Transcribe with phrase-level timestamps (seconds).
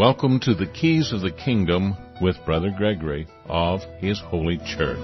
[0.00, 4.96] Welcome to the Keys of the Kingdom with Brother Gregory of His Holy Church.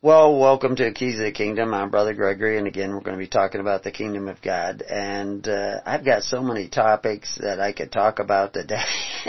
[0.00, 1.74] Well, welcome to Keys of the Kingdom.
[1.74, 4.80] I'm Brother Gregory, and again, we're going to be talking about the Kingdom of God.
[4.80, 8.80] And uh, I've got so many topics that I could talk about today.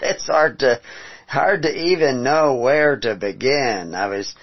[0.00, 0.80] it's hard to
[1.28, 3.94] hard to even know where to begin.
[3.94, 4.34] I was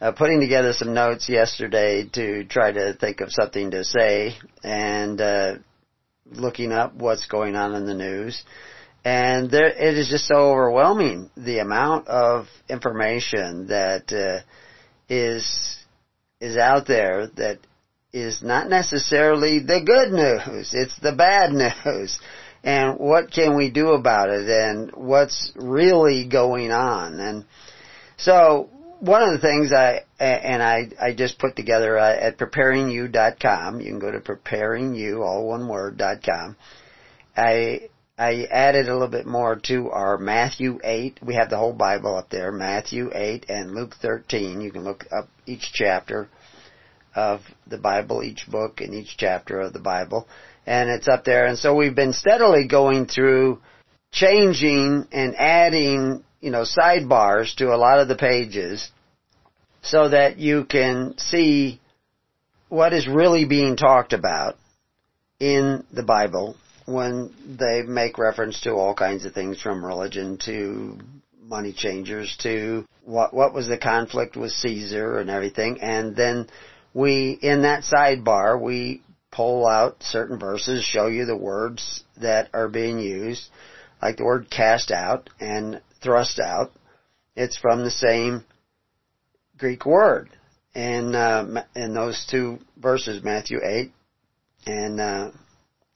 [0.00, 5.20] uh, putting together some notes yesterday to try to think of something to say and
[5.20, 5.54] uh,
[6.30, 8.42] looking up what's going on in the news.
[9.04, 14.42] And there, it is just so overwhelming the amount of information that uh,
[15.08, 15.76] is
[16.40, 17.58] is out there that
[18.12, 20.70] is not necessarily the good news.
[20.72, 21.52] It's the bad
[21.84, 22.18] news
[22.64, 27.18] and what can we do about it and what's really going on.
[27.18, 27.44] And
[28.16, 33.80] so one of the things I, and I, I just put together uh, at preparingyou.com,
[33.80, 36.56] you can go to preparingyou, all one word, dot com.
[37.36, 41.18] I, I added a little bit more to our Matthew 8.
[41.20, 44.60] We have the whole Bible up there, Matthew 8 and Luke 13.
[44.60, 46.28] You can look up each chapter
[47.16, 50.28] of the Bible, each book and each chapter of the Bible
[50.66, 51.46] and it's up there.
[51.46, 53.60] And so we've been steadily going through
[54.10, 58.90] changing and adding, you know, sidebars to a lot of the pages
[59.82, 61.80] so that you can see
[62.68, 64.56] what is really being talked about
[65.40, 66.56] in the Bible
[66.86, 70.98] when they make reference to all kinds of things from religion to
[71.42, 76.48] money changers to what what was the conflict with Caesar and everything and then
[76.94, 82.68] we in that sidebar we pull out certain verses, show you the words that are
[82.68, 83.48] being used,
[84.00, 86.70] like the word cast out and thrust out.
[87.34, 88.44] It's from the same
[89.58, 90.28] Greek word.
[90.74, 93.92] And uh, in those two verses, Matthew 8
[94.66, 95.30] and, uh,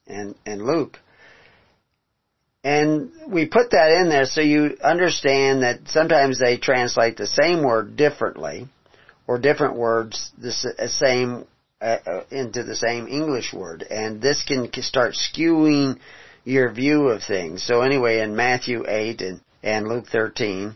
[0.06, 0.98] and, and Luke.
[2.64, 7.62] And we put that in there so you understand that sometimes they translate the same
[7.62, 8.66] word differently,
[9.28, 10.52] or different words the
[10.88, 11.46] same
[11.80, 15.98] uh, uh, into the same English word, and this can start skewing
[16.44, 17.62] your view of things.
[17.62, 20.74] So anyway, in Matthew 8 and, and Luke 13,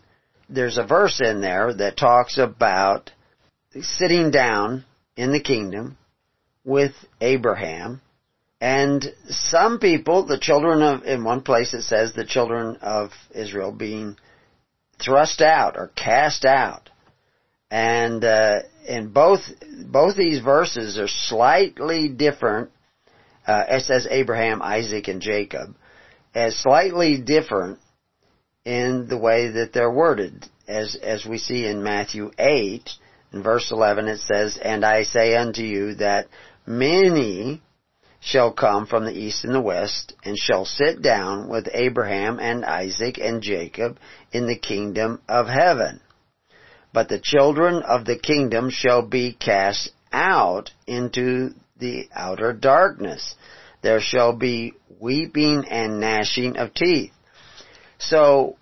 [0.51, 3.13] there's a verse in there that talks about
[3.81, 4.85] sitting down
[5.17, 5.97] in the kingdom
[6.65, 8.03] with Abraham,
[8.61, 13.73] and some people, the children of, in one place it says the children of Israel
[13.73, 14.19] being
[14.99, 16.90] thrust out or cast out.
[17.71, 19.41] And, uh, in both
[19.87, 22.71] both these verses are slightly different.
[23.47, 25.75] Uh, it says Abraham, Isaac, and Jacob,
[26.35, 27.79] as slightly different
[28.65, 32.91] in the way that they're worded, as as we see in Matthew eight,
[33.33, 36.27] in verse eleven, it says, "And I say unto you that
[36.67, 37.63] many."
[38.23, 42.67] shall come from the east and the west, and shall sit down with Abraham and
[42.67, 43.97] Isaac and Jacob
[44.31, 46.01] in the kingdom of heaven.
[46.93, 53.35] But the children of the kingdom shall be cast out into the outer darkness.
[53.83, 57.13] There shall be weeping and gnashing of teeth.
[57.99, 58.57] So,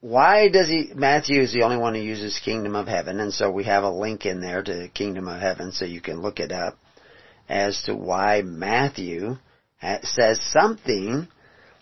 [0.00, 3.50] why does he, Matthew is the only one who uses kingdom of heaven, and so
[3.50, 6.52] we have a link in there to kingdom of heaven so you can look it
[6.52, 6.78] up
[7.48, 9.38] as to why Matthew
[10.02, 11.28] says something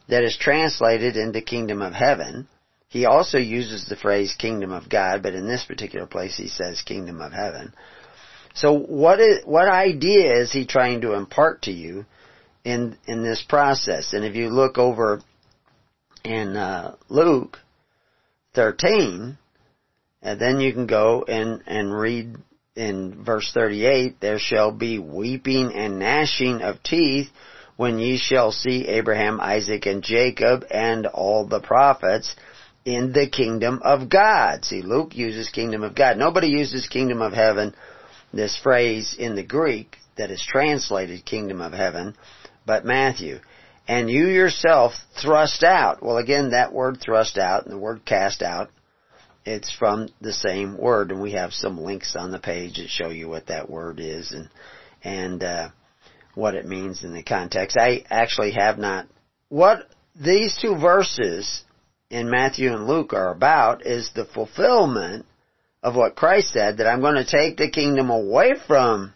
[0.08, 2.48] that is translated into kingdom of heaven
[2.94, 6.80] he also uses the phrase kingdom of God, but in this particular place he says
[6.80, 7.74] kingdom of heaven.
[8.54, 12.06] So what is, what idea is he trying to impart to you
[12.62, 14.12] in, in this process?
[14.12, 15.20] And if you look over
[16.24, 17.58] in, uh, Luke
[18.54, 19.38] 13,
[20.22, 22.36] and then you can go and, and read
[22.76, 27.26] in verse 38, there shall be weeping and gnashing of teeth
[27.74, 32.36] when ye shall see Abraham, Isaac, and Jacob, and all the prophets,
[32.84, 34.64] in the kingdom of God.
[34.64, 36.16] See, Luke uses kingdom of God.
[36.18, 37.74] Nobody uses kingdom of heaven,
[38.32, 42.14] this phrase in the Greek that is translated kingdom of heaven,
[42.66, 43.40] but Matthew.
[43.88, 46.02] And you yourself thrust out.
[46.02, 48.70] Well again, that word thrust out and the word cast out,
[49.44, 53.10] it's from the same word and we have some links on the page that show
[53.10, 54.48] you what that word is and,
[55.02, 55.68] and, uh,
[56.34, 57.76] what it means in the context.
[57.78, 59.06] I actually have not,
[59.48, 59.86] what
[60.16, 61.63] these two verses
[62.14, 65.26] in Matthew and Luke are about is the fulfillment
[65.82, 69.12] of what Christ said that I'm going to take the kingdom away from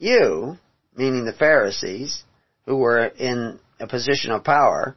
[0.00, 0.58] you,
[0.96, 2.24] meaning the Pharisees,
[2.66, 4.96] who were in a position of power,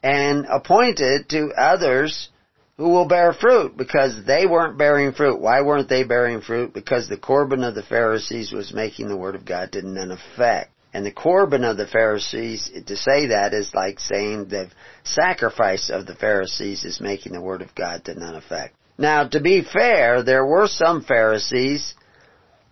[0.00, 2.28] and appoint it to others
[2.76, 5.40] who will bear fruit because they weren't bearing fruit.
[5.40, 6.72] Why weren't they bearing fruit?
[6.72, 10.70] Because the Corban of the Pharisees was making the Word of God to none effect.
[10.94, 14.70] And the Corban of the Pharisees, to say that is like saying the
[15.02, 18.76] sacrifice of the Pharisees is making the Word of God to none effect.
[18.96, 21.94] Now, to be fair, there were some Pharisees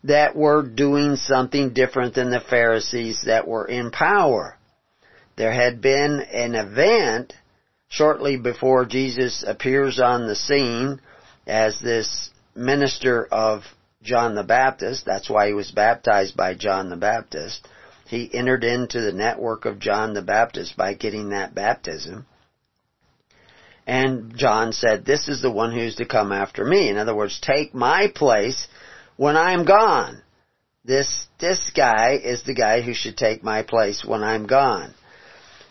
[0.04, 4.56] that were doing something different than the Pharisees that were in power.
[5.36, 7.32] There had been an event
[7.88, 11.00] shortly before Jesus appears on the scene
[11.44, 13.62] as this minister of
[14.04, 15.06] John the Baptist.
[15.06, 17.66] That's why he was baptized by John the Baptist.
[18.12, 22.26] He entered into the network of John the Baptist by getting that baptism.
[23.86, 26.90] And John said, this is the one who's to come after me.
[26.90, 28.68] In other words, take my place
[29.16, 30.20] when I'm gone.
[30.84, 34.92] This, this guy is the guy who should take my place when I'm gone.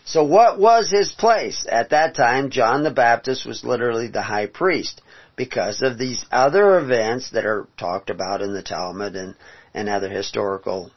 [0.04, 1.64] So what was his place?
[1.70, 5.00] At that time, John the Baptist was literally the high priest
[5.36, 9.36] because of these other events that are talked about in the Talmud and,
[9.72, 10.90] and other historical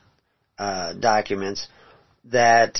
[0.57, 1.67] uh, documents
[2.25, 2.79] that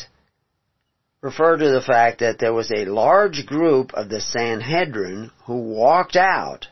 [1.21, 6.15] refer to the fact that there was a large group of the Sanhedrin who walked
[6.15, 6.67] out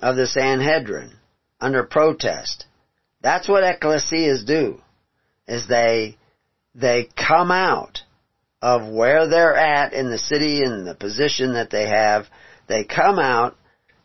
[0.00, 1.12] of the Sanhedrin
[1.60, 2.66] under protest.
[3.20, 4.80] That's what ecclesias do,
[5.46, 6.16] is they,
[6.74, 8.00] they come out
[8.60, 12.26] of where they're at in the city and the position that they have.
[12.68, 13.56] They come out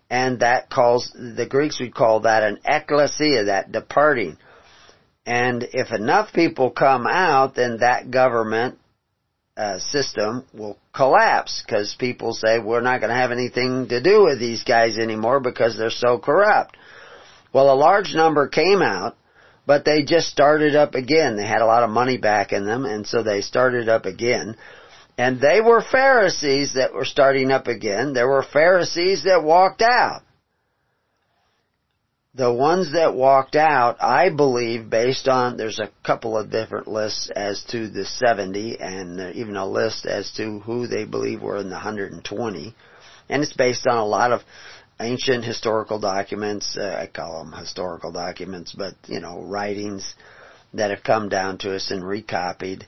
[0.09, 4.37] and that calls, the Greeks would call that an ecclesia, that departing.
[5.27, 8.79] And if enough people come out, then that government
[9.55, 14.23] uh, system will collapse because people say we're not going to have anything to do
[14.23, 16.77] with these guys anymore because they're so corrupt.
[17.53, 19.15] Well, a large number came out
[19.67, 21.35] but they just started up again.
[21.35, 24.55] They had a lot of money back in them, and so they started up again.
[25.17, 28.13] And they were Pharisees that were starting up again.
[28.13, 30.21] There were Pharisees that walked out.
[32.37, 37.31] The ones that walked out, I believe, based on, there's a couple of different lists
[37.35, 41.69] as to the 70 and even a list as to who they believe were in
[41.69, 42.75] the 120.
[43.27, 44.41] And it's based on a lot of
[44.99, 46.77] ancient historical documents.
[46.77, 50.13] Uh, I call them historical documents, but you know, writings
[50.75, 52.85] that have come down to us and recopied.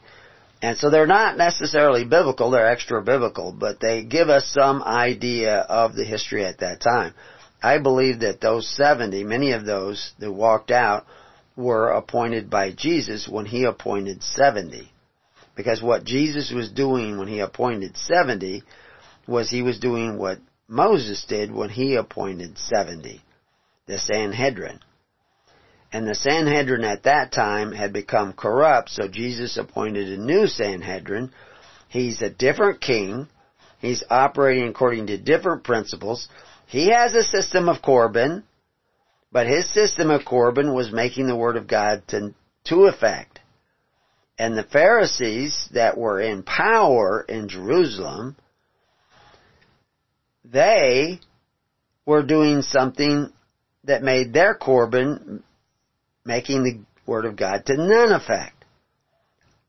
[0.61, 5.55] And so they're not necessarily biblical, they're extra biblical, but they give us some idea
[5.57, 7.15] of the history at that time.
[7.61, 11.05] I believe that those 70, many of those that walked out,
[11.55, 14.91] were appointed by Jesus when he appointed 70.
[15.55, 18.63] Because what Jesus was doing when he appointed 70
[19.27, 20.39] was he was doing what
[20.69, 23.21] Moses did when he appointed 70,
[23.87, 24.79] the Sanhedrin.
[25.91, 31.31] And the Sanhedrin at that time had become corrupt, so Jesus appointed a new Sanhedrin.
[31.89, 33.27] He's a different king.
[33.79, 36.29] He's operating according to different principles.
[36.69, 38.43] He has a system of Corban,
[39.31, 42.33] but his system of Corban was making the Word of God to,
[42.65, 43.39] to effect.
[44.37, 48.35] And the Pharisees that were in power in Jerusalem
[50.51, 51.19] they
[52.05, 53.31] were doing something
[53.83, 55.43] that made their Corban
[56.25, 58.63] making the Word of God to none effect.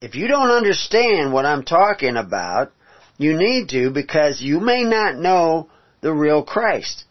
[0.00, 2.72] If you don't understand what I'm talking about,
[3.18, 5.68] you need to because you may not know
[6.00, 7.04] the real Christ.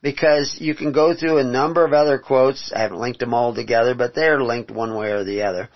[0.00, 2.72] Because you can go through a number of other quotes.
[2.72, 5.68] I haven't linked them all together, but they're linked one way or the other.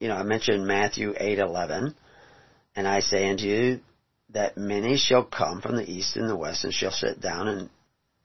[0.00, 1.94] You know, I mentioned Matthew 8:11,
[2.74, 3.80] and I say unto you
[4.30, 7.70] that many shall come from the east and the west and shall sit down and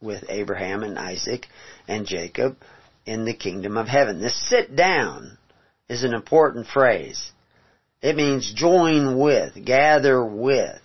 [0.02, 1.48] with Abraham and Isaac
[1.88, 2.58] and Jacob
[3.06, 4.22] in the kingdom of heaven.
[4.22, 5.38] This sit down
[5.90, 7.32] is an important phrase.
[8.02, 10.80] It means join with, gather with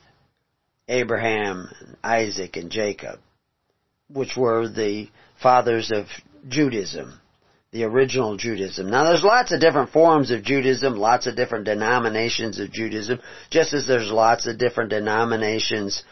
[0.90, 1.68] Abraham,
[2.04, 3.18] Isaac, and Jacob,
[4.08, 5.08] which were the
[5.40, 6.06] fathers of
[6.48, 7.20] Judaism
[7.72, 8.90] the original Judaism.
[8.90, 13.20] Now there's lots of different forms of Judaism, lots of different denominations of Judaism,
[13.50, 16.02] just as there's lots of different denominations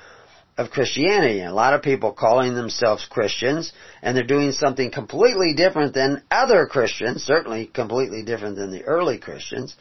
[0.57, 1.43] of Christianity.
[1.43, 6.67] A lot of people calling themselves Christians, and they're doing something completely different than other
[6.67, 9.75] Christians, certainly completely different than the early Christians.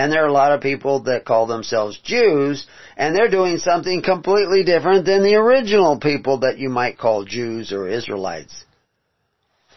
[0.00, 2.66] And there are a lot of people that call themselves Jews,
[2.96, 7.70] and they're doing something completely different than the original people that you might call Jews
[7.70, 8.64] or Israelites.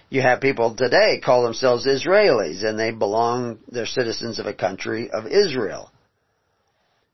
[0.09, 5.09] You have people today call themselves Israelis and they belong, they're citizens of a country
[5.11, 5.91] of Israel.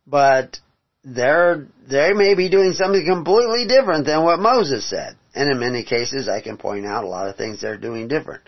[0.06, 0.60] But
[1.04, 5.18] they're, they may be doing something completely different than what Moses said.
[5.34, 8.44] And in many cases I can point out a lot of things they're doing different.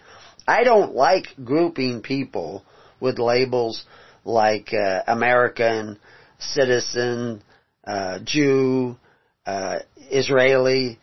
[0.47, 2.63] I don't like grouping people
[2.99, 3.85] with labels
[4.23, 5.99] like uh, American,
[6.39, 7.41] citizen,
[7.85, 8.97] uh, Jew,
[9.45, 10.99] uh, Israeli.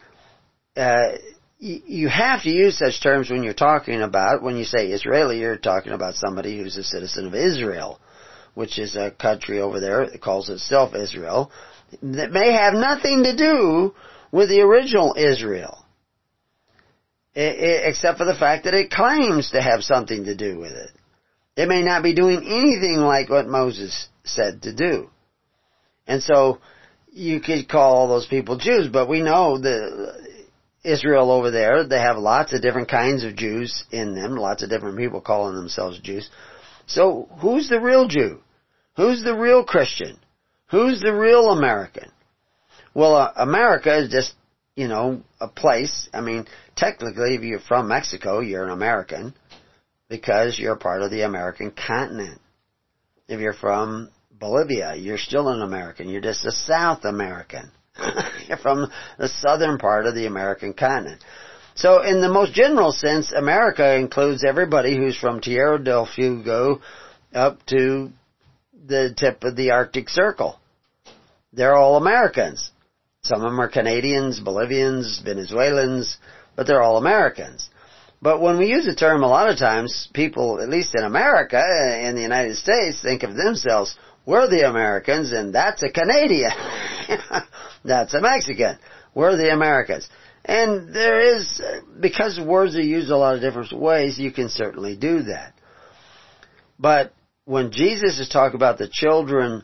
[0.77, 1.13] Uh,
[1.59, 5.57] you have to use such terms when you're talking about, when you say Israeli, you're
[5.57, 7.99] talking about somebody who's a citizen of Israel,
[8.55, 11.51] which is a country over there that calls itself Israel,
[12.01, 13.93] that may have nothing to do
[14.31, 15.85] with the original Israel.
[17.35, 20.91] Except for the fact that it claims to have something to do with it.
[21.59, 25.11] It may not be doing anything like what Moses said to do.
[26.07, 26.61] And so,
[27.12, 30.38] you could call all those people Jews, but we know that
[30.85, 34.71] Israel over there, they have lots of different kinds of Jews in them, lots of
[34.71, 36.31] different people calling themselves Jews.
[36.87, 38.38] So, who's the real Jew?
[38.97, 40.17] Who's the real Christian?
[40.71, 42.12] Who's the real American?
[42.95, 44.33] Well, uh, America is just,
[44.77, 46.09] you know, a place.
[46.15, 46.47] I mean,
[46.77, 49.35] technically, if you're from Mexico, you're an American
[50.09, 52.41] because you're part of the American continent.
[53.29, 56.09] If you're from Bolivia, you're still an American.
[56.09, 57.71] You're just a South American.
[58.49, 61.23] you're from the southern part of the American continent.
[61.75, 66.81] So in the most general sense, America includes everybody who's from Tierra del Fuego
[67.35, 68.11] up to
[68.87, 70.59] the tip of the Arctic Circle.
[71.53, 72.71] They're all Americans.
[73.23, 76.17] Some of them are Canadians, Bolivians, Venezuelans,
[76.57, 77.69] but they're all Americans.
[78.21, 81.59] But when we use the term, a lot of times people, at least in America,
[81.59, 83.97] eh, in the United States, think of themselves,
[84.27, 86.51] we're the Americans, and that's a Canadian.
[87.85, 88.79] that's a Mexican.
[89.15, 90.09] We're the Americans.
[90.45, 94.49] And there is, eh, because words are used a lot of different ways, you can
[94.49, 95.55] certainly do that.
[96.79, 97.13] But
[97.45, 99.63] when Jesus is talking about the children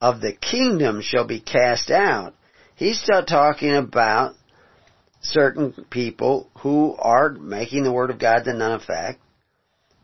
[0.00, 2.34] of the kingdom shall be cast out,
[2.74, 4.34] he's still talking about
[5.22, 9.20] certain people who are making the word of God to none effect,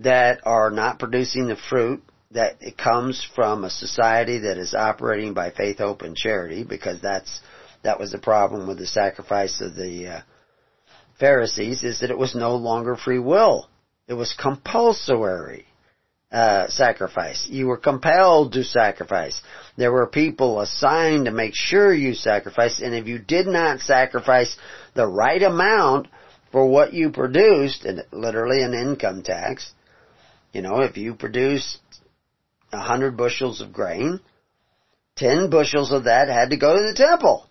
[0.00, 5.34] that are not producing the fruit that it comes from a society that is operating
[5.34, 7.40] by faith, hope, and charity, because that's
[7.82, 10.20] that was the problem with the sacrifice of the uh,
[11.18, 13.68] Pharisees, is that it was no longer free will;
[14.06, 15.66] it was compulsory
[16.30, 17.46] uh, sacrifice.
[17.48, 19.40] You were compelled to sacrifice.
[19.76, 24.56] There were people assigned to make sure you sacrificed, and if you did not sacrifice
[24.94, 26.08] the right amount
[26.52, 29.72] for what you produced, and literally an income tax,
[30.52, 31.78] you know, if you produced
[32.72, 34.20] a hundred bushels of grain,
[35.16, 37.46] ten bushels of that had to go to the temple.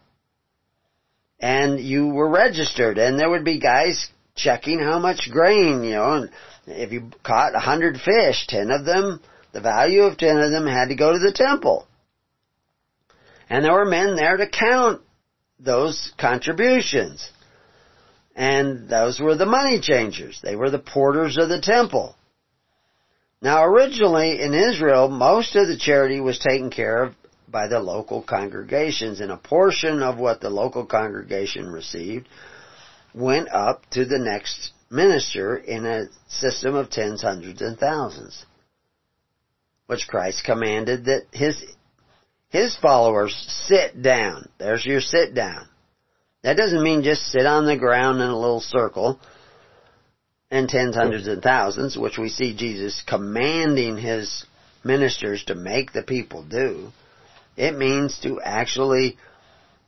[1.39, 6.13] And you were registered, and there would be guys checking how much grain, you know,
[6.13, 6.29] and
[6.67, 9.21] if you caught a hundred fish, ten of them,
[9.53, 11.87] the value of ten of them had to go to the temple.
[13.49, 15.01] And there were men there to count
[15.59, 17.29] those contributions.
[18.35, 20.39] And those were the money changers.
[20.43, 22.15] They were the porters of the temple.
[23.41, 27.15] Now originally in Israel, most of the charity was taken care of
[27.47, 32.27] by the local congregations and a portion of what the local congregation received
[33.13, 38.45] went up to the next minister in a system of tens, hundreds, and thousands.
[39.87, 41.63] Which Christ commanded that his,
[42.49, 43.35] his followers
[43.67, 44.49] sit down.
[44.57, 45.67] There's your sit down.
[46.43, 49.19] That doesn't mean just sit on the ground in a little circle
[50.49, 54.45] and tens, hundreds, and thousands, which we see Jesus commanding his
[54.83, 56.89] ministers to make the people do.
[57.57, 59.17] It means to actually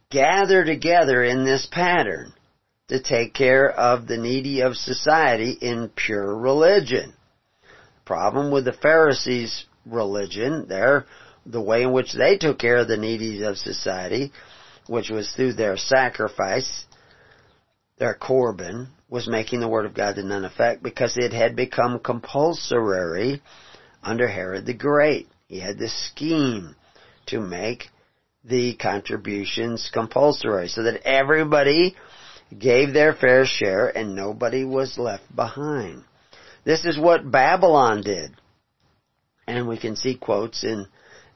[0.10, 2.34] gather together in this pattern
[2.90, 7.14] to take care of the needy of society in pure religion.
[8.06, 11.06] Problem with the Pharisees' religion, their,
[11.46, 14.32] the way in which they took care of the needy of society,
[14.88, 16.86] which was through their sacrifice,
[18.00, 22.00] their korban, was making the Word of God to none effect because it had become
[22.00, 23.42] compulsory
[24.02, 25.28] under Herod the Great.
[25.48, 26.76] He had this scheme
[27.28, 27.86] to make
[28.44, 31.96] the contributions compulsory so that everybody
[32.58, 36.04] gave their fair share, and nobody was left behind.
[36.64, 38.32] This is what Babylon did.
[39.48, 40.88] And we can see quotes in,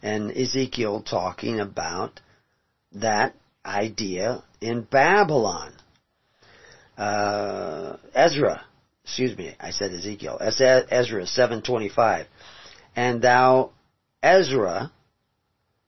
[0.02, 2.20] in Ezekiel talking about
[2.94, 5.74] that idea in Babylon.
[6.98, 8.64] Uh, Ezra,
[9.04, 12.28] excuse me, I said Ezekiel, Ezra 725.
[12.96, 13.72] And thou,
[14.22, 14.92] Ezra,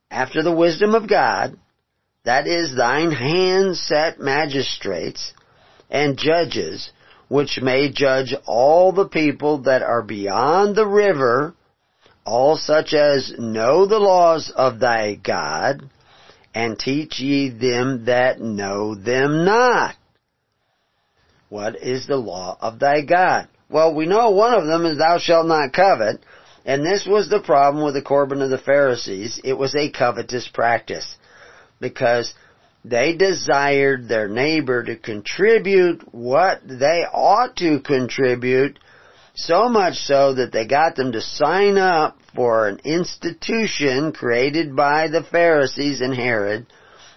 [0.09, 1.59] after the wisdom of God,
[2.25, 5.31] that is thine hand set magistrates
[5.89, 6.91] and judges,
[7.27, 11.53] which may judge all the people that are beyond the river,
[12.25, 15.87] all such as know the laws of thy God,
[16.53, 19.95] and teach ye them that know them not.
[21.49, 23.47] What is the law of thy God?
[23.69, 26.21] Well, we know one of them is thou shalt not covet,
[26.65, 29.39] and this was the problem with the Korban of the Pharisees.
[29.43, 31.17] It was a covetous practice
[31.79, 32.33] because
[32.83, 38.77] they desired their neighbor to contribute what they ought to contribute,
[39.33, 45.07] so much so that they got them to sign up for an institution created by
[45.07, 46.67] the Pharisees and Herod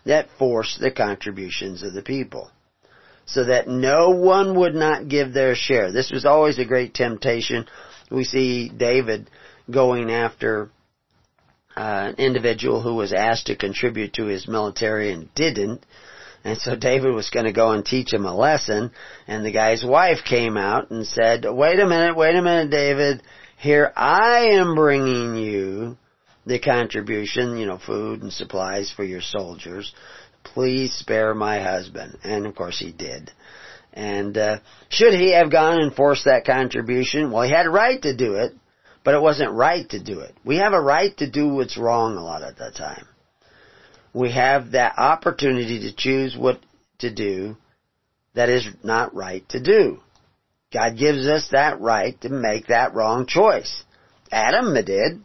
[0.05, 2.51] that forced the contributions of the people.
[3.27, 5.93] So that no one would not give their share.
[5.93, 7.67] This was always a great temptation.
[8.11, 9.29] We see David
[9.71, 10.71] going after
[11.79, 15.87] uh, an individual who was asked to contribute to his military and didn't.
[16.43, 18.91] And so David was going to go and teach him a lesson,
[19.29, 23.23] and the guy's wife came out and said, wait a minute, wait a minute, David,
[23.59, 25.97] here I am bringing you
[26.47, 29.95] the contribution, you know, food and supplies for your soldiers.
[30.43, 32.19] Please spare my husband.
[32.25, 33.31] And of course he did.
[33.93, 34.59] And uh,
[34.89, 37.31] should he have gone and forced that contribution?
[37.31, 38.53] Well, he had a right to do it,
[39.05, 40.35] but it wasn't right to do it.
[40.45, 43.07] We have a right to do what's wrong a lot of the time.
[44.13, 46.61] We have that opportunity to choose what
[46.99, 47.57] to do
[48.35, 50.01] that is not right to do.
[50.73, 53.83] God gives us that right to make that wrong choice.
[54.31, 55.23] Adam did.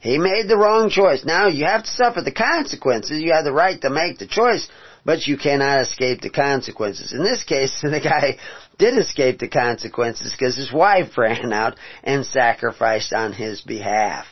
[0.00, 1.24] He made the wrong choice.
[1.24, 3.20] Now you have to suffer the consequences.
[3.20, 4.68] You have the right to make the choice,
[5.08, 7.14] but you cannot escape the consequences.
[7.14, 8.36] In this case, the guy
[8.76, 14.26] did escape the consequences because his wife ran out and sacrificed on his behalf.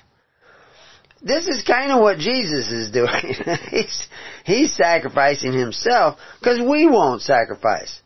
[1.23, 3.09] This is kind of what Jesus is doing.
[3.71, 4.07] he's,
[4.45, 7.99] he's sacrificing himself because we won't sacrifice.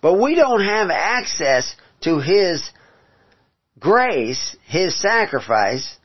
[0.00, 2.66] But we don't have access to His
[3.78, 5.98] grace, His sacrifice,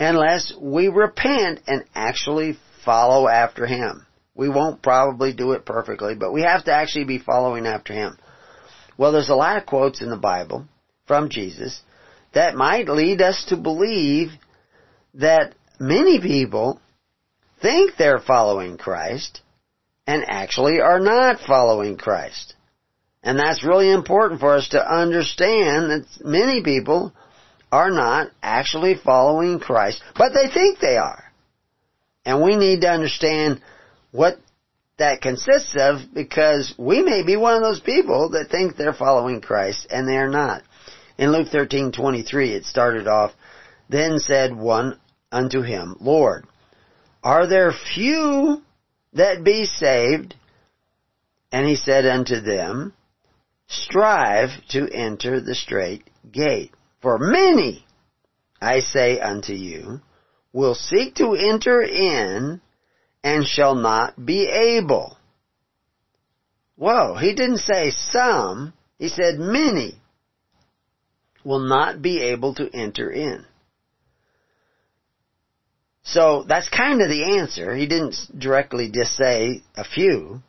[0.00, 4.04] unless we repent and actually follow after Him.
[4.38, 8.16] We won't probably do it perfectly, but we have to actually be following after Him.
[8.96, 10.64] Well, there's a lot of quotes in the Bible
[11.08, 11.82] from Jesus
[12.34, 14.28] that might lead us to believe
[15.14, 16.80] that many people
[17.60, 19.40] think they're following Christ
[20.06, 22.54] and actually are not following Christ.
[23.24, 27.12] And that's really important for us to understand that many people
[27.72, 31.24] are not actually following Christ, but they think they are.
[32.24, 33.60] And we need to understand
[34.10, 34.38] what
[34.98, 39.40] that consists of because we may be one of those people that think they're following
[39.40, 40.62] Christ and they're not.
[41.16, 43.32] In Luke 13:23 it started off,
[43.88, 44.98] then said one
[45.30, 46.46] unto him, Lord,
[47.22, 48.62] are there few
[49.12, 50.34] that be saved?
[51.50, 52.92] And he said unto them,
[53.68, 56.72] strive to enter the strait gate.
[57.00, 57.84] For many,
[58.60, 60.00] I say unto you,
[60.52, 62.60] will seek to enter in
[63.28, 65.16] and shall not be able.
[66.76, 70.00] Whoa, he didn't say some, he said many
[71.44, 73.44] will not be able to enter in.
[76.04, 77.76] So that's kind of the answer.
[77.76, 80.40] He didn't directly just say a few,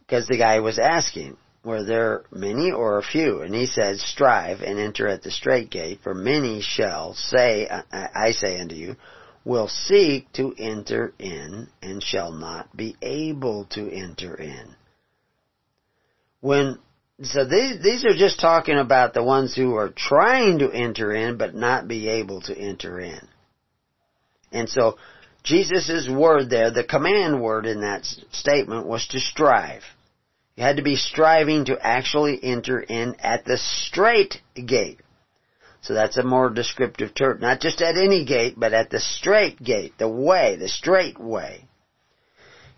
[0.00, 3.40] because the guy was asking, were there many or a few?
[3.40, 8.32] And he said, strive and enter at the strait gate, for many shall say, I
[8.32, 8.96] say unto you,
[9.48, 14.74] will seek to enter in and shall not be able to enter in.
[16.40, 16.78] When,
[17.22, 21.38] so these, these are just talking about the ones who are trying to enter in
[21.38, 23.26] but not be able to enter in.
[24.52, 24.98] And so,
[25.44, 29.82] Jesus' word there, the command word in that statement was to strive.
[30.56, 35.00] You had to be striving to actually enter in at the straight gate.
[35.82, 37.40] So that's a more descriptive term.
[37.40, 41.64] Not just at any gate, but at the straight gate, the way, the straight way.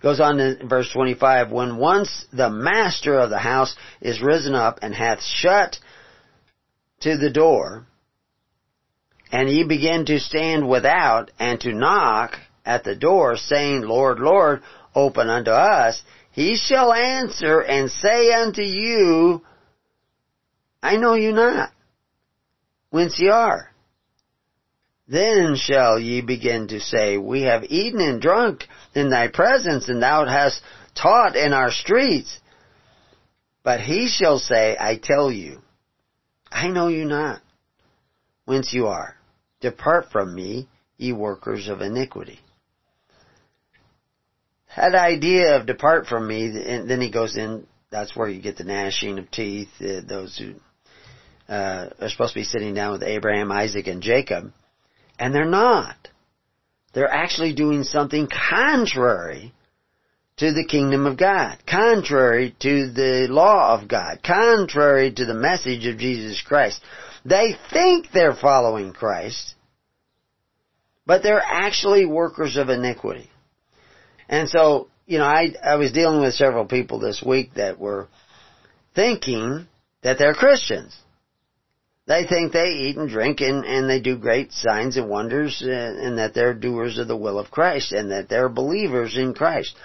[0.02, 4.78] Goes on in verse 25, when once the master of the house is risen up
[4.82, 5.78] and hath shut
[7.00, 7.86] to the door,
[9.32, 14.62] and ye begin to stand without and to knock at the door, saying, Lord, Lord,
[14.94, 19.42] open unto us, he shall answer and say unto you,
[20.82, 21.72] I know you not
[22.90, 23.70] whence ye are.
[25.09, 30.00] Then shall ye begin to say, We have eaten and drunk in thy presence, and
[30.00, 30.62] thou hast
[30.94, 32.38] taught in our streets.
[33.64, 35.61] But he shall say, I tell you,
[36.50, 37.40] I know you not,
[38.44, 39.16] whence you are.
[39.61, 42.38] Depart from me, ye workers of iniquity.
[44.76, 48.57] That idea of depart from me, and then he goes in, that's where you get
[48.57, 50.55] the gnashing of teeth, uh, those who
[51.50, 54.52] uh, are supposed to be sitting down with Abraham, Isaac, and Jacob,
[55.18, 55.96] and they're not.
[56.94, 59.52] They're actually doing something contrary
[60.38, 65.86] to the kingdom of God, contrary to the law of God, contrary to the message
[65.86, 66.80] of Jesus Christ.
[67.24, 69.54] They think they're following Christ,
[71.04, 73.28] but they're actually workers of iniquity.
[74.28, 78.08] And so, you know, I, I was dealing with several people this week that were
[78.94, 79.66] thinking
[80.02, 80.96] that they're Christians.
[82.10, 85.70] They think they eat and drink and, and they do great signs and wonders and,
[85.70, 89.32] uh, and that they're doers of the will of Christ and that they're believers in
[89.32, 89.76] Christ.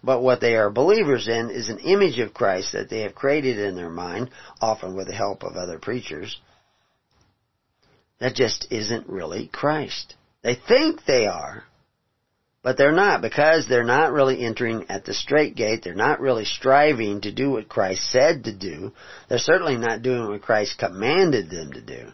[0.00, 3.58] But what they are believers in is an image of Christ that they have created
[3.58, 6.40] in their mind, often with the help of other preachers,
[8.20, 10.14] that just isn't really Christ.
[10.44, 11.64] They think they are,
[12.62, 15.82] but they're not because they're not really entering at the straight gate.
[15.82, 18.92] They're not really striving to do what Christ said to do.
[19.28, 22.12] They're certainly not doing what Christ commanded them to do.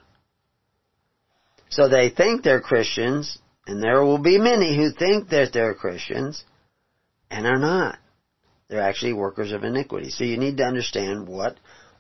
[1.69, 6.43] So they think they're Christians, and there will be many who think that they're Christians,
[7.31, 7.99] and are not.
[8.69, 10.11] They're actually workers of iniquity.
[10.11, 11.57] So you need to understand what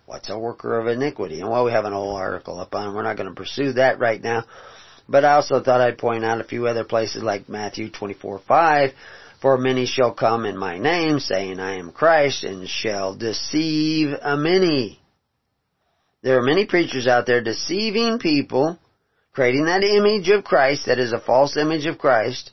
[0.07, 1.41] what's a worker of iniquity.
[1.41, 3.99] And while we have an whole article up on, we're not going to pursue that
[3.99, 4.45] right now.
[5.09, 8.91] But I also thought I'd point out a few other places like Matthew 24, 5,
[9.41, 14.37] For many shall come in my name, saying, I am Christ, and shall deceive a
[14.37, 15.01] many.
[16.23, 18.79] There are many preachers out there deceiving people,
[19.33, 22.51] creating that image of Christ that is a false image of Christ,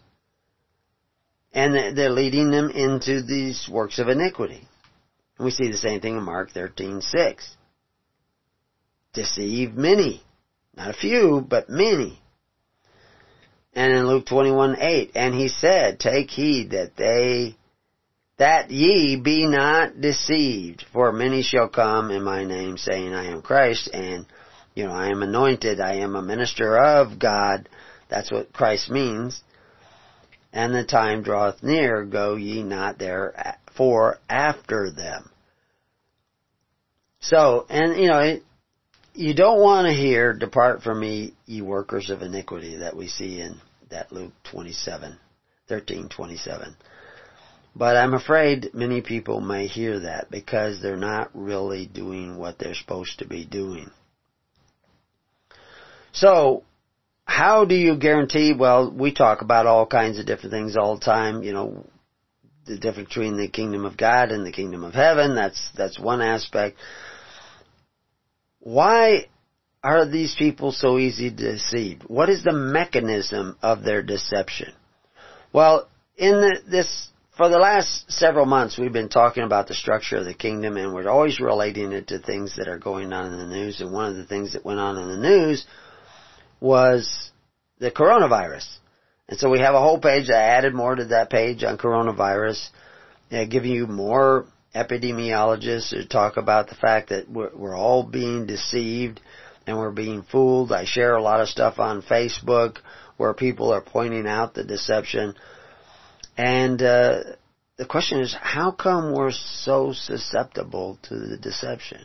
[1.51, 4.67] and they're leading them into these works of iniquity.
[5.39, 7.55] We see the same thing in Mark 13:6.
[9.13, 10.23] Deceive many.
[10.75, 12.21] Not a few, but many.
[13.75, 17.57] And in Luke 21, 8, and he said, Take heed that they,
[18.37, 23.41] that ye be not deceived, for many shall come in my name saying, I am
[23.41, 24.25] Christ, and,
[24.75, 27.67] you know, I am anointed, I am a minister of God.
[28.09, 29.41] That's what Christ means.
[30.53, 35.29] And the time draweth near, go ye not therefore after them.
[37.19, 38.39] So, and you know,
[39.13, 43.41] you don't want to hear, depart from me, ye workers of iniquity, that we see
[43.41, 45.17] in that Luke 27,
[45.67, 46.75] 13, 27.
[47.75, 52.73] But I'm afraid many people may hear that because they're not really doing what they're
[52.73, 53.91] supposed to be doing.
[56.13, 56.63] So,
[57.25, 61.03] how do you guarantee, well, we talk about all kinds of different things all the
[61.03, 61.85] time, you know,
[62.65, 66.21] the difference between the kingdom of God and the kingdom of heaven, that's, that's one
[66.21, 66.77] aspect.
[68.59, 69.27] Why
[69.85, 72.01] are these people so easy to deceive?
[72.07, 74.73] What is the mechanism of their deception?
[75.53, 80.17] Well, in the, this, for the last several months we've been talking about the structure
[80.17, 83.37] of the kingdom and we're always relating it to things that are going on in
[83.37, 85.67] the news and one of the things that went on in the news
[86.59, 87.29] was
[87.77, 88.67] the coronavirus.
[89.29, 90.31] And so we have a whole page.
[90.31, 92.69] I added more to that page on coronavirus,
[93.31, 98.47] uh, giving you more epidemiologists to talk about the fact that we're, we're all being
[98.47, 99.21] deceived
[99.65, 100.71] and we're being fooled.
[100.71, 102.77] I share a lot of stuff on Facebook
[103.17, 105.35] where people are pointing out the deception.
[106.37, 107.23] And uh,
[107.77, 112.01] the question is, how come we're so susceptible to the deception?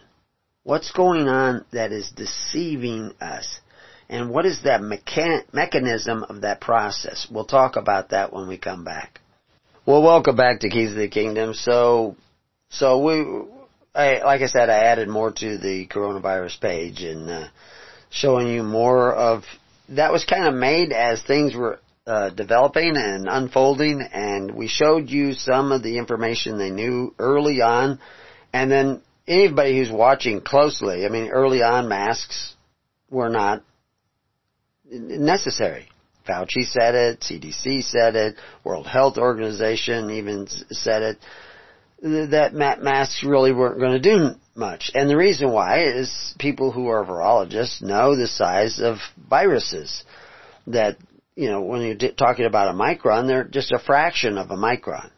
[0.62, 3.60] What's going on that is deceiving us?
[4.08, 7.26] And what is that mechan- mechanism of that process?
[7.30, 9.20] We'll talk about that when we come back.
[9.86, 11.54] Well, welcome back to Keys of the Kingdom.
[11.54, 12.16] So
[12.70, 13.42] so we,
[13.94, 17.48] I, like I said, I added more to the coronavirus page and uh,
[18.10, 19.42] showing you more of
[19.88, 25.10] that was kind of made as things were uh, developing and unfolding, and we showed
[25.10, 27.98] you some of the information they knew early on,
[28.52, 32.54] and then anybody who's watching closely, I mean, early on masks
[33.10, 33.62] were not
[34.88, 35.88] necessary.
[36.28, 41.18] Fauci said it, CDC said it, World Health Organization even said it
[42.02, 44.90] that masks really weren't going to do much.
[44.94, 50.04] And the reason why is people who are virologists know the size of viruses.
[50.66, 50.96] That,
[51.34, 55.10] you know, when you're talking about a micron, they're just a fraction of a micron.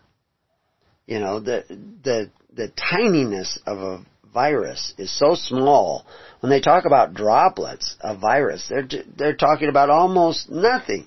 [1.07, 6.07] You know, the, the, the tininess of a virus is so small.
[6.40, 11.07] When they talk about droplets of virus, they're, they're talking about almost nothing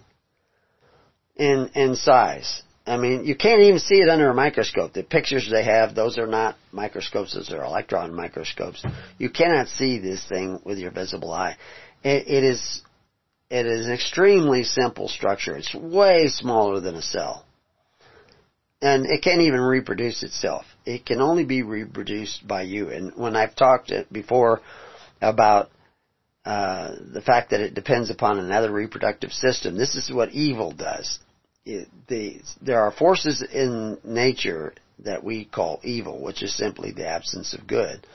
[1.35, 2.61] in, in size.
[2.87, 4.93] I mean, you can't even see it under a microscope.
[4.93, 8.85] The pictures they have, those are not microscopes, those are electron microscopes.
[9.17, 11.57] You cannot see this thing with your visible eye.
[12.03, 12.81] it, it is,
[13.49, 15.57] it is an extremely simple structure.
[15.57, 17.45] It's way smaller than a cell.
[18.81, 20.65] And it can't even reproduce itself.
[20.85, 22.91] It can only be reproduced by you.
[22.91, 24.61] And when I've talked before
[25.21, 25.71] about
[26.45, 31.17] uh, the fact that it depends upon another reproductive system, this is what evil does
[31.65, 37.53] the, there are forces in nature that we call evil, which is simply the absence
[37.53, 38.05] of good.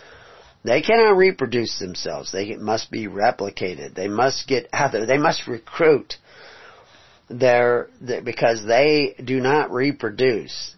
[0.63, 2.33] They cannot reproduce themselves.
[2.33, 3.95] They must be replicated.
[3.95, 5.07] They must get out there.
[5.07, 6.15] They must recruit
[7.29, 10.75] their, their because they do not reproduce.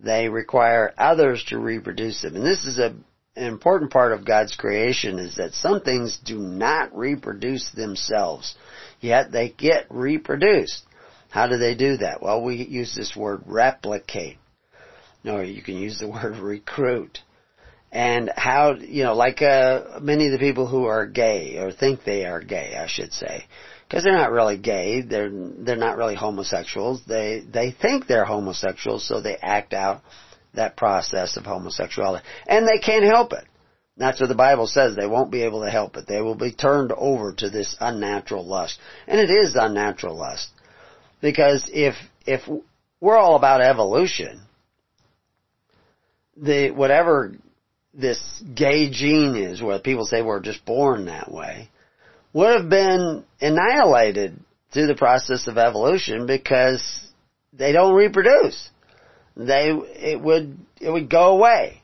[0.00, 2.36] They require others to reproduce them.
[2.36, 2.94] And this is a,
[3.36, 8.54] an important part of God's creation is that some things do not reproduce themselves,
[9.00, 10.82] yet they get reproduced.
[11.30, 12.22] How do they do that?
[12.22, 14.38] Well, we use this word replicate.
[15.24, 17.18] No, you can use the word recruit.
[17.92, 22.04] And how, you know, like uh, many of the people who are gay, or think
[22.04, 23.44] they are gay, I should say,
[23.88, 27.02] because they're not really gay, they're they're not really homosexuals.
[27.06, 30.02] They they think they're homosexuals, so they act out
[30.54, 33.44] that process of homosexuality, and they can't help it.
[33.96, 34.94] That's what the Bible says.
[34.94, 36.06] They won't be able to help it.
[36.06, 40.48] They will be turned over to this unnatural lust, and it is unnatural lust.
[41.20, 41.94] Because if,
[42.26, 42.40] if
[43.00, 44.42] we're all about evolution,
[46.36, 47.34] the, whatever
[47.94, 48.20] this
[48.54, 51.70] gay gene is, where people say we're just born that way,
[52.32, 54.38] would have been annihilated
[54.72, 56.82] through the process of evolution because
[57.52, 58.70] they don't reproduce.
[59.36, 61.82] They, it would, it would go away.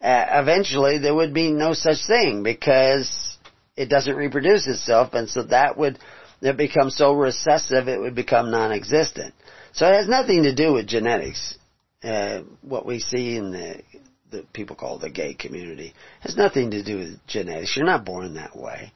[0.00, 3.36] Uh, eventually there would be no such thing because
[3.76, 5.98] it doesn't reproduce itself and so that would
[6.42, 9.32] it becomes so recessive it would become non-existent.
[9.72, 11.56] So it has nothing to do with genetics.
[12.02, 13.82] Uh, what we see in the,
[14.30, 17.76] the people call the gay community has nothing to do with genetics.
[17.76, 18.92] You're not born that way.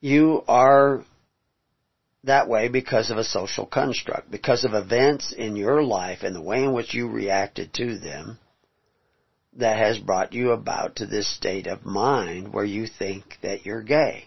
[0.00, 1.04] You are
[2.24, 6.42] that way because of a social construct, because of events in your life and the
[6.42, 8.38] way in which you reacted to them
[9.56, 13.82] that has brought you about to this state of mind where you think that you're
[13.82, 14.24] gay.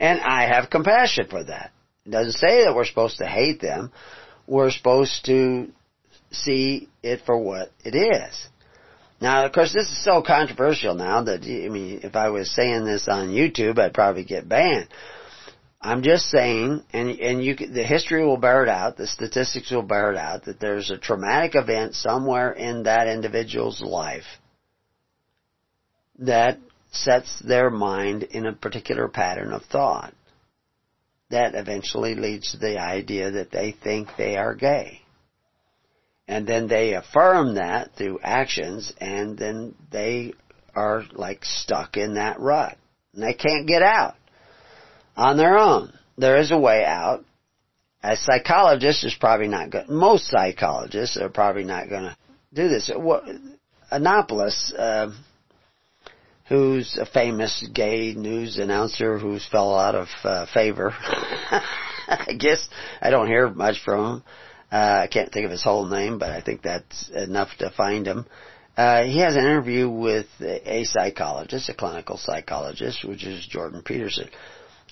[0.00, 1.72] And I have compassion for that.
[2.06, 3.92] It doesn't say that we're supposed to hate them.
[4.46, 5.68] We're supposed to
[6.30, 8.48] see it for what it is.
[9.20, 12.84] Now, of course, this is so controversial now that, I mean, if I was saying
[12.84, 14.88] this on YouTube, I'd probably get banned.
[15.80, 19.82] I'm just saying, and and you, the history will bear it out, the statistics will
[19.82, 24.24] bear it out, that there's a traumatic event somewhere in that individual's life
[26.18, 26.58] that
[26.90, 30.14] sets their mind in a particular pattern of thought
[31.30, 35.00] that eventually leads to the idea that they think they are gay.
[36.26, 40.34] And then they affirm that through actions and then they
[40.74, 42.76] are like stuck in that rut.
[43.14, 44.14] And they can't get out
[45.16, 45.92] on their own.
[46.16, 47.24] There is a way out.
[48.02, 49.88] A psychologist is probably not good.
[49.88, 52.16] Most psychologists are probably not going to
[52.54, 52.90] do this.
[52.90, 55.10] Yiannopoulos, uh,
[56.48, 60.92] who's a famous gay news announcer who's fell out of uh, favor.
[62.08, 62.66] I guess
[63.00, 64.24] I don't hear much from him.
[64.70, 68.06] Uh, I can't think of his whole name, but I think that's enough to find
[68.06, 68.26] him.
[68.76, 74.28] Uh, he has an interview with a psychologist, a clinical psychologist, which is Jordan Peterson.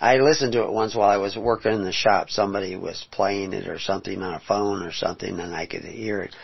[0.01, 2.29] I listened to it once while I was working in the shop.
[2.29, 6.21] Somebody was playing it or something on a phone or something, and I could hear
[6.21, 6.35] it.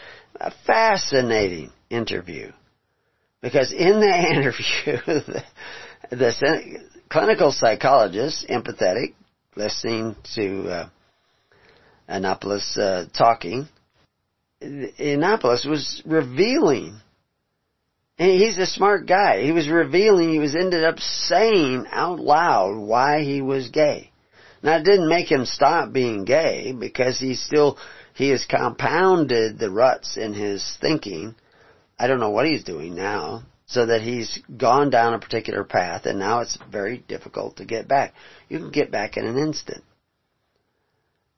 [0.40, 2.52] A fascinating interview
[3.42, 5.44] because in the interview, the,
[6.10, 6.78] the
[7.10, 9.14] clinical psychologist, empathetic,
[9.56, 10.88] listening to uh,
[12.08, 13.68] Yiannopoulos uh, talking,
[14.62, 17.00] Yiannopoulos was revealing,
[18.18, 19.42] and he's a smart guy.
[19.42, 24.10] He was revealing, he was ended up saying out loud why he was gay.
[24.62, 27.76] Now it didn't make him stop being gay because he still,
[28.14, 31.34] he has compounded the ruts in his thinking
[32.02, 36.04] I don't know what he's doing now, so that he's gone down a particular path
[36.04, 38.12] and now it's very difficult to get back.
[38.48, 39.84] You can get back in an instant.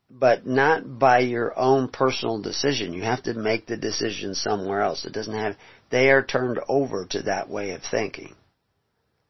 [0.09, 2.95] But not by your own personal decision.
[2.95, 5.05] You have to make the decision somewhere else.
[5.05, 5.57] It doesn't have,
[5.91, 8.35] they are turned over to that way of thinking.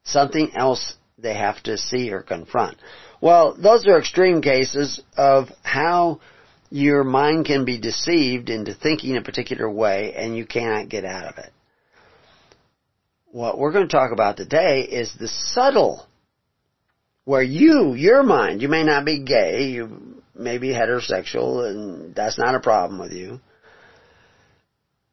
[0.05, 2.77] Something else they have to see or confront.
[3.21, 6.21] Well, those are extreme cases of how
[6.75, 11.25] your mind can be deceived into thinking a particular way and you cannot get out
[11.25, 11.53] of it.
[13.27, 16.05] What we're going to talk about today is the subtle,
[17.25, 22.39] where you, your mind, you may not be gay, you may be heterosexual and that's
[22.39, 23.39] not a problem with you,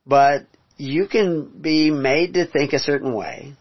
[0.03, 0.47] but
[0.77, 3.53] you can be made to think a certain way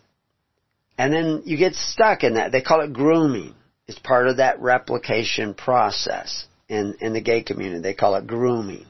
[0.97, 2.51] and then you get stuck in that.
[2.51, 3.55] They call it grooming.
[3.87, 7.83] It's part of that replication process in, in the gay community.
[7.83, 8.87] They call it grooming.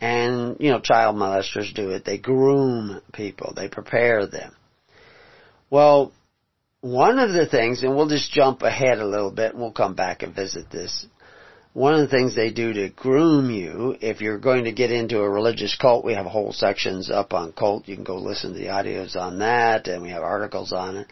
[0.00, 2.04] And, you know, child molesters do it.
[2.04, 3.52] They groom people.
[3.54, 4.52] They prepare them.
[5.70, 6.12] Well,
[6.80, 9.94] one of the things, and we'll just jump ahead a little bit and we'll come
[9.94, 11.06] back and visit this.
[11.72, 15.20] One of the things they do to groom you, if you're going to get into
[15.20, 17.86] a religious cult, we have whole sections up on cult.
[17.86, 21.06] You can go listen to the audios on that and we have articles on it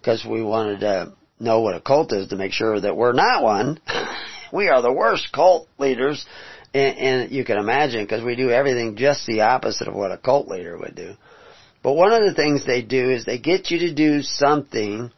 [0.00, 3.44] because we wanted to know what a cult is to make sure that we're not
[3.44, 3.80] one.
[4.52, 6.24] we are the worst cult leaders,
[6.74, 10.18] and, and you can imagine because we do everything just the opposite of what a
[10.18, 11.14] cult leader would do.
[11.82, 15.10] But one of the things they do is they get you to do something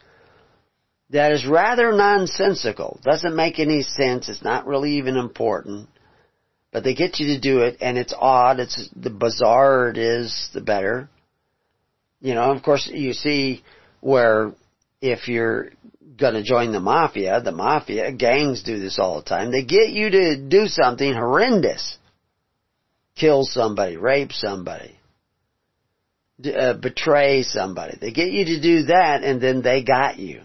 [1.10, 2.98] that is rather nonsensical.
[3.02, 4.28] Doesn't make any sense.
[4.28, 5.88] It's not really even important.
[6.72, 8.58] But they get you to do it and it's odd.
[8.58, 11.08] It's the bizarre it is, the better.
[12.20, 13.62] You know, of course you see
[14.00, 14.52] where
[15.00, 15.70] if you're
[16.16, 19.50] gonna join the mafia, the mafia, gangs do this all the time.
[19.50, 21.98] They get you to do something horrendous.
[23.16, 24.98] Kill somebody, rape somebody
[26.44, 27.96] uh, betray somebody.
[28.00, 30.42] They get you to do that and then they got you.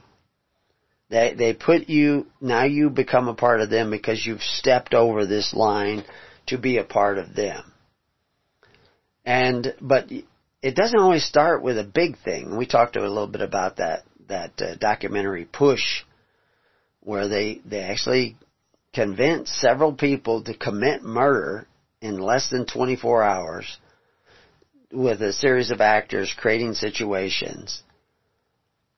[1.09, 5.25] They, they put you, now you become a part of them because you've stepped over
[5.25, 6.03] this line
[6.47, 7.63] to be a part of them.
[9.25, 10.11] And, but
[10.61, 12.57] it doesn't always start with a big thing.
[12.57, 16.03] We talked a little bit about that, that uh, documentary Push,
[17.01, 18.37] where they, they actually
[18.93, 21.67] convinced several people to commit murder
[22.01, 23.77] in less than 24 hours
[24.91, 27.83] with a series of actors creating situations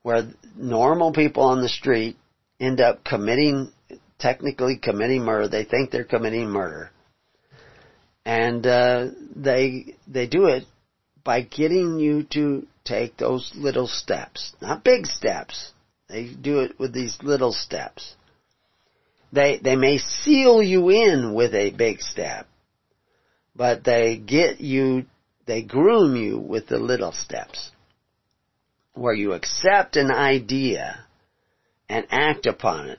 [0.02, 2.16] where normal people on the street
[2.58, 3.72] end up committing,
[4.18, 5.48] technically committing murder.
[5.48, 6.90] They think they're committing murder.
[8.24, 10.64] And, uh, they, they do it
[11.24, 14.54] by getting you to take those little steps.
[14.60, 15.72] Not big steps.
[16.08, 18.14] They do it with these little steps.
[19.32, 22.46] They, they may seal you in with a big step,
[23.56, 25.06] but they get you
[25.46, 27.70] they groom you with the little steps
[28.94, 31.04] where you accept an idea
[31.88, 32.98] and act upon it.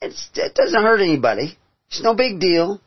[0.00, 1.58] It's, it doesn't hurt anybody.
[1.88, 2.80] It's no big deal.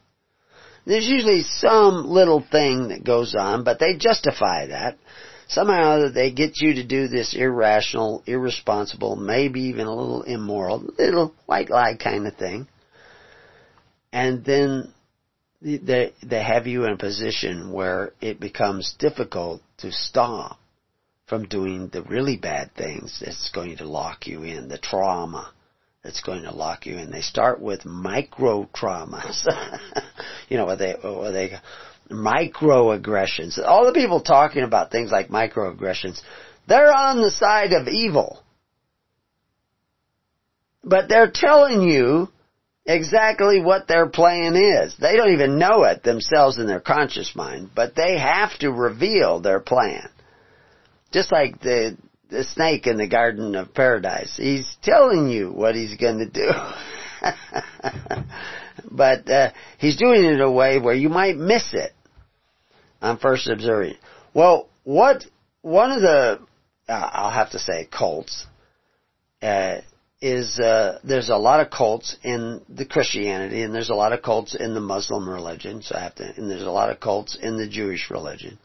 [0.86, 4.98] There's usually some little thing that goes on, but they justify that.
[5.48, 11.34] Somehow they get you to do this irrational, irresponsible, maybe even a little immoral, little
[11.46, 12.68] white lie kind of thing.
[14.12, 14.94] And then
[15.62, 20.60] they, they have you in a position where it becomes difficult to stop
[21.28, 25.52] from doing the really bad things that's going to lock you in, the trauma
[26.04, 27.12] that's going to lock you in.
[27.12, 29.46] They start with micro traumas.
[30.50, 31.52] you know, what they, what they,
[32.10, 33.60] microaggressions.
[33.64, 36.22] All the people talking about things like microaggressions,
[36.68, 38.42] they're on the side of evil.
[40.84, 42.30] But they're telling you
[42.86, 44.96] exactly what their plan is.
[44.98, 49.42] They don't even know it themselves in their conscious mind, but they have to reveal
[49.42, 50.10] their plan.
[51.12, 51.98] Just like the,
[52.30, 54.36] the snake in the Garden of Paradise.
[54.38, 56.52] He's telling you what he's going to do.
[58.92, 61.94] but uh, he's doing it in a way where you might miss it
[63.02, 63.96] on first observing.
[64.34, 65.26] Well, what
[65.62, 66.40] one of the
[66.88, 68.46] uh, I'll have to say cults
[69.42, 69.78] uh,
[70.22, 74.22] is uh, there's a lot of cults in the Christianity, and there's a lot of
[74.22, 75.82] cults in the Muslim religion.
[75.82, 78.58] So I have to, and there's a lot of cults in the Jewish religion.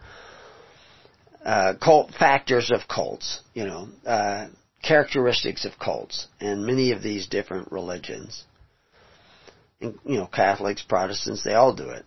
[1.45, 4.47] Uh, cult factors of cults, you know, uh,
[4.81, 8.45] characteristics of cults, and many of these different religions.
[9.81, 12.05] And, you know, Catholics, Protestants, they all do it.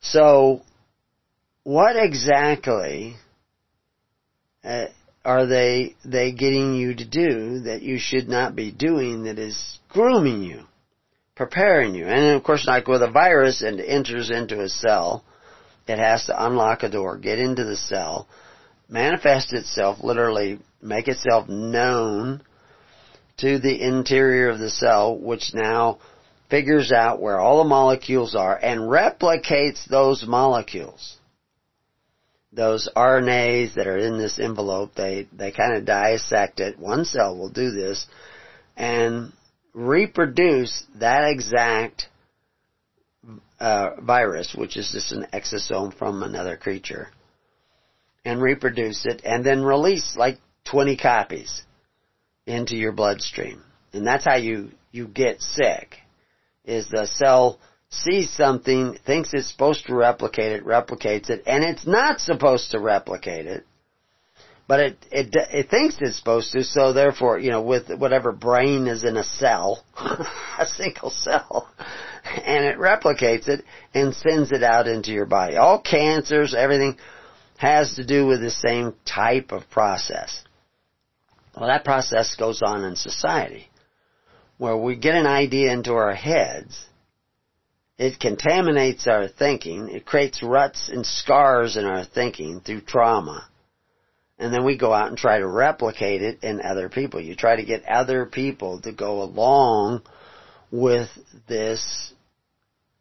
[0.00, 0.60] So,
[1.68, 3.14] what exactly
[4.64, 4.86] uh,
[5.22, 9.78] are they they getting you to do that you should not be doing that is
[9.90, 10.62] grooming you,
[11.34, 12.06] preparing you?
[12.06, 15.22] And of course, like with a virus and enters into a cell,
[15.86, 18.26] it has to unlock a door, get into the cell,
[18.88, 22.40] manifest itself, literally make itself known
[23.40, 25.98] to the interior of the cell, which now
[26.48, 31.17] figures out where all the molecules are and replicates those molecules
[32.52, 36.78] those RNAs that are in this envelope, they, they kind of dissect it.
[36.78, 38.06] One cell will do this
[38.76, 39.32] and
[39.74, 42.08] reproduce that exact
[43.60, 47.08] uh, virus, which is just an exosome from another creature,
[48.24, 51.62] and reproduce it and then release like 20 copies
[52.46, 53.62] into your bloodstream.
[53.92, 55.96] And that's how you, you get sick,
[56.64, 57.58] is the cell
[57.90, 62.80] sees something, thinks it's supposed to replicate it, replicates it, and it's not supposed to
[62.80, 63.64] replicate it.
[64.66, 68.86] But it, it, it thinks it's supposed to, so therefore, you know, with whatever brain
[68.86, 71.70] is in a cell, a single cell,
[72.44, 73.64] and it replicates it
[73.94, 75.56] and sends it out into your body.
[75.56, 76.98] All cancers, everything
[77.56, 80.44] has to do with the same type of process.
[81.56, 83.68] Well, that process goes on in society,
[84.58, 86.87] where we get an idea into our heads,
[87.98, 89.88] it contaminates our thinking.
[89.88, 93.48] It creates ruts and scars in our thinking through trauma.
[94.38, 97.20] And then we go out and try to replicate it in other people.
[97.20, 100.02] You try to get other people to go along
[100.70, 101.08] with
[101.48, 102.12] this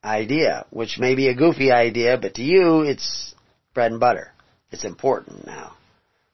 [0.03, 3.35] idea, which may be a goofy idea, but to you it's
[3.75, 4.31] bread and butter.
[4.71, 5.75] It's important now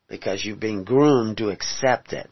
[0.08, 2.30] because you've been groomed to accept it.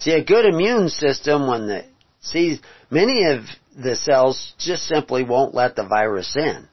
[0.00, 1.84] See, a good immune system when the
[2.20, 2.60] sees
[2.90, 3.44] many of
[3.76, 6.68] the cells just simply won't let the virus in.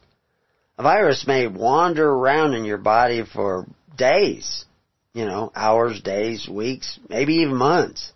[0.78, 4.66] A virus may wander around in your body for days,
[5.14, 8.14] you know, hours, days, weeks, maybe even months.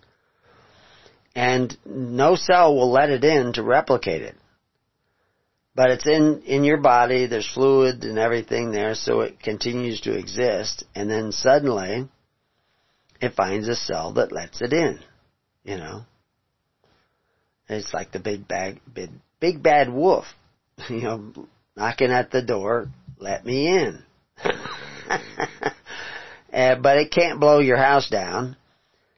[1.35, 4.35] And no cell will let it in to replicate it.
[5.75, 10.15] But it's in, in your body, there's fluid and everything there, so it continues to
[10.15, 12.07] exist, and then suddenly,
[13.19, 14.99] it finds a cell that lets it in,
[15.63, 16.05] you know.
[17.69, 19.09] It's like the big bad, big,
[19.39, 20.25] big bad wolf,
[20.89, 21.33] you know,
[21.75, 22.89] knocking at the door,
[23.19, 24.03] let me in.
[24.43, 25.19] uh,
[26.51, 28.57] but it can't blow your house down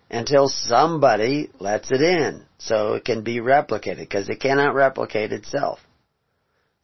[0.10, 5.80] until somebody lets it in so it can be replicated because it cannot replicate itself.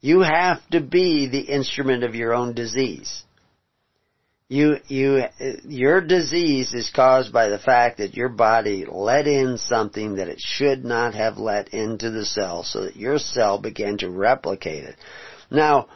[0.01, 3.23] You have to be the instrument of your own disease.
[4.51, 5.23] You, you,
[5.63, 10.41] your disease is caused by the fact that your body let in something that it
[10.41, 14.97] should not have let into the cell so that your cell began to replicate it.
[15.49, 15.87] Now,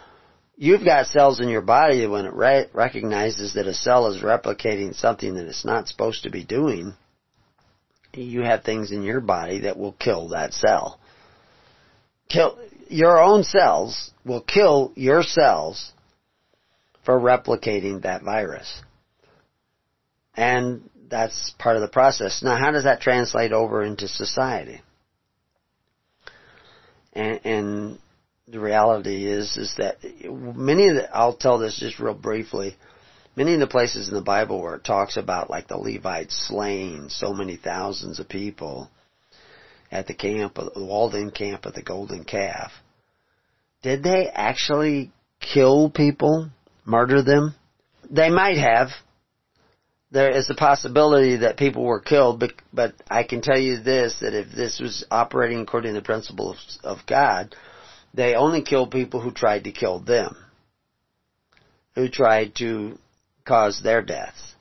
[0.56, 4.96] you've got cells in your body when it re- recognizes that a cell is replicating
[4.96, 6.94] something that it's not supposed to be doing,
[8.14, 10.98] you have things in your body that will kill that cell.
[12.30, 15.92] Kill, your own cells will kill your cells
[17.06, 18.82] for replicating that virus.
[20.36, 22.44] And that's part of the process.
[22.44, 24.82] Now, how does that translate over into society?
[27.14, 28.00] And, and
[28.48, 29.98] the reality is, is that
[30.30, 32.76] many of the, I'll tell this just real briefly,
[33.36, 37.10] many of the places in the Bible where it talks about like the Levites slaying
[37.10, 38.90] so many thousands of people
[39.92, 42.72] at the camp, the walled-in camp of the Golden Calf,
[43.82, 46.50] did they actually kill people,
[46.86, 47.56] murder them?
[48.10, 48.90] They might have.
[50.12, 54.20] There is a possibility that people were killed, but, but I can tell you this,
[54.22, 56.58] that if this was operating according to the principle of,
[56.98, 57.56] of God,
[58.14, 60.38] they only killed people who tried to kill them.
[61.96, 62.98] Who tried to
[63.46, 64.56] cause their deaths.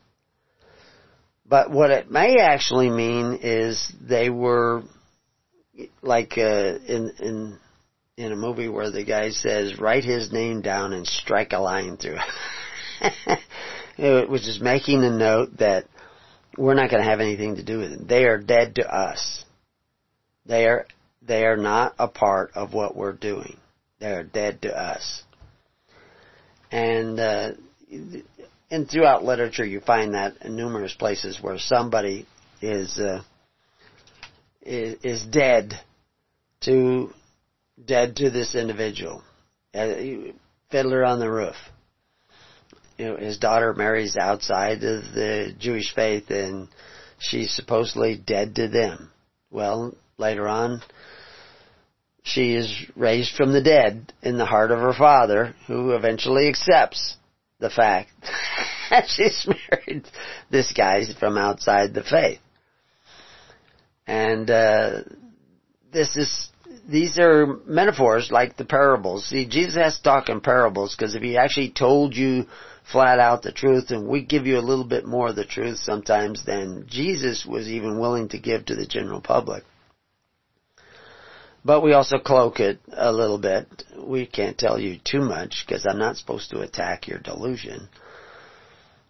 [1.46, 4.82] But what it may actually mean is they were
[6.02, 7.58] like uh, in in
[8.16, 11.96] in a movie where the guy says, write his name down and strike a line
[11.96, 12.18] through
[13.00, 13.38] it.
[13.98, 15.86] it was just making a note that
[16.56, 18.08] we're not going to have anything to do with it.
[18.08, 19.44] They are dead to us.
[20.46, 20.86] They are,
[21.22, 23.56] they are not a part of what we're doing.
[23.98, 25.22] They are dead to us.
[26.70, 27.52] And, uh,
[28.70, 32.26] and throughout literature you find that in numerous places where somebody
[32.62, 33.22] is, uh,
[34.62, 35.80] is, is dead
[36.60, 37.12] to
[37.82, 39.22] dead to this individual.
[39.72, 41.56] Fiddler on the roof.
[42.98, 46.68] You know, his daughter marries outside of the Jewish faith and
[47.18, 49.10] she's supposedly dead to them.
[49.50, 50.80] Well, later on,
[52.22, 57.16] she is raised from the dead in the heart of her father, who eventually accepts
[57.58, 58.10] the fact
[58.90, 60.06] that she's married
[60.50, 62.40] this guy from outside the faith.
[64.06, 65.02] And, uh,
[65.92, 66.50] this is
[66.88, 69.26] these are metaphors like the parables.
[69.26, 72.46] See, Jesus has to talk in parables because if he actually told you
[72.90, 75.78] flat out the truth, and we give you a little bit more of the truth
[75.78, 79.64] sometimes than Jesus was even willing to give to the general public.
[81.64, 83.66] But we also cloak it a little bit.
[83.98, 87.88] We can't tell you too much because I'm not supposed to attack your delusion.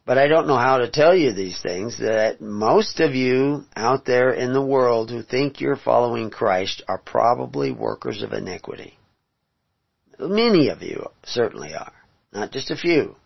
[0.06, 4.04] But I don't know how to tell you these things that most of you out
[4.04, 8.98] there in the world who think you're following Christ are probably workers of iniquity.
[10.18, 11.92] Many of you certainly are.
[12.32, 13.16] Not just a few.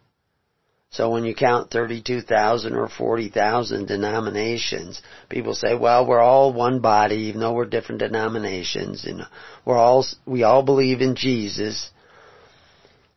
[0.90, 7.16] So when you count 32,000 or 40,000 denominations, people say, well, we're all one body,
[7.28, 9.22] even though we're different denominations, and
[9.66, 11.90] we're all, we all believe in Jesus.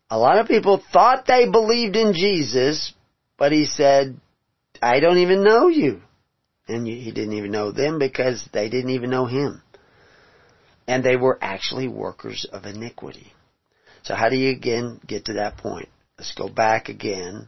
[0.09, 2.93] A lot of people thought they believed in Jesus,
[3.41, 4.21] but he said,
[4.83, 6.03] I don't even know you.
[6.67, 9.63] And he didn't even know them because they didn't even know him.
[10.85, 13.33] And they were actually workers of iniquity.
[14.03, 15.89] So how do you again get to that point?
[16.19, 17.47] Let's go back again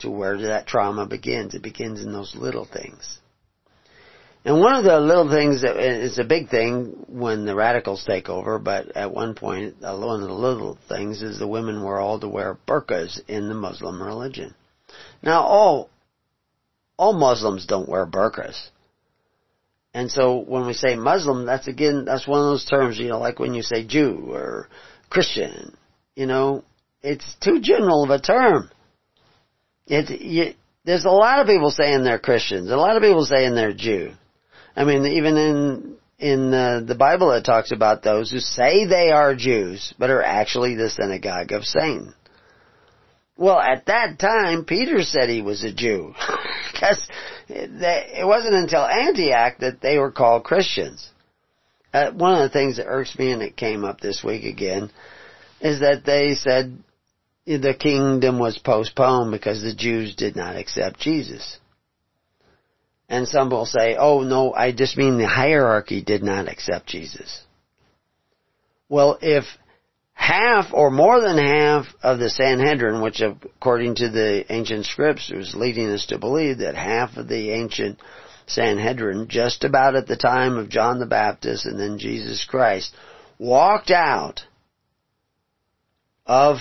[0.00, 1.54] to where that trauma begins.
[1.54, 3.20] It begins in those little things.
[4.44, 8.28] And one of the little things that is a big thing when the radicals take
[8.28, 12.00] over, but at one point, uh, one of the little things is the women were
[12.00, 14.56] all to wear burqas in the Muslim religion.
[15.24, 15.90] Now all,
[16.98, 18.68] all Muslims don't wear burqas.
[19.94, 23.18] And so when we say Muslim, that's again, that's one of those terms, you know,
[23.18, 24.68] like when you say Jew or
[25.08, 25.76] Christian,
[26.14, 26.64] you know,
[27.02, 28.70] it's too general of a term.
[29.86, 30.54] It, you,
[30.84, 34.12] there's a lot of people saying they're Christians, a lot of people saying they're Jew.
[34.76, 39.10] I mean, even in in uh, the Bible it talks about those who say they
[39.10, 42.14] are Jews, but are actually the synagogue of Satan.
[43.36, 46.14] Well, at that time, Peter said he was a Jew.
[46.72, 47.06] Because
[47.48, 51.08] it wasn't until Antioch that they were called Christians.
[51.92, 54.90] Uh, one of the things that irks me, and it came up this week again,
[55.60, 56.76] is that they said
[57.46, 61.58] the kingdom was postponed because the Jews did not accept Jesus.
[63.08, 67.42] And some will say, oh no, I just mean the hierarchy did not accept Jesus.
[68.88, 69.44] Well, if
[70.14, 75.54] half or more than half of the Sanhedrin, which according to the ancient scripts was
[75.54, 77.98] leading us to believe that half of the ancient
[78.46, 82.94] Sanhedrin, just about at the time of John the Baptist and then Jesus Christ,
[83.38, 84.44] walked out
[86.26, 86.58] of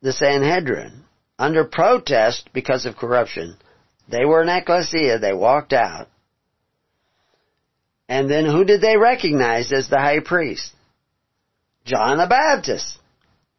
[0.00, 1.04] the Sanhedrin
[1.38, 3.56] under protest because of corruption.
[4.08, 6.08] They were an ecclesia, they walked out.
[8.08, 10.72] And then who did they recognize as the high priest?
[11.86, 12.98] John the Baptist.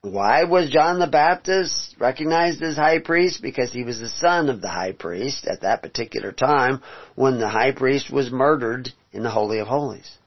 [0.01, 3.41] Why was John the Baptist recognized as high priest?
[3.41, 6.81] Because he was the son of the high priest at that particular time
[7.15, 10.17] when the high priest was murdered in the Holy of Holies.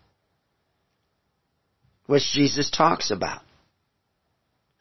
[2.07, 3.43] Which Jesus talks about.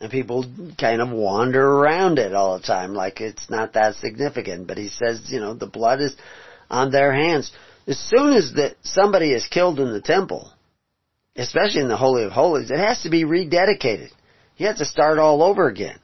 [0.01, 0.45] And people
[0.79, 4.65] kind of wander around it all the time like it's not that significant.
[4.65, 6.15] But he says, you know, the blood is
[6.69, 7.51] on their hands.
[7.85, 10.51] As soon as that somebody is killed in the temple,
[11.41, 14.09] especially in the Holy of Holies, it has to be rededicated.
[14.57, 15.99] You have to start all over again.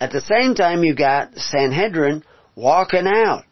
[0.00, 2.22] At the same time, you got Sanhedrin
[2.54, 3.44] walking out.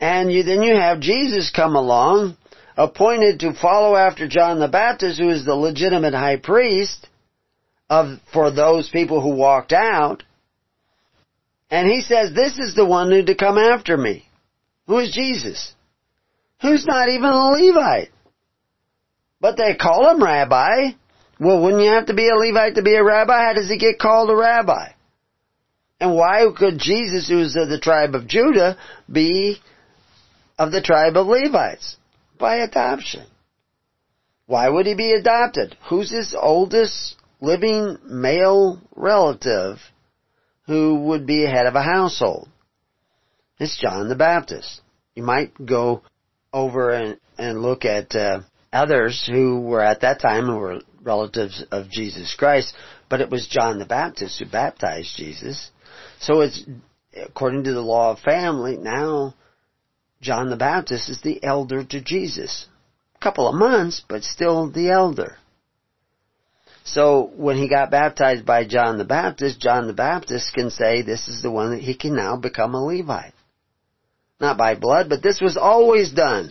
[0.00, 2.36] And you, then you have Jesus come along,
[2.76, 7.06] appointed to follow after John the Baptist, who is the legitimate high priest
[7.88, 10.22] of, for those people who walked out.
[11.70, 14.24] And he says, this is the one who to come after me.
[14.86, 15.74] Who is Jesus?
[16.62, 18.10] Who's not even a Levite.
[19.40, 20.90] But they call him rabbi.
[21.38, 23.44] Well, wouldn't you have to be a Levite to be a rabbi?
[23.44, 24.90] How does he get called a rabbi?
[26.00, 28.76] And why could Jesus, who is of the tribe of Judah,
[29.10, 29.58] be
[30.58, 31.96] of the tribe of Levites?
[32.38, 33.26] By adoption.
[34.46, 35.76] Why would he be adopted?
[35.88, 39.78] Who's his oldest living male relative
[40.66, 42.48] who would be head of a household?
[43.58, 44.80] It's John the Baptist.
[45.14, 46.02] You might go
[46.52, 48.40] over and, and look at uh,
[48.72, 52.74] others who were at that time who were relatives of Jesus Christ,
[53.08, 55.70] but it was John the Baptist who baptized Jesus.
[56.20, 56.64] So it's,
[57.16, 59.34] according to the law of family, now
[60.20, 62.66] John the Baptist is the elder to Jesus.
[63.16, 65.36] A couple of months, but still the elder.
[66.84, 71.28] So when he got baptized by John the Baptist, John the Baptist can say this
[71.28, 73.34] is the one that he can now become a Levite.
[74.40, 76.50] Not by blood, but this was always done.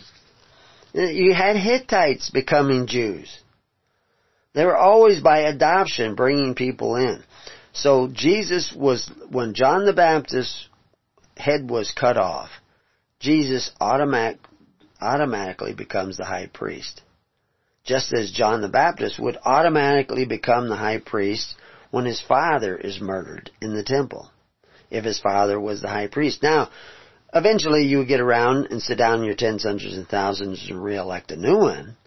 [0.97, 3.37] You had Hittites becoming Jews.
[4.53, 7.23] They were always by adoption bringing people in.
[7.71, 10.67] So Jesus was, when John the Baptist's
[11.35, 12.49] head was cut off,
[13.19, 14.39] Jesus automatic,
[14.99, 17.03] automatically becomes the high priest.
[17.83, 21.53] Just as John the Baptist would automatically become the high priest
[21.91, 24.31] when his father is murdered in the temple.
[24.89, 26.41] If his father was the high priest.
[26.41, 26.69] Now,
[27.33, 30.81] Eventually you would get around and sit down in your tens, hundreds, and thousands and
[30.81, 31.97] re-elect a new one.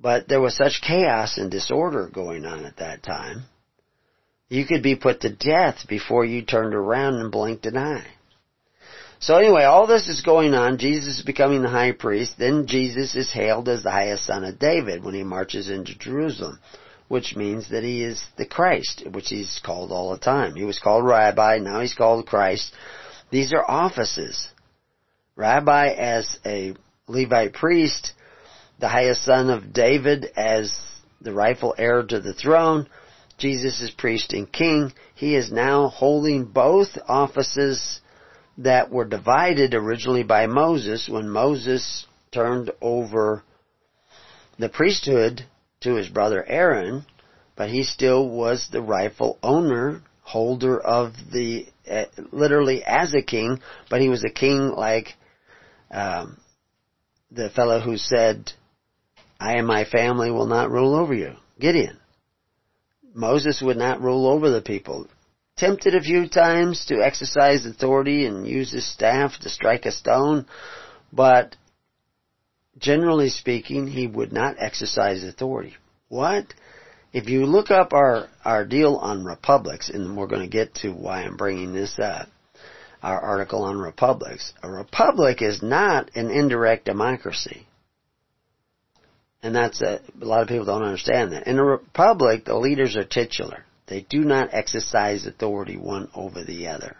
[0.00, 3.44] But there was such chaos and disorder going on at that time.
[4.48, 8.06] You could be put to death before you turned around and blinked an eye.
[9.18, 10.78] So anyway, all this is going on.
[10.78, 12.34] Jesus is becoming the high priest.
[12.38, 16.58] Then Jesus is hailed as the highest son of David when he marches into Jerusalem,
[17.06, 20.56] which means that he is the Christ, which he's called all the time.
[20.56, 22.74] He was called Rabbi, now he's called Christ.
[23.32, 24.46] These are offices.
[25.36, 26.74] Rabbi as a
[27.08, 28.12] Levite priest,
[28.78, 30.76] the highest son of David as
[31.22, 32.88] the rightful heir to the throne,
[33.38, 34.92] Jesus is priest and king.
[35.14, 38.00] He is now holding both offices
[38.58, 43.42] that were divided originally by Moses when Moses turned over
[44.58, 45.46] the priesthood
[45.80, 47.06] to his brother Aaron,
[47.56, 53.60] but he still was the rightful owner holder of the uh, literally as a king,
[53.90, 55.14] but he was a king like
[55.90, 56.38] um,
[57.30, 58.52] the fellow who said,
[59.38, 61.98] "I and my family will not rule over you." Gideon.
[63.14, 65.06] Moses would not rule over the people.
[65.56, 70.46] Tempted a few times to exercise authority and use his staff to strike a stone,
[71.12, 71.56] But
[72.78, 75.74] generally speaking, he would not exercise authority.
[76.08, 76.46] What?
[77.12, 80.90] If you look up our, our deal on republics, and we're going to get to
[80.90, 82.28] why I'm bringing this up,
[83.02, 87.66] our article on republics, a republic is not an indirect democracy.
[89.42, 91.46] And that's a, a lot of people don't understand that.
[91.46, 93.64] In a republic, the leaders are titular.
[93.88, 96.96] They do not exercise authority one over the other.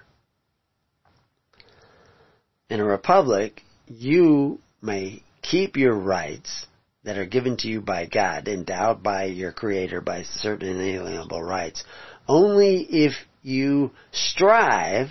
[2.68, 6.66] In a republic, you may keep your rights
[7.04, 11.82] that are given to you by God, endowed by your Creator by certain inalienable rights,
[12.28, 15.08] only if you strive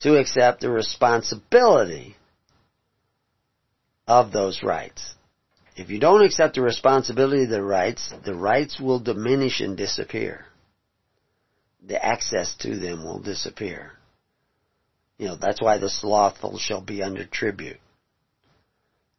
[0.00, 2.16] to accept the responsibility
[4.06, 5.14] of those rights.
[5.76, 10.46] If you don't accept the responsibility of the rights, the rights will diminish and disappear.
[11.86, 13.92] The access to them will disappear.
[15.18, 17.78] You know, that's why the slothful shall be under tribute.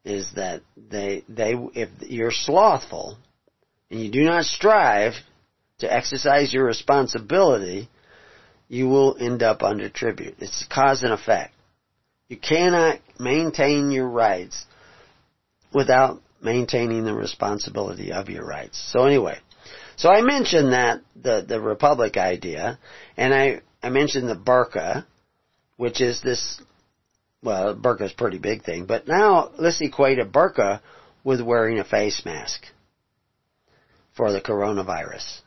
[0.06, 3.18] Is that they, they, if you're slothful
[3.92, 5.14] and you do not strive
[5.80, 7.90] to exercise your responsibility,
[8.70, 10.36] you will end up under tribute.
[10.40, 11.54] It's cause and effect.
[12.30, 14.66] You cannot maintain your rights
[15.74, 18.80] without maintaining the responsibility of your rights.
[18.94, 19.40] So anyway,
[19.96, 22.80] so I mentioned that, the, the republic idea,
[23.18, 25.06] and I, I mentioned the burqa,
[25.78, 26.62] which is this,
[27.44, 30.82] well, burqa is a pretty big thing, but now let's equate a burqa
[31.24, 32.66] with wearing a face mask
[34.16, 35.42] for the coronavirus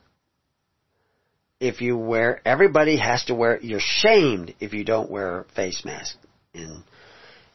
[1.62, 5.84] if you wear, everybody has to wear, you're shamed if you don't wear a face
[5.84, 6.16] mask.
[6.53, 6.82] In,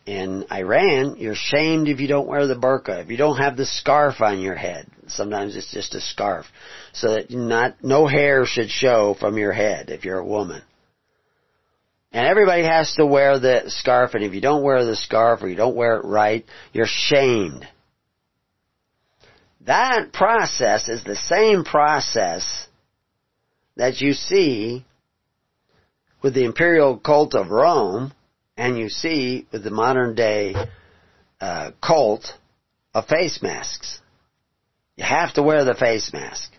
[0.05, 3.65] in Iran, you're shamed if you don't wear the burqa, if you don't have the
[3.65, 4.87] scarf on your head.
[5.07, 6.45] Sometimes it's just a scarf.
[6.93, 10.61] So that not, no hair should show from your head if you're a woman.
[12.11, 15.49] And everybody has to wear the scarf, and if you don't wear the scarf or
[15.49, 17.67] you don't wear it right, you're shamed.
[19.65, 22.67] That process is the same process
[23.75, 24.85] that you see
[26.21, 28.13] with the imperial cult of Rome
[28.55, 30.55] and you see with the modern day
[31.39, 32.31] uh, cult
[32.93, 33.99] of face masks.
[34.95, 36.51] You have to wear the face mask.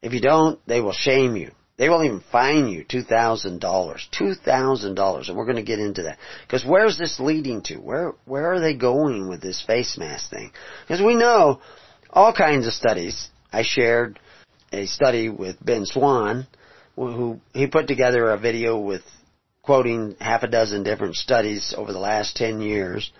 [0.00, 1.50] If you don't, they will shame you.
[1.78, 3.60] They won't even fine you $2,000.
[3.60, 5.28] $2,000.
[5.28, 6.18] And we're going to get into that.
[6.46, 7.76] Because where's this leading to?
[7.76, 10.52] Where, where are they going with this face mask thing?
[10.86, 11.60] Because we know
[12.10, 13.28] all kinds of studies.
[13.52, 14.18] I shared
[14.72, 16.46] a study with Ben Swann,
[16.94, 19.02] who he put together a video with
[19.62, 23.10] quoting half a dozen different studies over the last 10 years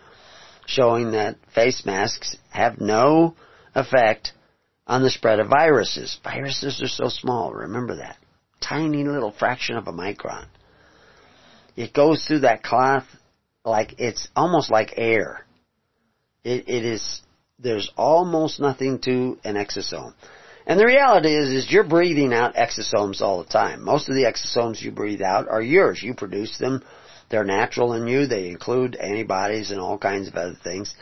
[0.66, 3.34] showing that face masks have no
[3.74, 4.32] effect
[4.86, 6.18] on the spread of viruses.
[6.22, 8.16] Viruses are so small, remember that.
[8.62, 10.46] Tiny little fraction of a micron.
[11.76, 13.06] It goes through that cloth
[13.64, 15.44] like it's almost like air.
[16.44, 17.22] It, it is,
[17.58, 20.14] there's almost nothing to an exosome.
[20.66, 23.82] And the reality is, is you're breathing out exosomes all the time.
[23.82, 26.02] Most of the exosomes you breathe out are yours.
[26.02, 26.84] You produce them.
[27.30, 28.26] They're natural in you.
[28.26, 30.94] They include antibodies and all kinds of other things.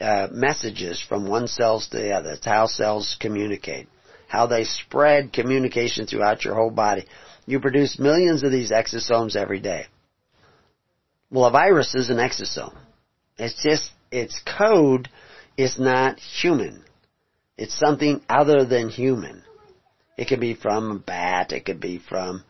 [0.00, 2.32] Uh, messages from one cell to the other.
[2.32, 3.88] It's how cells communicate.
[4.32, 7.04] How they spread communication throughout your whole body.
[7.44, 9.88] You produce millions of these exosomes every day.
[11.30, 12.74] Well, a virus is an exosome.
[13.36, 15.10] It's just, its code
[15.58, 16.82] is not human.
[17.58, 19.42] It's something other than human.
[20.16, 21.52] It could be from a bat.
[21.52, 22.42] It could be from,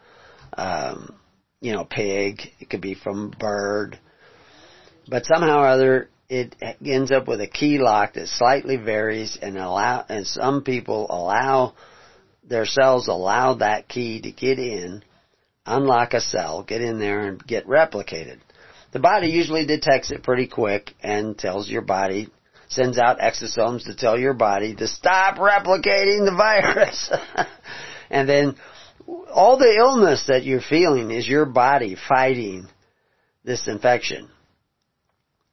[0.56, 1.16] um,
[1.60, 2.42] you know, pig.
[2.60, 3.98] It could be from bird.
[5.08, 9.58] But somehow or other, it ends up with a key lock that slightly varies and
[9.58, 11.74] allow, and some people allow,
[12.48, 15.04] their cells allow that key to get in,
[15.66, 18.38] unlock a cell, get in there and get replicated.
[18.92, 22.28] The body usually detects it pretty quick and tells your body
[22.68, 27.10] sends out exosomes to tell your body to stop replicating the virus.
[28.10, 28.56] and then
[29.30, 32.68] all the illness that you're feeling is your body fighting
[33.44, 34.30] this infection.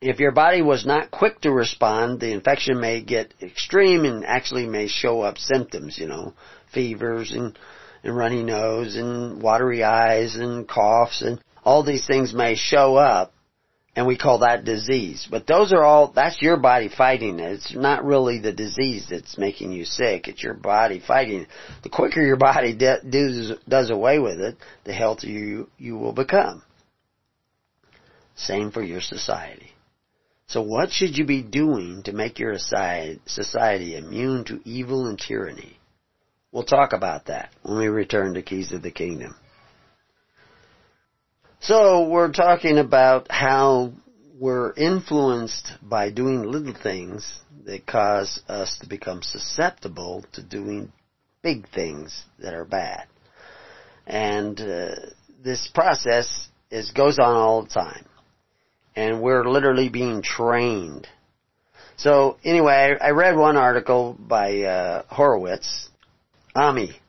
[0.02, 4.66] If your body was not quick to respond, the infection may get extreme and actually
[4.66, 6.34] may show up symptoms, you know,
[6.74, 7.60] fevers and,
[8.02, 13.34] and runny nose and watery eyes and coughs and all these things may show up
[13.94, 15.28] and we call that disease.
[15.30, 17.52] But those are all, that's your body fighting it.
[17.52, 20.30] It's not really the disease that's making you sick.
[20.30, 21.50] It's your body fighting it.
[21.84, 26.14] The quicker your body de- does, does away with it, the healthier you, you will
[26.14, 26.64] become.
[28.38, 29.69] Same for your society.
[30.50, 35.78] So what should you be doing to make your society immune to evil and tyranny?
[36.52, 39.36] We'll talk about that when we return to Keys of the Kingdom.
[41.60, 43.94] So we're talking about how
[44.40, 50.92] we're influenced by doing little things that cause us to become susceptible to doing
[51.44, 53.06] big things that are bad.
[54.08, 54.96] And uh,
[55.44, 58.06] this process is goes on all the time.
[59.00, 61.08] And we're literally being trained.
[61.96, 65.90] So anyway, I, read one article by uh, Horowitz,
[66.54, 67.00] Ami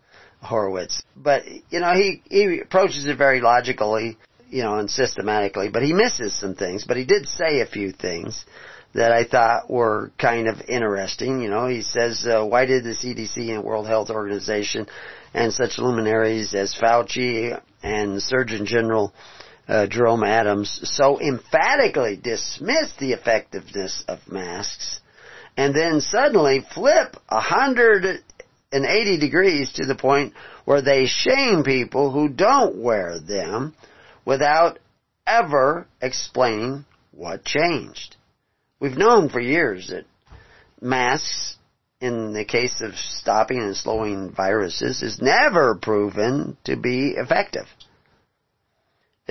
[0.41, 4.18] Horowitz, but you know he he approaches it very logically,
[4.49, 5.68] you know, and systematically.
[5.68, 6.84] But he misses some things.
[6.84, 8.45] But he did say a few things
[8.95, 11.41] that I thought were kind of interesting.
[11.41, 14.86] You know, he says, uh, why did the CDC and World Health Organization
[15.32, 19.12] and such luminaries as Fauci and Surgeon General
[19.70, 25.00] uh, Jerome Adams so emphatically dismissed the effectiveness of masks
[25.56, 32.82] and then suddenly flip 180 degrees to the point where they shame people who don't
[32.82, 33.74] wear them
[34.24, 34.80] without
[35.24, 38.16] ever explaining what changed.
[38.80, 40.04] We've known for years that
[40.80, 41.56] masks,
[42.00, 47.66] in the case of stopping and slowing viruses, is never proven to be effective.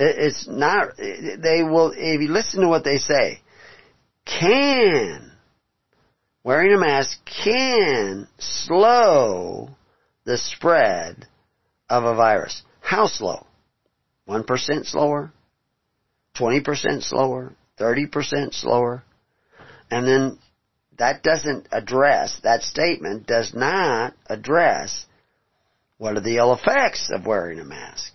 [0.02, 3.40] It's not, they will, if you listen to what they say,
[4.24, 5.30] can,
[6.42, 9.68] wearing a mask can slow
[10.24, 11.26] the spread
[11.90, 12.62] of a virus.
[12.80, 13.46] How slow?
[14.26, 15.32] 1% slower?
[16.34, 17.52] 20% slower?
[17.78, 19.02] 30% slower?
[19.90, 20.38] And then
[20.98, 25.04] that doesn't address, that statement does not address
[25.98, 28.14] what are the ill effects of wearing a mask.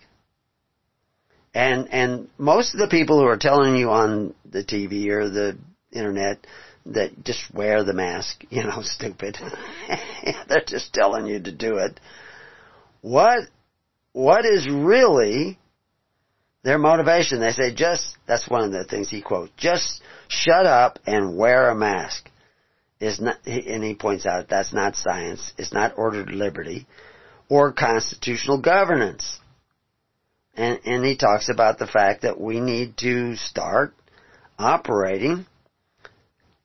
[1.56, 5.56] And, and most of the people who are telling you on the TV or the
[5.90, 6.46] internet
[6.84, 9.38] that just wear the mask, you know, stupid.
[10.48, 11.98] They're just telling you to do it.
[13.00, 13.48] What,
[14.12, 15.58] what is really
[16.62, 17.40] their motivation?
[17.40, 21.70] They say just, that's one of the things he quotes, just shut up and wear
[21.70, 22.28] a mask.
[23.00, 26.86] Is not, and he points out that's not science, it's not ordered liberty,
[27.48, 29.38] or constitutional governance.
[30.56, 33.94] And, and he talks about the fact that we need to start
[34.58, 35.46] operating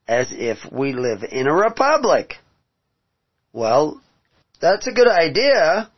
[0.08, 2.36] as if we live in a republic.
[3.52, 4.02] Well,
[4.62, 5.92] that's a good idea,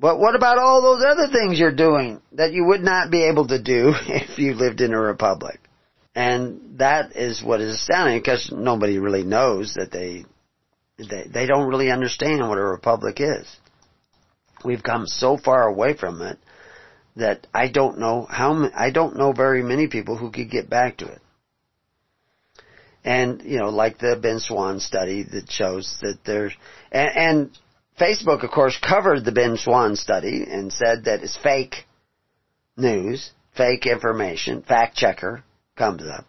[0.00, 3.46] but what about all those other things you're doing that you would not be able
[3.46, 5.60] to do if you lived in a republic?
[6.16, 10.24] And that is what is astounding because nobody really knows that they,
[10.98, 13.56] they, they don't really understand what a republic is.
[14.64, 16.38] We've come so far away from it
[17.16, 20.98] that I don't know how, I don't know very many people who could get back
[20.98, 21.20] to it.
[23.04, 26.54] And, you know, like the Ben Swann study that shows that there's,
[26.90, 27.50] and, and
[28.00, 31.84] Facebook of course covered the Ben Swann study and said that it's fake
[32.76, 35.44] news, fake information, fact checker,
[35.76, 36.24] comes up.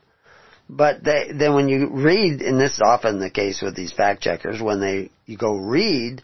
[0.69, 4.21] But they, then when you read, and this is often the case with these fact
[4.21, 6.21] checkers, when they, you go read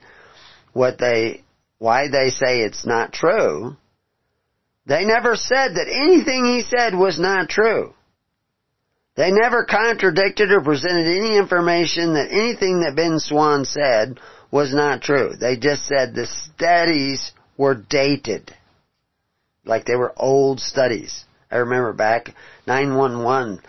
[0.74, 1.44] what they,
[1.78, 3.78] why they say it's not true,
[4.86, 7.94] they never said that anything he said was not true.
[9.16, 14.20] They never contradicted or presented any information that anything that Ben Swann said
[14.52, 15.34] was not true.
[15.40, 18.56] They just said the studies were dated.
[19.66, 21.26] Like they were old studies.
[21.52, 22.34] I remember back
[22.68, 23.60] 911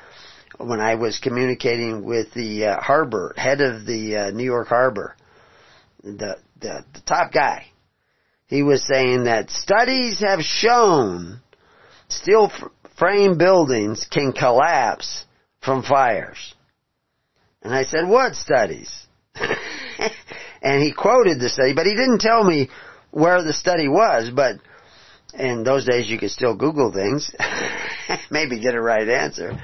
[0.58, 5.16] when I was communicating with the uh, harbor, head of the uh, New York harbor,
[6.02, 7.66] the, the, the top guy.
[8.52, 11.40] He was saying that studies have shown
[12.08, 12.52] steel
[12.98, 15.24] frame buildings can collapse
[15.62, 16.54] from fires.
[17.62, 19.06] And I said, what studies?
[20.62, 22.68] and he quoted the study, but he didn't tell me
[23.10, 24.56] where the study was, but
[25.32, 27.34] in those days you could still Google things,
[28.30, 29.58] maybe get a right answer.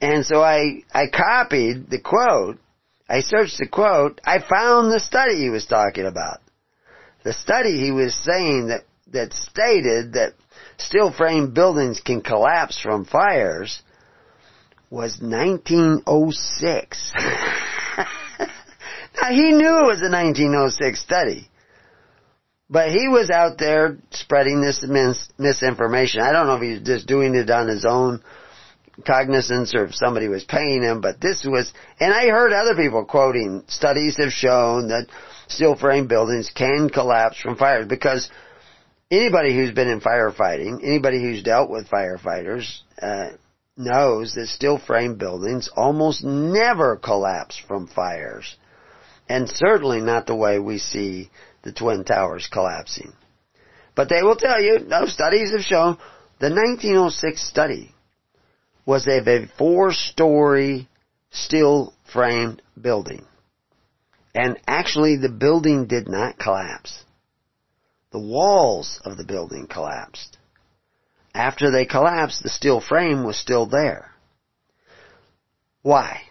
[0.00, 2.56] And so I, I copied the quote,
[3.06, 6.40] I searched the quote, I found the study he was talking about.
[7.24, 10.34] The study he was saying that, that stated that
[10.76, 13.82] steel frame buildings can collapse from fires
[14.90, 17.12] was 1906.
[19.20, 21.48] now he knew it was a 1906 study.
[22.68, 26.20] But he was out there spreading this mis- misinformation.
[26.22, 28.22] I don't know if he was just doing it on his own
[29.06, 33.04] cognizance or if somebody was paying him, but this was, and I heard other people
[33.04, 35.06] quoting, studies have shown that
[35.48, 38.30] steel frame buildings can collapse from fires because
[39.10, 43.30] anybody who's been in firefighting, anybody who's dealt with firefighters, uh,
[43.76, 48.56] knows that steel frame buildings almost never collapse from fires.
[49.28, 51.30] And certainly not the way we see
[51.62, 53.12] the Twin Towers collapsing.
[53.94, 55.98] But they will tell you, no studies have shown,
[56.40, 57.94] the 1906 study
[58.84, 60.88] was of a four-story
[61.30, 63.24] steel framed building.
[64.34, 67.04] And actually the building did not collapse.
[68.10, 70.38] The walls of the building collapsed.
[71.34, 74.10] After they collapsed, the steel frame was still there.
[75.82, 76.22] Why?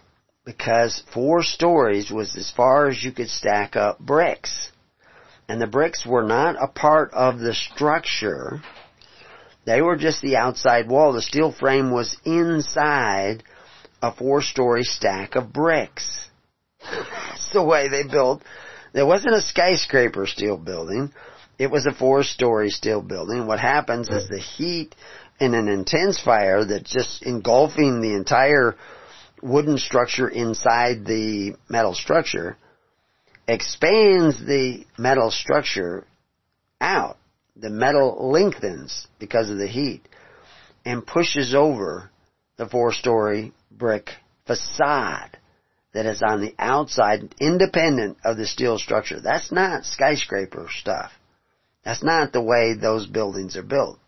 [0.44, 4.70] Because four stories was as far as you could stack up bricks.
[5.48, 8.62] And the bricks were not a part of the structure.
[9.66, 11.12] They were just the outside wall.
[11.12, 13.42] The steel frame was inside
[14.02, 16.28] a four story stack of bricks.
[16.90, 18.42] That's the way they built.
[18.92, 21.12] There wasn't a skyscraper steel building.
[21.58, 23.46] It was a four story steel building.
[23.46, 24.94] What happens is the heat
[25.40, 28.76] in an intense fire that's just engulfing the entire
[29.42, 32.56] wooden structure inside the metal structure
[33.46, 36.06] expands the metal structure
[36.80, 37.18] out.
[37.56, 40.02] The metal lengthens because of the heat
[40.84, 42.10] and pushes over
[42.56, 44.10] the four story brick
[44.46, 45.38] facade
[45.94, 49.20] that is on the outside independent of the steel structure.
[49.20, 51.12] That's not skyscraper stuff.
[51.84, 53.98] That's not the way those buildings are built.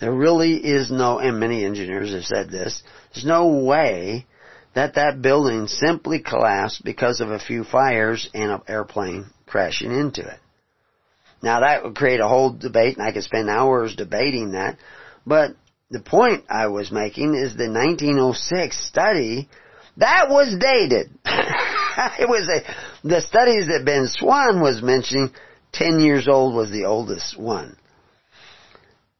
[0.00, 4.26] There really is no, and many engineers have said this, there's no way
[4.74, 10.22] that that building simply collapsed because of a few fires and an airplane crashing into
[10.22, 10.40] it.
[11.42, 14.78] Now that would create a whole debate and I could spend hours debating that,
[15.26, 15.54] but
[15.90, 19.48] the point I was making is the 1906 study,
[19.96, 21.10] that was dated.
[22.18, 25.30] it was a, the studies that Ben Swann was mentioning,
[25.72, 27.76] 10 years old was the oldest one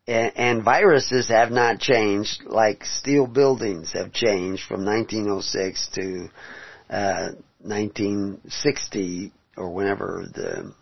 [0.07, 6.29] and viruses have not changed like steel buildings have changed from 1906 to
[6.91, 7.29] uh,
[7.63, 10.75] 1960 or whenever the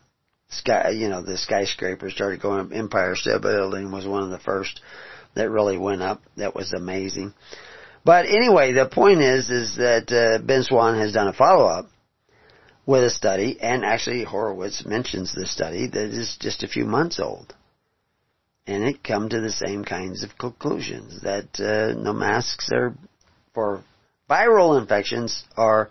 [0.49, 2.72] sky, you know, the skyscrapers started going up.
[2.72, 4.80] Empire State Building was one of the first
[5.34, 6.20] that really went up.
[6.36, 7.32] That was amazing.
[8.05, 11.87] But anyway, the point is, is that uh, Ben Swann has done a follow up
[12.85, 17.21] with a study, and actually Horowitz mentions the study that is just a few months
[17.21, 17.55] old
[18.67, 22.95] and it come to the same kinds of conclusions that uh, no masks are
[23.55, 23.83] for
[24.31, 25.91] viral infections are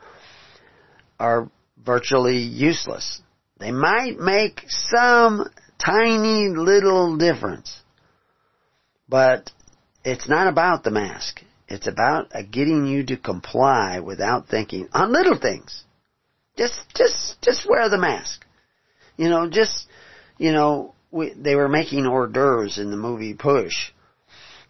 [1.20, 1.50] are
[1.84, 3.22] virtually useless.
[3.60, 5.48] They might make some
[5.78, 7.80] tiny little difference,
[9.08, 9.52] but
[10.04, 11.42] it's not about the mask.
[11.72, 15.86] It's about getting you to comply without thinking on little things.
[16.58, 18.46] Just, just, just wear the mask.
[19.16, 19.88] You know, just,
[20.38, 23.92] you know, we, they were making hors d'oeuvres in the movie Push,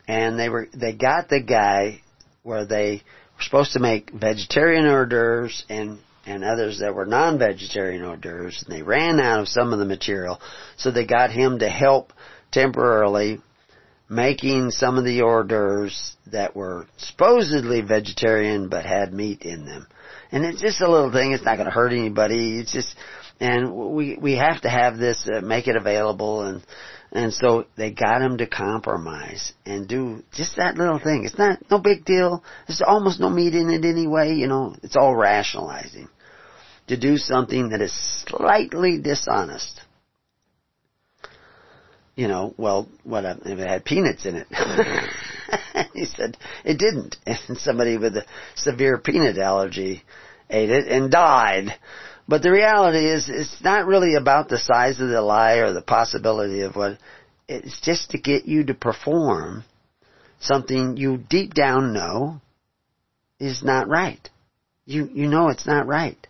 [0.07, 2.01] and they were they got the guy
[2.43, 3.01] where they
[3.35, 8.63] were supposed to make vegetarian hors d'oeuvres and and others that were non-vegetarian hors d'oeuvres,
[8.63, 10.39] and they ran out of some of the material,
[10.77, 12.13] so they got him to help
[12.51, 13.39] temporarily
[14.11, 19.87] making some of the hors d'oeuvres that were supposedly vegetarian but had meat in them.
[20.33, 21.31] And it's just a little thing.
[21.31, 22.59] It's not going to hurt anybody.
[22.59, 22.93] It's just
[23.39, 26.61] and we we have to have this uh, make it available and
[27.13, 31.23] and so they got him to compromise and do just that little thing.
[31.25, 32.43] It's not no big deal.
[32.67, 34.33] There's almost no meat in it anyway.
[34.33, 36.09] You know, it's all rationalizing
[36.87, 37.93] to do something that is
[38.27, 39.81] slightly dishonest.
[42.21, 44.47] You know, well, what uh, if it had peanuts in it?
[45.95, 50.03] he said it didn't, and somebody with a severe peanut allergy
[50.47, 51.73] ate it and died.
[52.27, 55.81] But the reality is, it's not really about the size of the lie or the
[55.81, 56.99] possibility of what,
[57.47, 59.63] it's just to get you to perform
[60.41, 62.39] something you deep down know
[63.39, 64.29] is not right.
[64.85, 66.27] You, you know it's not right.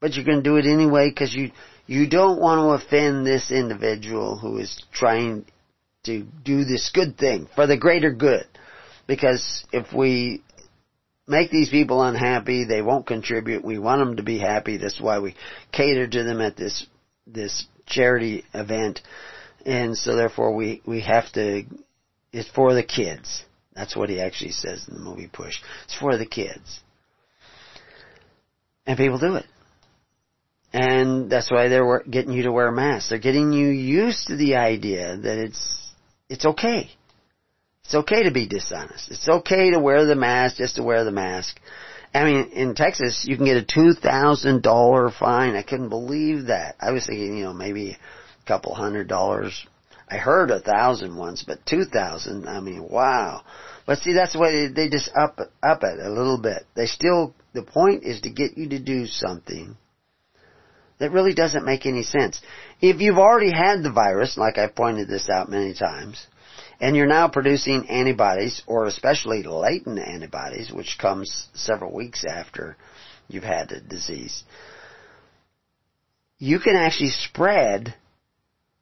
[0.00, 1.52] But you're going to do it anyway because you,
[1.86, 5.44] you don't want to offend this individual who is trying
[6.04, 8.46] to do this good thing for the greater good.
[9.06, 10.42] Because if we
[11.26, 12.64] make these people unhappy.
[12.64, 13.64] They won't contribute.
[13.64, 14.76] We want them to be happy.
[14.76, 15.34] That's why we
[15.72, 16.86] cater to them at this
[17.26, 19.00] this charity event.
[19.64, 21.64] And so therefore we we have to
[22.32, 23.44] it's for the kids.
[23.74, 25.56] That's what he actually says in the movie Push.
[25.84, 26.80] It's for the kids.
[28.86, 29.46] And people do it.
[30.74, 33.08] And that's why they're getting you to wear masks.
[33.08, 35.92] They're getting you used to the idea that it's
[36.28, 36.90] it's okay.
[37.84, 39.08] It's okay to be dishonest.
[39.12, 41.60] It's okay to wear the mask just to wear the mask.
[42.12, 45.54] I mean, in Texas, you can get a $2,000 fine.
[45.54, 46.74] I couldn't believe that.
[46.80, 49.66] I was thinking, you know, maybe a couple hundred dollars.
[50.10, 53.42] I heard a thousand once, but two thousand, I mean, wow.
[53.86, 56.66] But see, that's way they, they just up, up it a little bit.
[56.74, 59.76] They still, the point is to get you to do something
[60.98, 62.40] that really doesn't make any sense.
[62.80, 66.26] If you've already had the virus, like I've pointed this out many times,
[66.80, 72.76] And you're now producing antibodies, or especially latent antibodies, which comes several weeks after
[73.28, 74.42] you've had the disease.
[76.38, 77.94] You can actually spread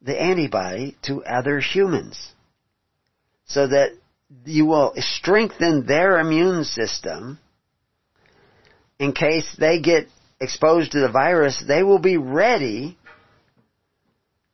[0.00, 2.32] the antibody to other humans.
[3.46, 3.90] So that
[4.46, 7.38] you will strengthen their immune system
[8.98, 10.06] in case they get
[10.42, 12.98] exposed to the virus, they will be ready.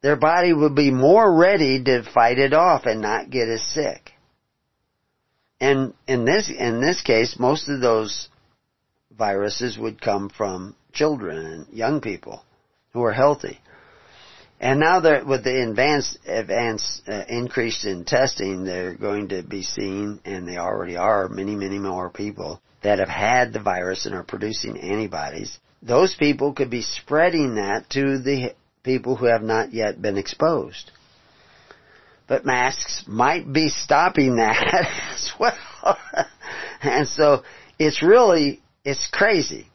[0.02, 4.12] Their body will be more ready to fight it off and not get as sick.
[5.60, 8.28] And in this, in this case, most of those
[9.10, 12.44] viruses would come from children and young people
[12.92, 13.58] who are healthy.
[14.60, 19.62] And now that with the advanced, advanced uh, increase in testing, they're going to be
[19.62, 24.14] seeing, and they already are, many, many more people that have had the virus and
[24.14, 25.58] are producing antibodies.
[25.82, 30.90] Those people could be spreading that to the people who have not yet been exposed.
[32.26, 35.98] But masks might be stopping that as well.
[36.80, 37.42] and so
[37.78, 39.66] it's really, it's crazy.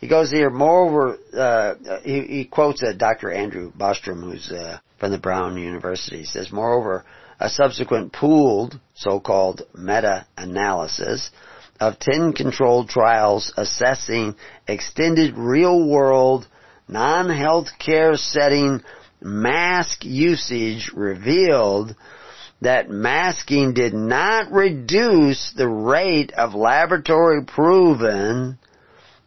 [0.00, 3.30] He goes here, moreover, uh, he, he, quotes uh, Dr.
[3.32, 6.20] Andrew Bostom, who's uh, from the Brown University.
[6.20, 7.04] He says, moreover,
[7.38, 11.30] a subsequent pooled, so-called meta-analysis
[11.80, 14.34] of 10 controlled trials assessing
[14.66, 16.46] extended real-world,
[16.88, 18.82] non-healthcare setting
[19.20, 21.94] mask usage revealed
[22.62, 28.58] that masking did not reduce the rate of laboratory proven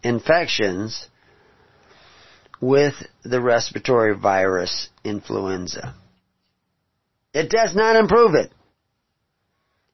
[0.04, 1.08] infections
[2.62, 5.96] with the respiratory virus influenza.
[7.34, 8.52] It does not improve it.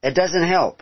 [0.01, 0.81] It doesn't help.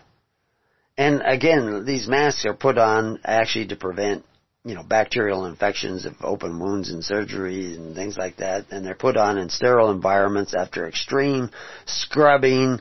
[0.97, 4.23] And again, these masks are put on actually to prevent,
[4.63, 8.65] you know, bacterial infections of open wounds and surgery and things like that.
[8.71, 11.49] And they're put on in sterile environments after extreme
[11.85, 12.79] scrubbing.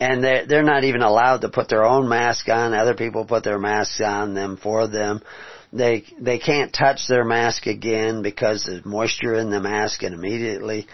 [0.00, 2.74] And they're, they're not even allowed to put their own mask on.
[2.74, 5.22] Other people put their masks on them for them.
[5.72, 10.86] They they can't touch their mask again because there's moisture in the mask, and immediately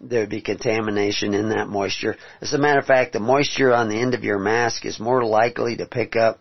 [0.00, 2.16] there'd be contamination in that moisture.
[2.40, 5.24] As a matter of fact, the moisture on the end of your mask is more
[5.24, 6.38] likely to pick up,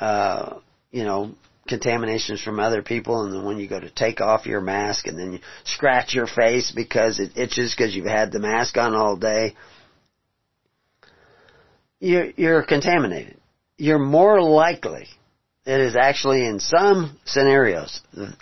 [0.00, 0.58] uh,
[0.90, 1.32] you know,
[1.68, 5.18] contaminations from other people and then when you go to take off your mask and
[5.18, 9.16] then you scratch your face because it itches because you've had the mask on all
[9.16, 9.54] day,
[12.00, 13.38] you're, you're contaminated.
[13.76, 15.06] You're more likely
[15.70, 18.00] it is actually in some scenarios,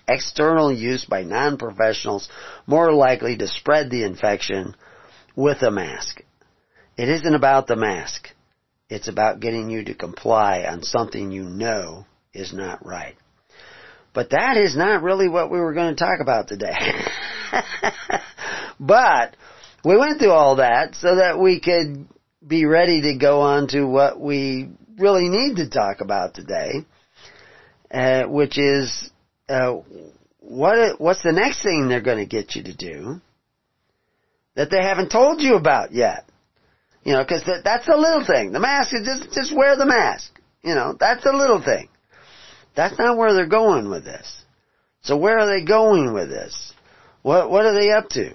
[0.09, 2.27] external use by non-professionals
[2.67, 4.75] more likely to spread the infection
[5.37, 6.23] with a mask.
[6.97, 8.29] It isn't about the mask.
[8.89, 13.15] It's about getting you to comply on something you know is not right.
[14.15, 16.73] But that is not really what we were going to talk about today.
[18.81, 19.37] but
[19.85, 22.09] we went through all that so that we could
[22.45, 26.87] be ready to go on to what we really need to talk about today
[27.91, 29.11] uh, which is
[29.49, 29.77] uh,
[30.41, 33.21] what what's the next thing they're going to get you to do
[34.55, 36.25] that they haven't told you about yet?
[37.05, 38.53] You know, because that, that's a little thing.
[38.53, 40.39] The mask is just just wear the mask.
[40.63, 41.89] You know, that's a little thing.
[42.75, 44.43] That's not where they're going with this.
[45.03, 46.73] So where are they going with this?
[47.23, 48.35] What what are they up to?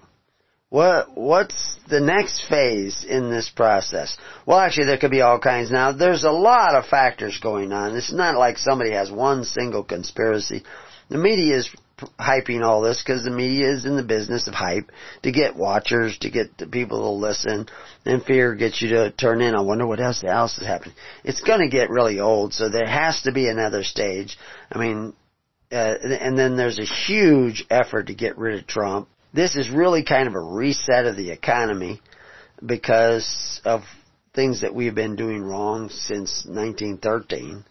[0.73, 4.17] What what's the next phase in this process?
[4.47, 5.69] Well, actually, there could be all kinds.
[5.69, 7.95] Now, there's a lot of factors going on.
[7.95, 10.63] It's not like somebody has one single conspiracy.
[11.09, 11.69] The media is
[12.19, 14.89] hyping all this because the media is in the business of hype
[15.21, 17.67] to get watchers, to get the people to listen,
[18.03, 19.53] and fear gets you to turn in.
[19.53, 20.95] I wonder what else else is happening.
[21.23, 24.39] It's going to get really old, so there has to be another stage.
[24.71, 25.13] I mean,
[25.71, 30.03] uh, and then there's a huge effort to get rid of Trump this is really
[30.03, 32.01] kind of a reset of the economy
[32.63, 33.81] because of
[34.33, 37.65] things that we've been doing wrong since 1913.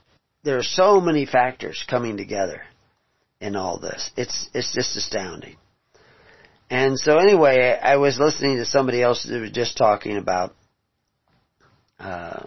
[0.44, 2.62] There are so many factors coming together
[3.40, 4.10] in all this.
[4.16, 5.56] It's it's just astounding.
[6.70, 10.54] And so anyway, I was listening to somebody else that was just talking about
[11.98, 12.46] uh,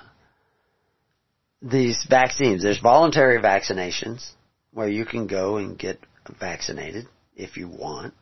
[1.62, 2.64] these vaccines.
[2.64, 4.28] There's voluntary vaccinations
[4.72, 6.00] where you can go and get
[6.40, 7.06] vaccinated
[7.36, 8.14] if you want.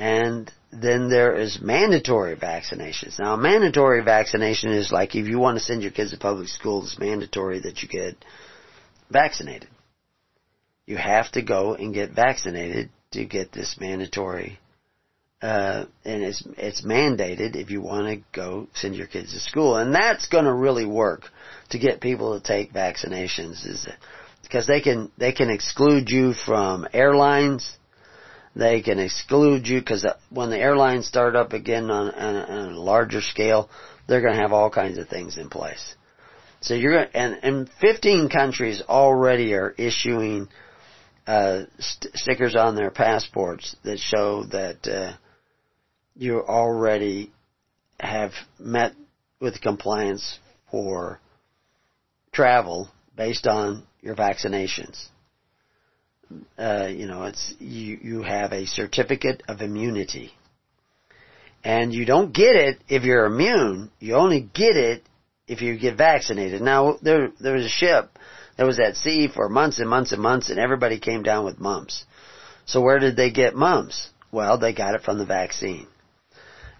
[0.00, 3.18] And then there is mandatory vaccinations.
[3.18, 6.82] Now, mandatory vaccination is like if you want to send your kids to public school,
[6.82, 8.16] it's mandatory that you get
[9.10, 9.68] vaccinated.
[10.86, 14.58] You have to go and get vaccinated to get this mandatory,
[15.42, 19.76] uh, and it's it's mandated if you want to go send your kids to school,
[19.76, 21.28] and that's going to really work
[21.70, 23.86] to get people to take vaccinations, is
[24.42, 27.76] because they can they can exclude you from airlines
[28.54, 32.80] they can exclude you because when the airlines start up again on, on, on, a
[32.80, 33.68] larger scale,
[34.06, 35.94] they're going to have all kinds of things in place.
[36.60, 40.48] So you're going and and 15 countries already are issuing
[41.26, 45.16] uh, st- stickers on their passports that show that uh,
[46.16, 47.32] you already
[47.98, 48.92] have met
[49.40, 50.38] with compliance
[50.70, 51.20] for
[52.32, 55.08] travel based on your vaccinations.
[56.58, 60.32] Uh, you know, it's you you have a certificate of immunity,
[61.64, 63.90] and you don't get it if you're immune.
[63.98, 65.02] You only get it
[65.48, 66.62] if you get vaccinated.
[66.62, 68.10] Now there there was a ship
[68.56, 71.58] that was at sea for months and months and months, and everybody came down with
[71.58, 72.04] mumps.
[72.66, 74.10] So where did they get mumps?
[74.30, 75.86] Well, they got it from the vaccine.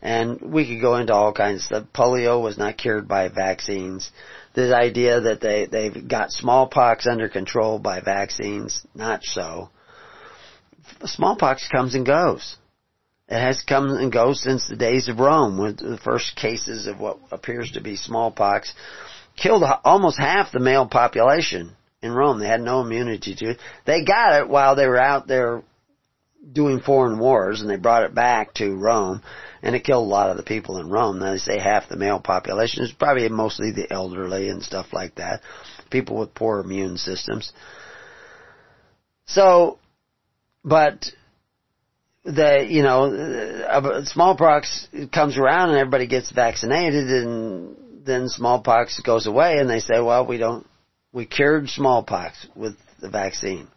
[0.03, 1.87] And we could go into all kinds of stuff.
[1.95, 4.11] Polio was not cured by vaccines.
[4.55, 9.71] This idea that they, they've got smallpox under control by vaccines, not so.
[11.05, 12.57] Smallpox comes and goes.
[13.29, 16.99] It has come and goes since the days of Rome, when the first cases of
[16.99, 18.75] what appears to be smallpox
[19.37, 22.41] killed almost half the male population in Rome.
[22.41, 23.59] They had no immunity to it.
[23.87, 25.63] They got it while they were out there
[26.53, 29.23] doing foreign wars, and they brought it back to Rome
[29.63, 31.21] and it killed a lot of the people in Rome.
[31.21, 35.43] They say half the male population is probably mostly the elderly and stuff like that,
[35.91, 37.53] people with poor immune systems.
[39.27, 39.79] So,
[40.65, 41.11] but
[42.25, 43.05] the you know
[43.65, 49.81] uh, smallpox comes around and everybody gets vaccinated and then smallpox goes away and they
[49.81, 50.67] say well we don't
[51.13, 53.69] we cured smallpox with the vaccine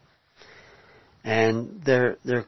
[1.24, 2.46] and they're they're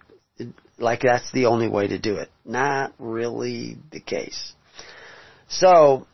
[0.78, 2.30] like that's the only way to do it.
[2.44, 4.54] Not really the case.
[5.48, 6.08] So,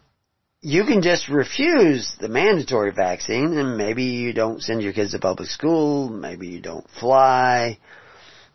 [0.62, 5.20] you can just refuse the mandatory vaccine and maybe you don't send your kids to
[5.20, 7.80] public school, maybe you don't fly.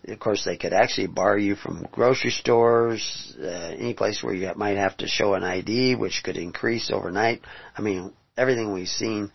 [0.06, 4.52] Of course, they could actually bar you from grocery stores, uh, any place where you
[4.54, 7.40] might have to show an ID, which could increase overnight.
[7.76, 9.32] I mean, everything we've seen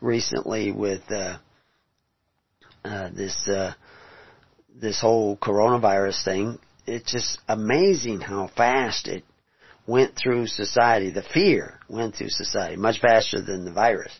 [0.00, 1.36] recently with uh,
[2.86, 3.74] uh, this uh,
[4.80, 9.24] this whole coronavirus thing, it's just amazing how fast it
[9.86, 11.10] went through society.
[11.10, 14.12] The fear went through society much faster than the virus.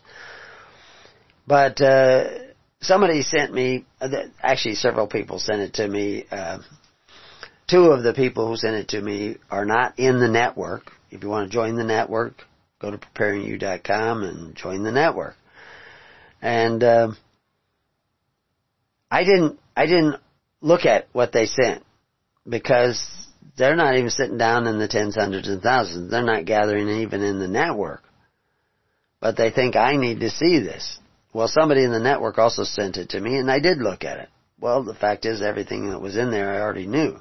[1.47, 2.29] But uh,
[2.81, 3.85] somebody sent me,
[4.41, 6.25] actually several people sent it to me.
[6.29, 6.59] Uh,
[7.67, 10.91] two of the people who sent it to me are not in the network.
[11.11, 12.43] If you want to join the network,
[12.79, 15.35] go to preparingyou.com and join the network.
[16.41, 17.11] And uh,
[19.11, 20.15] I didn't, I didn't
[20.61, 21.83] look at what they sent
[22.47, 23.01] because
[23.57, 26.09] they're not even sitting down in the tens, hundreds, and thousands.
[26.09, 28.03] They're not gathering even in the network.
[29.21, 30.99] But they think I need to see this.
[31.33, 34.19] Well, somebody in the network also sent it to me and I did look at
[34.19, 34.29] it.
[34.59, 37.19] Well, the fact is everything that was in there I already knew.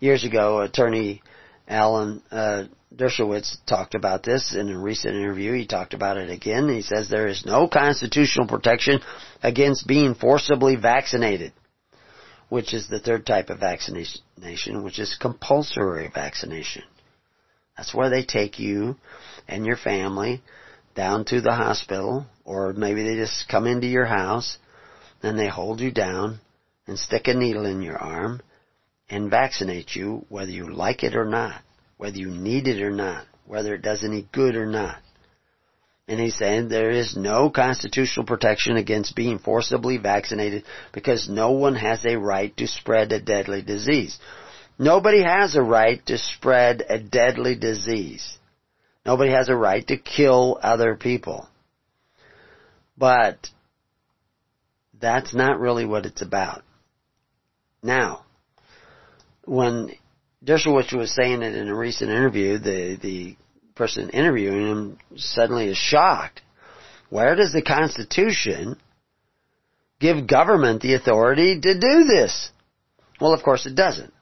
[0.00, 1.22] Years ago, attorney
[1.68, 5.52] Alan uh, Dershowitz talked about this in a recent interview.
[5.52, 6.68] He talked about it again.
[6.68, 9.00] He says there is no constitutional protection
[9.42, 11.52] against being forcibly vaccinated
[12.52, 16.82] which is the third type of vaccination, which is compulsory vaccination.
[17.74, 18.98] That's where they take you
[19.48, 20.42] and your family
[20.94, 24.58] down to the hospital, or maybe they just come into your house
[25.22, 26.40] and they hold you down
[26.86, 28.42] and stick a needle in your arm
[29.08, 31.62] and vaccinate you whether you like it or not,
[31.96, 35.00] whether you need it or not, whether it does any good or not.
[36.12, 41.74] And he's saying there is no constitutional protection against being forcibly vaccinated because no one
[41.74, 44.18] has a right to spread a deadly disease.
[44.78, 48.36] Nobody has a right to spread a deadly disease.
[49.06, 51.48] Nobody has a right to kill other people.
[52.98, 53.48] But
[55.00, 56.62] that's not really what it's about.
[57.82, 58.26] Now,
[59.46, 59.92] when
[60.44, 63.36] Dershowitz was saying it in a recent interview, the, the
[63.74, 66.42] person interviewing him suddenly is shocked.
[67.10, 68.76] Where does the Constitution
[70.00, 72.50] give government the authority to do this?
[73.20, 74.12] Well, of course it doesn't.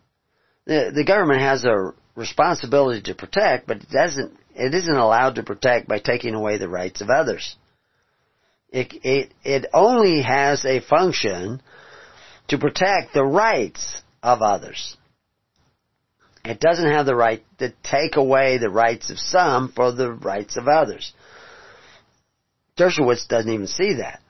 [0.66, 5.42] The, the government has a responsibility to protect, but it doesn't, it isn't allowed to
[5.42, 7.56] protect by taking away the rights of others.
[8.68, 11.62] It, it, it only has a function
[12.48, 14.96] to protect the rights of others.
[16.44, 20.56] It doesn't have the right to take away the rights of some for the rights
[20.56, 21.12] of others.
[22.78, 24.20] Dershowitz doesn't even see that.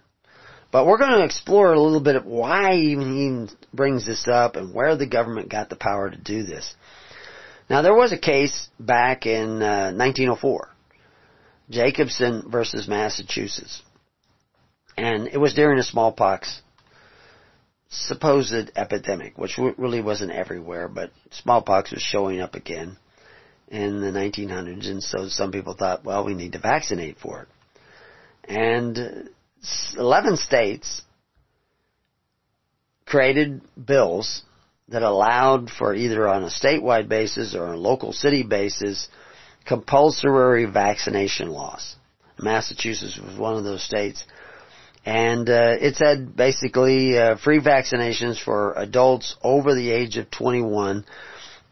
[0.72, 4.56] But we're going to explore a little bit of why even he brings this up
[4.56, 6.74] and where the government got the power to do this.
[7.68, 10.68] Now there was a case back in uh, 1904,
[11.70, 13.82] Jacobson versus Massachusetts,
[14.96, 16.62] and it was during a smallpox
[17.90, 22.96] supposed epidemic, which really wasn't everywhere, but smallpox was showing up again.
[23.68, 27.48] in the 1900s, and so some people thought, well, we need to vaccinate for it.
[28.52, 29.30] And
[29.96, 31.02] 11 states
[33.06, 34.42] created bills
[34.88, 39.08] that allowed for either on a statewide basis or on a local city basis
[39.64, 41.94] compulsory vaccination laws.
[42.40, 44.24] Massachusetts was one of those states.
[45.04, 51.04] And uh, it said basically uh, free vaccinations for adults over the age of 21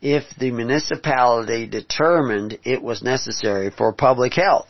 [0.01, 4.69] if the municipality determined it was necessary for public health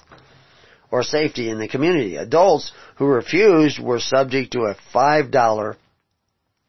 [0.91, 2.17] or safety in the community.
[2.17, 5.77] Adults who refused were subject to a $5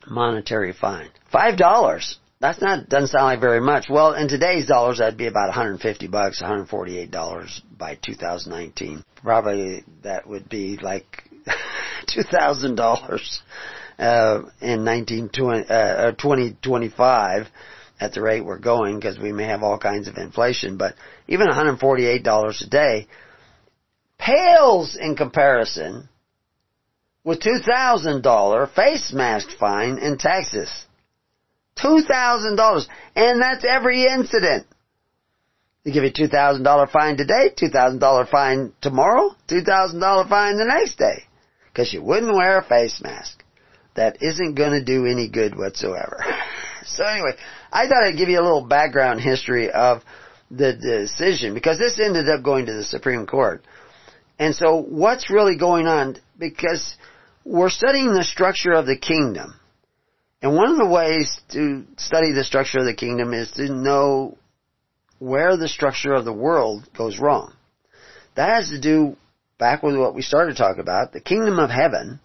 [0.07, 1.09] monetary fine.
[1.33, 2.15] $5!
[2.41, 3.87] That's not, doesn't sound like very much.
[3.89, 9.03] Well, in today's dollars, that'd be about 150 bucks, 148 dollars by 2019.
[9.21, 11.23] Probably that would be like
[12.07, 13.39] $2,000
[13.99, 17.47] uh, in 1920, uh, 2025
[17.99, 20.95] at the rate we're going because we may have all kinds of inflation, but
[21.27, 23.07] even $148 a day
[24.17, 26.09] pales in comparison
[27.23, 30.69] with $2,000 face mask fine in Texas.
[31.77, 32.87] $2,000.
[33.15, 34.67] And that's every incident.
[35.83, 41.23] They give you $2,000 fine today, $2,000 fine tomorrow, $2,000 fine the next day.
[41.79, 43.41] Because you wouldn't wear a face mask.
[43.95, 46.21] That isn't going to do any good whatsoever.
[46.85, 47.31] so anyway,
[47.71, 50.01] I thought I'd give you a little background history of
[50.51, 53.63] the decision because this ended up going to the Supreme Court.
[54.37, 56.17] And so what's really going on?
[56.37, 56.97] Because
[57.45, 59.57] we're studying the structure of the kingdom.
[60.41, 64.37] And one of the ways to study the structure of the kingdom is to know
[65.17, 67.53] where the structure of the world goes wrong.
[68.35, 69.15] That has to do
[69.59, 71.13] back with what we started to talk about.
[71.13, 72.19] The kingdom of heaven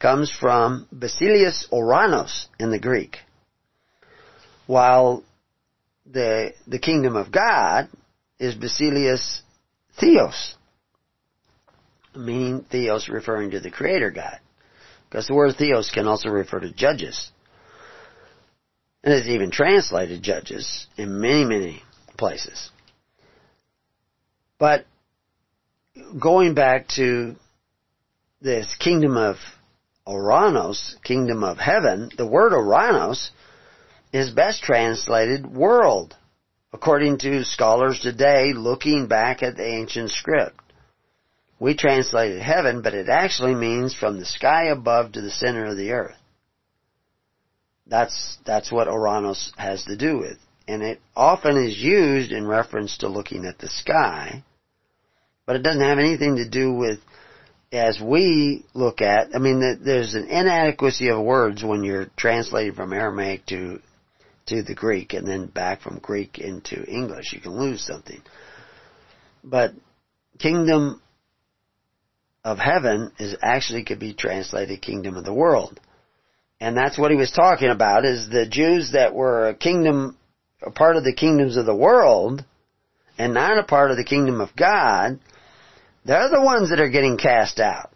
[0.00, 3.18] comes from Basileus Oranos in the Greek.
[4.66, 5.24] While
[6.06, 7.88] the, the kingdom of God
[8.38, 9.42] is Basileus
[10.00, 10.56] Theos
[12.14, 14.38] meaning theos referring to the creator God.
[15.08, 17.30] Because the word theos can also refer to judges.
[19.04, 21.82] And it's even translated judges in many, many
[22.16, 22.70] places.
[24.58, 24.86] But
[26.18, 27.36] going back to
[28.40, 29.36] this kingdom of
[30.06, 33.30] Oranos, kingdom of heaven, the word Oranos
[34.12, 36.16] is best translated world,
[36.72, 40.58] according to scholars today looking back at the ancient script.
[41.60, 45.76] We translate heaven, but it actually means from the sky above to the center of
[45.76, 46.16] the earth.
[47.86, 50.38] That's, that's what Oranos has to do with.
[50.66, 54.42] And it often is used in reference to looking at the sky,
[55.46, 56.98] but it doesn't have anything to do with
[57.72, 62.92] as we look at, I mean, there's an inadequacy of words when you're translating from
[62.92, 63.80] Aramaic to
[64.46, 67.32] to the Greek and then back from Greek into English.
[67.32, 68.20] You can lose something.
[69.44, 69.72] But
[70.38, 71.00] kingdom
[72.44, 75.78] of heaven is actually could be translated kingdom of the world.
[76.60, 80.16] And that's what he was talking about is the Jews that were a kingdom,
[80.60, 82.44] a part of the kingdoms of the world
[83.18, 85.20] and not a part of the kingdom of God,
[86.04, 87.90] they're the ones that are getting cast out.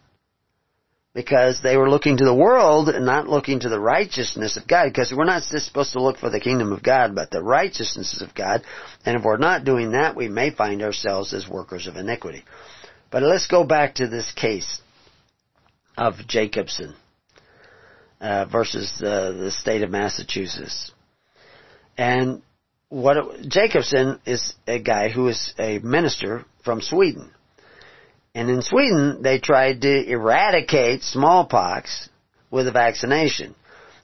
[1.14, 4.88] Because they were looking to the world and not looking to the righteousness of God.
[4.88, 8.20] Because we're not just supposed to look for the kingdom of God, but the righteousness
[8.20, 8.62] of God.
[9.06, 12.44] And if we're not doing that, we may find ourselves as workers of iniquity.
[13.10, 14.82] But let's go back to this case
[15.96, 16.94] of Jacobson
[18.20, 20.92] uh, versus uh, the state of Massachusetts.
[21.96, 22.42] And
[22.88, 27.30] what Jacobson is a guy who is a minister from Sweden.
[28.36, 32.10] And in Sweden, they tried to eradicate smallpox
[32.50, 33.54] with a vaccination.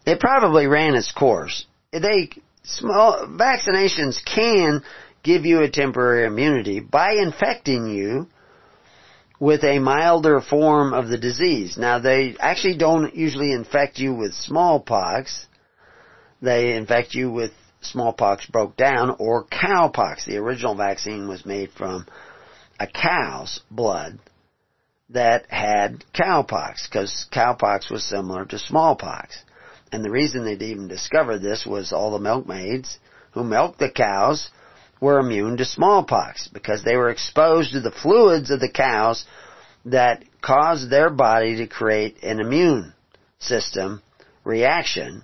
[0.06, 1.66] It probably ran its course.
[1.92, 2.30] They
[2.62, 4.82] small vaccinations can
[5.22, 8.26] give you a temporary immunity by infecting you
[9.38, 11.76] with a milder form of the disease.
[11.76, 15.46] Now they actually don't usually infect you with smallpox.
[16.40, 17.52] They infect you with
[17.82, 20.24] smallpox broke down or cowpox.
[20.24, 22.06] The original vaccine was made from
[22.82, 24.18] a cow's blood
[25.10, 29.38] that had cowpox because cowpox was similar to smallpox.
[29.92, 32.98] And the reason they'd even discovered this was all the milkmaids
[33.32, 34.50] who milked the cows
[35.00, 39.26] were immune to smallpox because they were exposed to the fluids of the cows
[39.84, 42.94] that caused their body to create an immune
[43.38, 44.02] system
[44.44, 45.22] reaction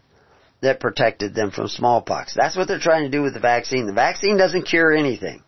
[0.61, 2.35] that protected them from smallpox.
[2.35, 3.87] That's what they're trying to do with the vaccine.
[3.87, 5.43] The vaccine doesn't cure anything.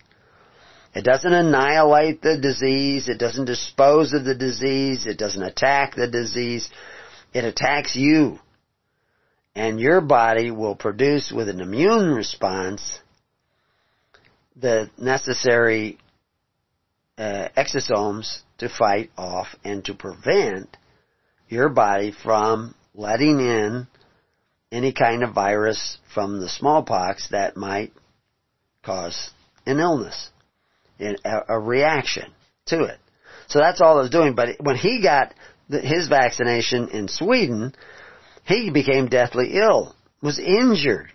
[0.95, 3.09] It doesn't annihilate the disease.
[3.09, 5.07] It doesn't dispose of the disease.
[5.07, 6.69] It doesn't attack the disease.
[7.33, 8.39] It attacks you.
[9.55, 13.01] And your body will produce with an immune response
[14.57, 15.99] the necessary
[17.19, 20.77] uh, exosomes to fight off and to prevent
[21.49, 23.87] your body from letting in
[24.73, 27.93] any kind of virus from the smallpox that might
[28.83, 29.31] cause
[29.67, 30.31] an illness,
[31.25, 32.33] a reaction
[32.67, 32.99] to it.
[33.49, 34.35] So that's all it was doing.
[34.35, 35.35] But when he got
[35.69, 37.75] his vaccination in Sweden,
[38.45, 41.13] he became deathly ill, was injured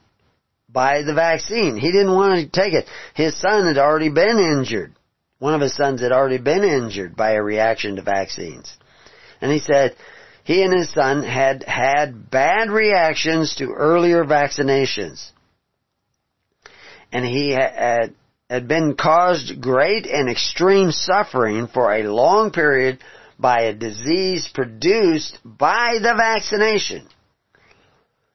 [0.70, 1.78] by the vaccine.
[1.78, 2.88] He didn't want to take it.
[3.14, 4.94] His son had already been injured.
[5.40, 8.76] One of his sons had already been injured by a reaction to vaccines.
[9.42, 9.96] And he said
[10.44, 15.32] he and his son had had bad reactions to earlier vaccinations.
[17.12, 18.14] And he had,
[18.50, 23.00] had been caused great and extreme suffering for a long period
[23.40, 27.08] by a disease produced by the vaccination.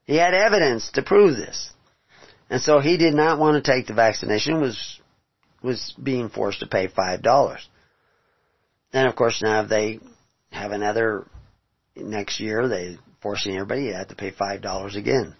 [0.04, 1.70] He had evidence to prove this.
[2.50, 5.00] And so he did not want to take the vaccination, was,
[5.62, 7.66] was being forced to pay five dollars.
[8.92, 10.00] And of course now they
[10.50, 11.28] have another,
[11.94, 15.36] next year they forcing everybody to have to pay five dollars again.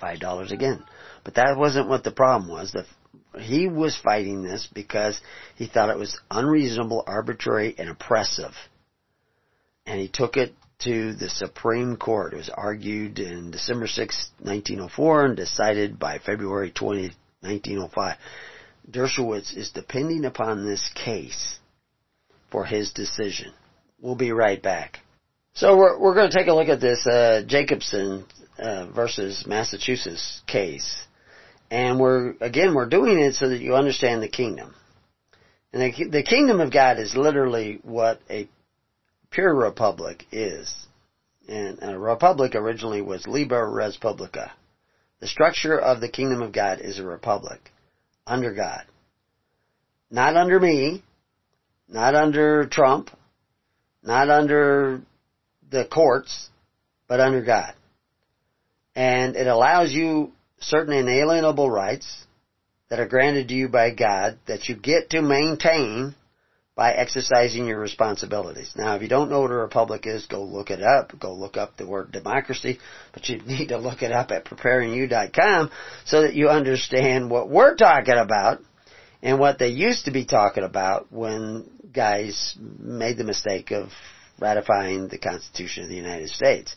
[0.00, 0.82] Five dollars again.
[1.22, 2.72] But that wasn't what the problem was.
[2.72, 2.86] The,
[3.40, 5.20] he was fighting this because
[5.56, 8.52] he thought it was unreasonable, arbitrary, and oppressive.
[9.86, 12.32] And he took it to the Supreme Court.
[12.32, 18.16] It was argued in December 6, 1904 and decided by February 20, 1905.
[18.90, 21.58] Dershowitz is depending upon this case
[22.50, 23.52] for his decision.
[24.00, 25.00] We'll be right back.
[25.54, 28.26] So we're, we're going to take a look at this uh, Jacobson
[28.58, 31.06] uh, versus Massachusetts case.
[31.70, 34.74] And we're, again, we're doing it so that you understand the kingdom.
[35.72, 38.48] And the, the kingdom of God is literally what a
[39.30, 40.72] pure republic is.
[41.48, 44.52] And a republic originally was Liber Res Publica.
[45.20, 47.72] The structure of the kingdom of God is a republic.
[48.26, 48.84] Under God.
[50.10, 51.02] Not under me.
[51.88, 53.10] Not under Trump.
[54.02, 55.02] Not under
[55.70, 56.50] the courts.
[57.08, 57.74] But under God.
[58.94, 62.24] And it allows you certain inalienable rights
[62.90, 66.14] that are granted to you by God that you get to maintain
[66.76, 68.72] by exercising your responsibilities.
[68.76, 71.18] Now, if you don't know what a republic is, go look it up.
[71.20, 72.78] Go look up the word democracy,
[73.12, 75.70] but you need to look it up at preparingyou.com
[76.04, 78.60] so that you understand what we're talking about
[79.22, 83.90] and what they used to be talking about when guys made the mistake of
[84.40, 86.74] ratifying the Constitution of the United States.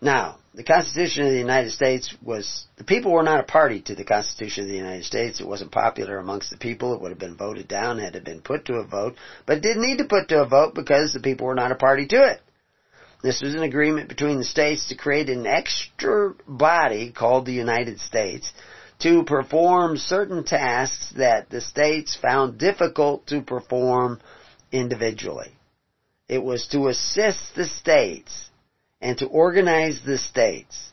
[0.00, 3.94] Now, the Constitution of the United States was, the people were not a party to
[3.94, 5.40] the Constitution of the United States.
[5.40, 6.94] It wasn't popular amongst the people.
[6.94, 9.16] It would have been voted down had it been put to a vote,
[9.46, 11.76] but it didn't need to put to a vote because the people were not a
[11.76, 12.40] party to it.
[13.22, 18.00] This was an agreement between the states to create an extra body called the United
[18.00, 18.50] States
[19.00, 24.20] to perform certain tasks that the states found difficult to perform
[24.72, 25.52] individually.
[26.28, 28.49] It was to assist the states
[29.00, 30.90] and to organize the states.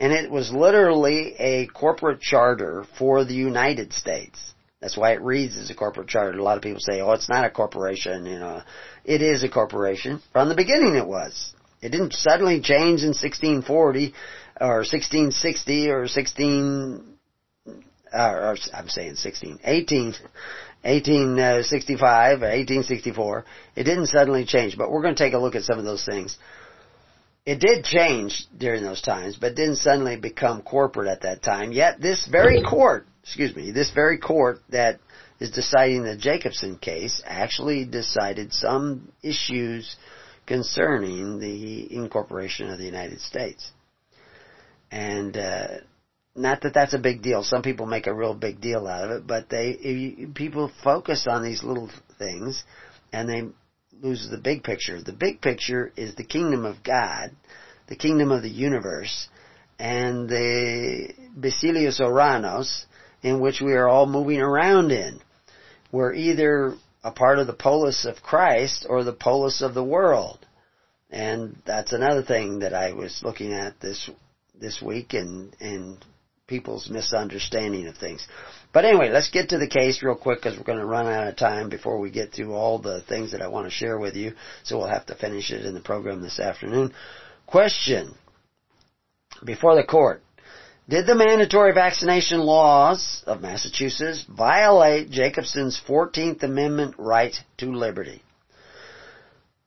[0.00, 4.54] And it was literally a corporate charter for the United States.
[4.80, 6.38] That's why it reads as a corporate charter.
[6.38, 8.62] A lot of people say, oh, it's not a corporation, you know.
[9.04, 10.20] It is a corporation.
[10.32, 11.54] From the beginning it was.
[11.80, 14.14] It didn't suddenly change in 1640
[14.60, 17.04] or 1660 or 16,
[17.66, 17.72] uh,
[18.12, 20.04] or I'm saying 16, 18,
[20.82, 23.44] 1865 or 1864.
[23.76, 26.04] It didn't suddenly change, but we're going to take a look at some of those
[26.04, 26.38] things
[27.46, 31.72] it did change during those times, but didn't suddenly become corporate at that time.
[31.72, 34.98] Yet this very court, excuse me, this very court that
[35.40, 39.96] is deciding the Jacobson case actually decided some issues
[40.46, 43.70] concerning the incorporation of the United States.
[44.90, 45.68] And uh,
[46.34, 47.42] not that that's a big deal.
[47.42, 51.26] Some people make a real big deal out of it, but they you, people focus
[51.28, 52.64] on these little things
[53.12, 53.42] and they
[54.02, 55.00] loses the big picture.
[55.02, 57.30] The big picture is the kingdom of God,
[57.88, 59.28] the kingdom of the universe,
[59.78, 62.84] and the Basilius Oranos,
[63.22, 65.20] in which we are all moving around in.
[65.90, 70.46] We're either a part of the polis of Christ or the polis of the world.
[71.10, 74.10] And that's another thing that I was looking at this
[74.58, 76.04] this week and and
[76.46, 78.26] people's misunderstanding of things.
[78.74, 81.28] But anyway, let's get to the case real quick because we're going to run out
[81.28, 84.16] of time before we get through all the things that I want to share with
[84.16, 84.32] you.
[84.64, 86.92] So we'll have to finish it in the program this afternoon.
[87.46, 88.16] Question.
[89.44, 90.22] Before the court.
[90.88, 98.22] Did the mandatory vaccination laws of Massachusetts violate Jacobson's 14th Amendment right to liberty?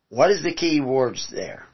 [0.10, 1.66] What is the key words there?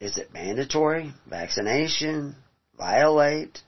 [0.00, 1.12] Is it mandatory?
[1.28, 2.34] Vaccination?
[2.76, 3.62] Violate?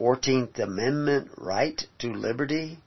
[0.00, 2.78] 14th Amendment right to liberty?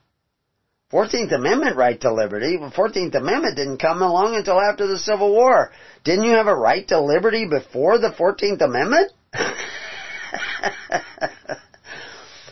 [0.91, 2.57] 14th Amendment right to liberty.
[2.57, 5.72] The 14th Amendment didn't come along until after the Civil War.
[6.03, 9.11] Didn't you have a right to liberty before the 14th Amendment?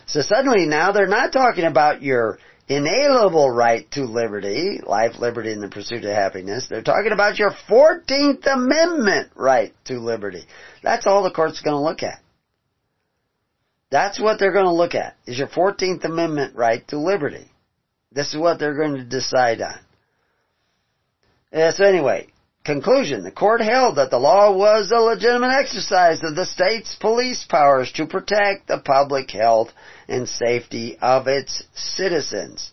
[0.05, 5.63] so suddenly now they're not talking about your inalienable right to liberty, life, liberty, and
[5.63, 6.67] the pursuit of happiness.
[6.69, 10.43] They're talking about your 14th Amendment right to liberty.
[10.83, 12.19] That's all the court's going to look at.
[13.89, 17.49] That's what they're going to look at, is your 14th Amendment right to liberty.
[18.11, 19.79] This is what they're going to decide on.
[21.73, 22.27] So anyway,
[22.65, 23.23] conclusion.
[23.23, 27.91] The court held that the law was a legitimate exercise of the state's police powers
[27.93, 29.69] to protect the public health
[30.09, 32.71] and safety of its citizens.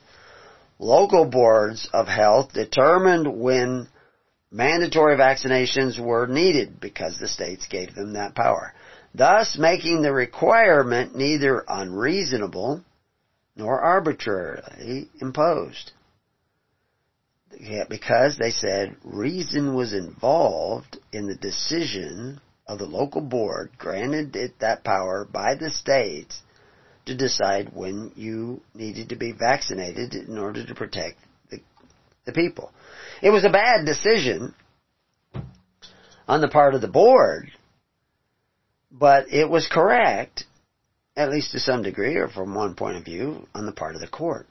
[0.80, 3.86] Local boards of health determined when
[4.50, 8.74] mandatory vaccinations were needed because the states gave them that power,
[9.14, 12.82] thus making the requirement neither unreasonable
[13.56, 15.92] nor arbitrarily imposed.
[17.88, 24.58] Because they said reason was involved in the decision of the local board, granted it
[24.58, 26.40] that power by the states
[27.06, 31.18] to decide when you needed to be vaccinated in order to protect
[31.50, 31.60] the,
[32.24, 32.72] the people.
[33.22, 34.54] It was a bad decision
[36.26, 37.50] on the part of the board,
[38.98, 40.44] but it was correct
[41.16, 44.00] at least to some degree, or from one point of view, on the part of
[44.00, 44.46] the court.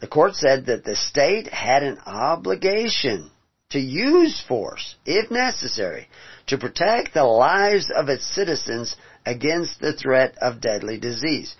[0.00, 3.30] The court said that the state had an obligation
[3.70, 6.08] to use force, if necessary,
[6.48, 11.54] to protect the lives of its citizens against the threat of deadly disease.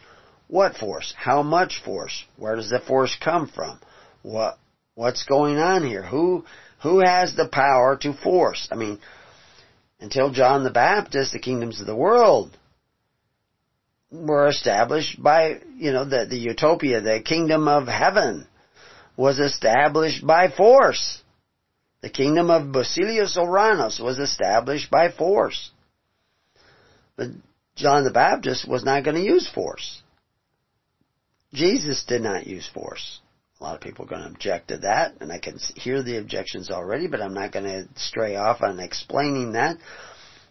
[0.48, 1.14] What force?
[1.16, 2.24] How much force?
[2.36, 3.80] Where does the force come from?
[4.22, 4.58] What,
[4.94, 6.02] what's going on here?
[6.02, 6.44] Who,
[6.82, 8.68] who has the power to force?
[8.70, 9.00] I mean,
[10.00, 12.56] until John the Baptist, the kingdoms of the world
[14.10, 18.46] were established by, you know, the, the utopia, the kingdom of heaven
[19.16, 21.22] was established by force.
[22.02, 25.70] The kingdom of Basilius Oranos was established by force.
[27.16, 27.28] But
[27.74, 30.02] John the Baptist was not going to use force.
[31.52, 33.20] Jesus did not use force.
[33.60, 36.18] A lot of people are going to object to that, and I can hear the
[36.18, 39.78] objections already, but I'm not going to stray off on explaining that.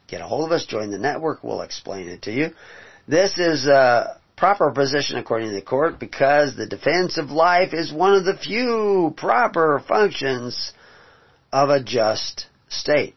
[0.07, 2.49] Get a hold of us, join the network, we'll explain it to you.
[3.07, 7.93] This is a proper position according to the court because the defense of life is
[7.93, 10.73] one of the few proper functions
[11.51, 13.15] of a just state.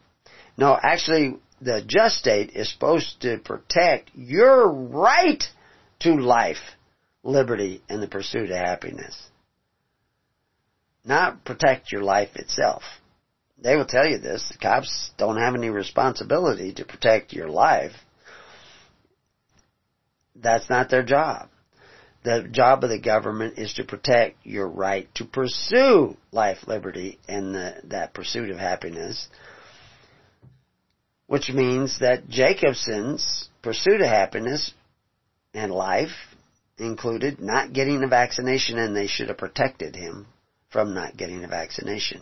[0.55, 5.43] No, actually, the just state is supposed to protect your right
[6.01, 6.77] to life,
[7.23, 9.28] liberty, and the pursuit of happiness.
[11.09, 12.83] Not protect your life itself.
[13.57, 14.47] They will tell you this.
[14.47, 17.93] The cops don't have any responsibility to protect your life.
[20.35, 21.49] That's not their job.
[22.23, 27.55] The job of the government is to protect your right to pursue life, liberty, and
[27.55, 29.29] the, that pursuit of happiness.
[31.25, 34.75] Which means that Jacobson's pursuit of happiness
[35.55, 36.35] and life
[36.77, 40.27] included not getting a vaccination and they should have protected him
[40.69, 42.21] from not getting a vaccination.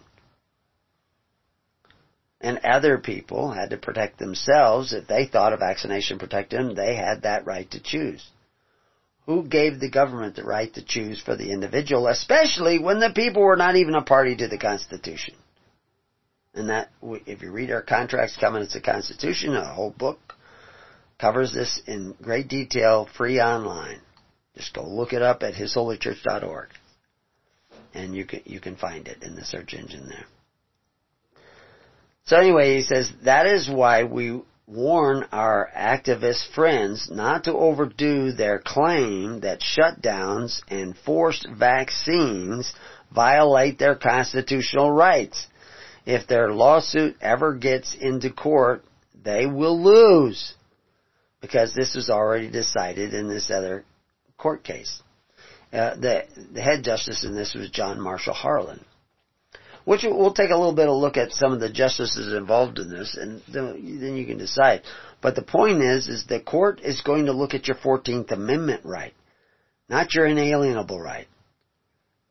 [2.39, 4.93] And other people had to protect themselves.
[4.93, 8.25] If they thought a vaccination protected them, they had that right to choose.
[9.25, 13.41] Who gave the government the right to choose for the individual, especially when the people
[13.41, 15.35] were not even a party to the Constitution?
[16.53, 20.35] And that, if you read our contracts covenants the Constitution, a whole book
[21.19, 23.99] covers this in great detail, free online.
[24.55, 26.69] Just go look it up at hisholychurch.org.
[27.97, 30.25] And you can, you can find it in the search engine there.
[32.25, 38.33] So anyway, he says, that is why we warn our activist friends not to overdo
[38.33, 42.73] their claim that shutdowns and forced vaccines
[43.13, 45.47] violate their constitutional rights.
[46.05, 48.83] If their lawsuit ever gets into court,
[49.23, 50.53] they will lose
[51.41, 53.85] because this was already decided in this other
[54.37, 55.01] court case.
[55.73, 56.23] Uh, the,
[56.53, 58.83] the head justice in this was John Marshall Harlan
[59.87, 62.89] which we'll take a little bit of look at some of the justices involved in
[62.89, 64.81] this, and then you can decide.
[65.21, 68.81] But the point is, is the court is going to look at your 14th Amendment
[68.83, 69.13] right,
[69.87, 71.29] not your inalienable right.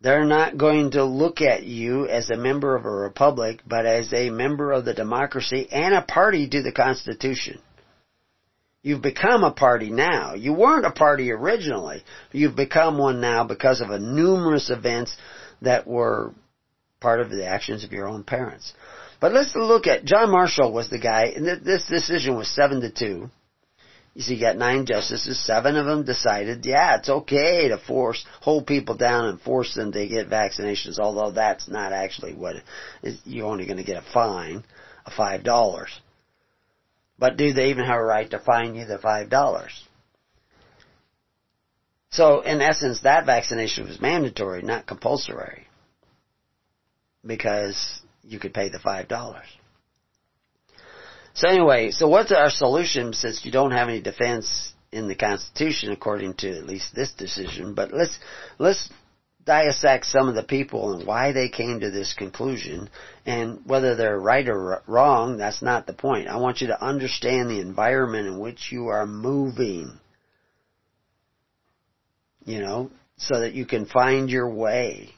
[0.03, 4.13] They're not going to look at you as a member of a republic, but as
[4.13, 7.59] a member of the democracy and a party to the Constitution.
[8.87, 10.35] You've become a party now.
[10.35, 12.05] You weren't a party originally.
[12.31, 15.17] You've become one now because of a numerous events
[15.61, 16.33] that were
[17.01, 18.73] part of the actions of your own parents.
[19.21, 22.91] But let's look at John Marshall was the guy, and this decision was seven to
[22.93, 23.29] two
[24.15, 25.45] You see, you got nine justices.
[25.45, 29.93] Seven of them decided, yeah, it's okay to force, hold people down and force them
[29.93, 32.57] to get vaccinations, although that's not actually what,
[33.25, 34.65] you're only going to get a fine
[35.05, 35.91] of five dollars.
[37.19, 39.85] But do they even have a right to fine you the five dollars?
[42.11, 45.67] So in essence, that vaccination was mandatory, not compulsory.
[47.25, 49.47] Because you could pay the five dollars.
[51.35, 55.93] So anyway, so what's our solution since you don't have any defense in the Constitution
[55.93, 57.75] according to at least this decision?
[57.75, 58.19] But let's,
[58.59, 58.89] let's
[59.47, 62.91] dissect some of the people and why they came to this conclusion
[63.25, 66.29] and whether they're right or wrong, that's not the point.
[66.29, 69.99] I want you to understand the environment in which you are moving.
[72.45, 75.11] You know, so that you can find your way.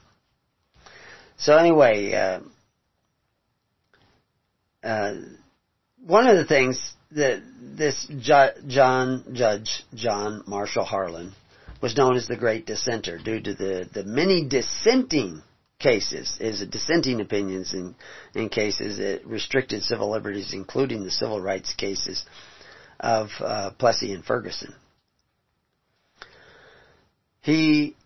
[1.36, 2.40] So anyway, uh,
[4.86, 5.14] uh,
[6.06, 8.10] one of the things that this
[8.66, 11.34] John Judge John Marshall Harlan
[11.80, 15.42] was known as the Great Dissenter due to the, the many dissenting
[15.78, 17.94] cases, is dissenting opinions in,
[18.34, 22.24] in cases that restricted civil liberties, including the civil rights cases
[22.98, 24.74] of uh, Plessy and Ferguson.
[27.40, 27.96] He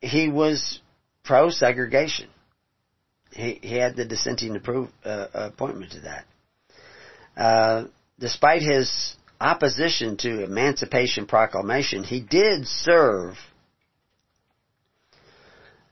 [0.00, 0.80] he was
[1.24, 2.28] pro segregation.
[3.32, 6.24] He he had the dissenting approve, uh, appointment to that.
[7.36, 7.84] Uh,
[8.18, 13.36] despite his opposition to Emancipation Proclamation, he did serve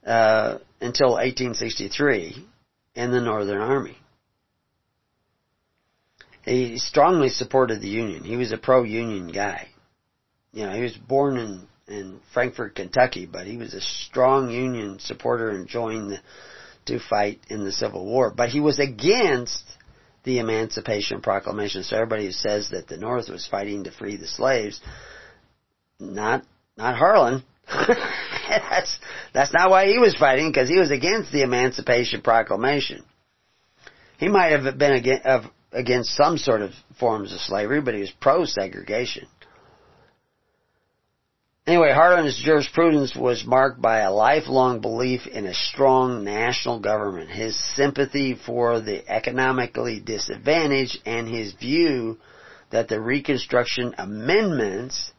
[0.06, 2.47] uh, until 1863
[2.94, 3.97] in the Northern Army.
[6.44, 8.23] He strongly supported the Union.
[8.23, 9.68] He was a pro-Union guy.
[10.52, 14.98] You know, he was born in in Frankfort, Kentucky, but he was a strong Union
[14.98, 16.18] supporter and joined the,
[16.86, 18.32] to fight in the Civil War.
[18.36, 19.62] But he was against
[20.27, 21.85] the Emancipation Proclamation.
[21.85, 24.81] So everybody who says that the North was fighting to free the slaves,
[25.98, 26.44] not
[26.77, 27.43] not Harlan.
[28.48, 28.98] that's
[29.32, 33.05] that's not why he was fighting because he was against the Emancipation Proclamation.
[34.19, 35.27] He might have been against,
[35.73, 39.28] against some sort of forms of slavery, but he was pro segregation.
[41.67, 47.59] Anyway, Harlan's jurisprudence was marked by a lifelong belief in a strong national government, his
[47.75, 52.19] sympathy for the economically disadvantaged, and his view
[52.71, 55.11] that the Reconstruction Amendments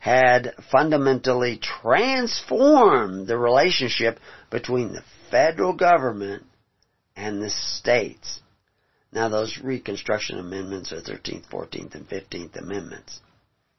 [0.00, 4.18] had fundamentally transformed the relationship
[4.50, 6.42] between the federal government
[7.14, 8.40] and the states.
[9.12, 13.20] Now those Reconstruction Amendments are 13th, 14th, and 15th Amendments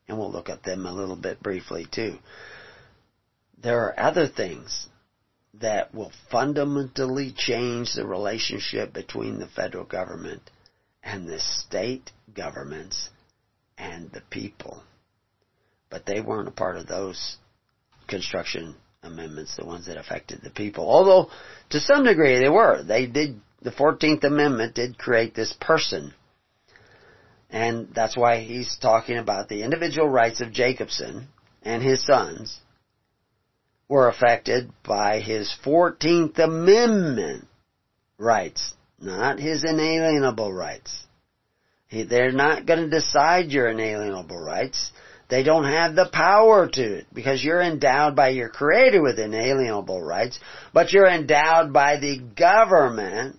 [0.08, 2.18] and we'll look at them a little bit briefly too.
[3.62, 4.88] There are other things
[5.56, 10.42] that will fundamentally change the relationship between the federal government
[11.04, 13.10] and the state governments
[13.78, 14.84] and the people.
[15.90, 17.38] But they weren't a part of those
[18.08, 20.90] construction amendments, the ones that affected the people.
[20.90, 21.32] Although,
[21.70, 22.84] to some degree they were.
[22.84, 26.14] They did, the 14th Amendment did create this person
[27.50, 31.28] and that's why he's talking about the individual rights of Jacobson
[31.64, 32.60] and his sons
[33.88, 37.48] were affected by his 14th Amendment
[38.18, 41.06] rights, not his inalienable rights.
[41.92, 44.92] they're not going to decide your inalienable rights.
[45.30, 50.02] They don't have the power to it because you're endowed by your creator with inalienable
[50.02, 50.40] rights,
[50.74, 53.38] but you're endowed by the government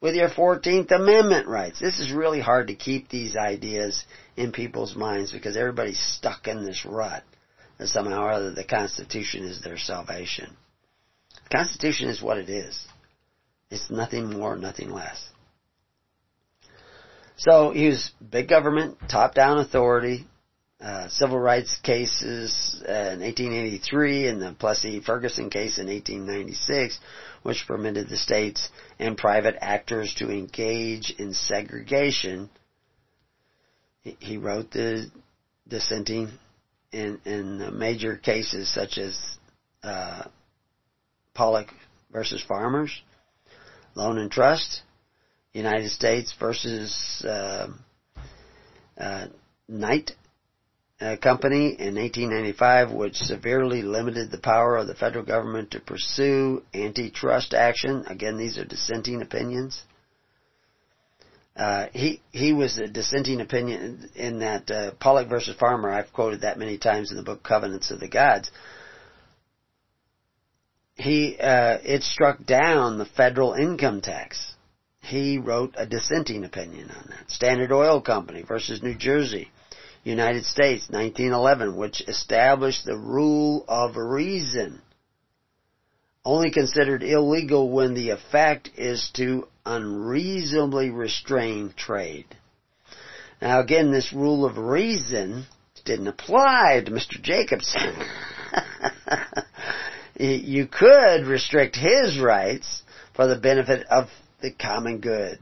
[0.00, 1.78] with your 14th Amendment rights.
[1.78, 4.04] This is really hard to keep these ideas
[4.36, 7.22] in people's minds because everybody's stuck in this rut
[7.78, 10.56] that somehow or other the Constitution is their salvation.
[11.44, 12.86] The Constitution is what it is.
[13.70, 15.28] It's nothing more, nothing less.
[17.36, 20.26] So use big government, top-down authority,
[20.80, 26.98] uh, civil rights cases uh, in 1883 and the Plessy Ferguson case in 1896,
[27.42, 28.68] which permitted the states
[28.98, 32.50] and private actors to engage in segregation.
[34.02, 35.10] He wrote the
[35.66, 36.30] dissenting
[36.92, 39.18] in, in major cases such as
[39.82, 40.24] uh,
[41.34, 41.68] Pollock
[42.10, 42.90] versus Farmers,
[43.94, 44.82] Loan and Trust,
[45.52, 47.68] United States versus uh,
[48.98, 49.26] uh,
[49.68, 50.12] Knight
[51.00, 57.54] company in 1895 which severely limited the power of the federal government to pursue antitrust
[57.54, 58.04] action.
[58.06, 59.82] Again, these are dissenting opinions.
[61.56, 65.90] Uh, he he was a dissenting opinion in that uh, Pollock versus Farmer.
[65.90, 68.50] I've quoted that many times in the book Covenants of the Gods.
[70.94, 74.54] He uh, it struck down the federal income tax.
[75.00, 77.30] He wrote a dissenting opinion on that.
[77.30, 79.50] Standard Oil Company versus New Jersey
[80.04, 84.80] United States, 1911, which established the rule of reason.
[86.24, 92.26] Only considered illegal when the effect is to unreasonably restrain trade.
[93.42, 95.46] Now again, this rule of reason
[95.84, 97.20] didn't apply to Mr.
[97.20, 97.94] Jacobson.
[100.18, 102.82] you could restrict his rights
[103.14, 104.08] for the benefit of
[104.40, 105.38] the common good.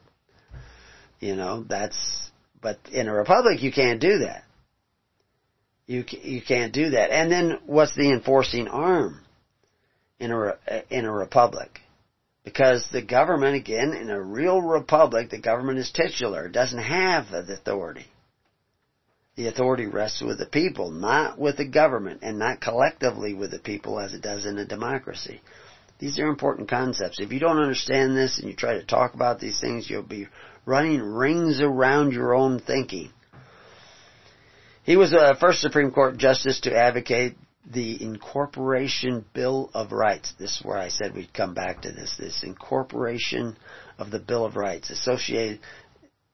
[1.21, 2.31] You know, that's,
[2.63, 4.45] but in a republic you can't do that.
[5.89, 7.11] You, you can't do that.
[7.11, 9.23] And then what's the enforcing arm
[10.21, 10.55] in a,
[10.91, 11.81] in a republic?
[12.45, 16.47] Because the government, again, in a real republic, the government is titular.
[16.47, 18.07] It doesn't have the authority.
[19.37, 23.59] The authority rests with the people, not with the government, and not collectively with the
[23.59, 25.41] people as it does in a democracy.
[25.99, 27.19] These are important concepts.
[27.19, 30.29] If you don't understand this and you try to talk about these things, you'll be
[30.67, 33.11] running rings around your own thinking.
[34.89, 37.37] He was the first Supreme Court justice to advocate
[37.71, 40.33] the Incorporation Bill of Rights.
[40.39, 42.17] This is where I said we'd come back to this.
[42.17, 43.59] This incorporation
[43.99, 45.61] of the Bill of Rights associated.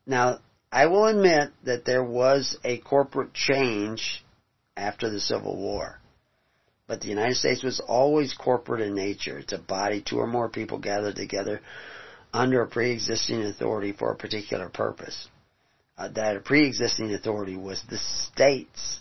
[0.06, 0.38] Now,
[0.70, 4.24] I will admit that there was a corporate change
[4.76, 5.98] after the Civil War.
[6.86, 9.38] But the United States was always corporate in nature.
[9.38, 11.60] It's a body, two or more people gathered together
[12.32, 15.26] under a pre-existing authority for a particular purpose.
[15.96, 19.00] Uh, that a pre-existing authority was the states.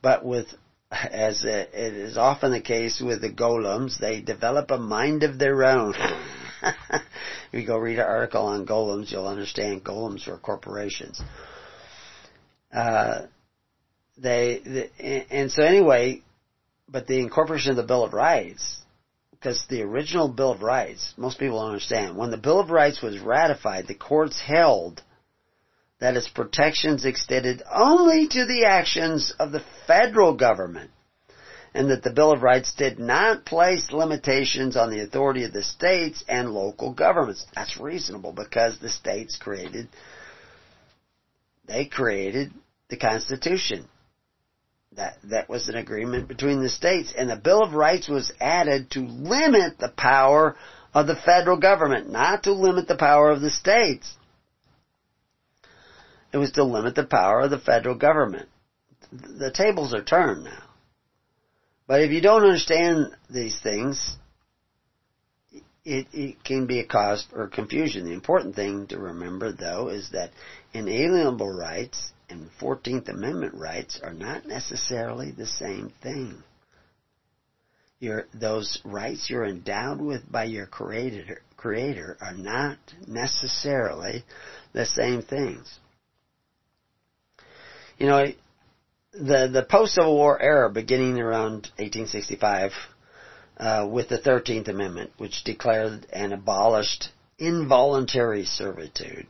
[0.00, 0.46] But with,
[0.90, 5.64] as it is often the case with the golems, they develop a mind of their
[5.64, 5.94] own.
[6.62, 7.02] if
[7.52, 11.20] you go read an article on golems, you'll understand golems were corporations.
[12.72, 13.22] Uh,
[14.18, 16.22] they, the, and so anyway,
[16.88, 18.80] but the incorporation of the Bill of Rights,
[19.32, 23.02] because the original Bill of Rights, most people don't understand, when the Bill of Rights
[23.02, 25.02] was ratified, the courts held
[26.02, 30.90] that its protections extended only to the actions of the federal government
[31.74, 35.62] and that the Bill of Rights did not place limitations on the authority of the
[35.62, 37.46] states and local governments.
[37.54, 39.88] That's reasonable because the states created,
[41.68, 42.52] they created
[42.90, 43.86] the Constitution.
[44.96, 48.90] That, that was an agreement between the states and the Bill of Rights was added
[48.90, 50.56] to limit the power
[50.92, 54.16] of the federal government, not to limit the power of the states.
[56.32, 58.48] It was to limit the power of the federal government.
[59.12, 60.62] The tables are turned now.
[61.86, 64.16] But if you don't understand these things,
[65.84, 68.04] it, it can be a cause for confusion.
[68.04, 70.30] The important thing to remember, though, is that
[70.72, 76.42] inalienable rights and 14th Amendment rights are not necessarily the same thing.
[77.98, 84.24] Your, those rights you're endowed with by your creator, creator are not necessarily
[84.72, 85.78] the same things.
[87.98, 88.32] You know,
[89.12, 92.72] the the post Civil War era, beginning around 1865,
[93.58, 99.26] uh, with the Thirteenth Amendment, which declared and abolished involuntary servitude.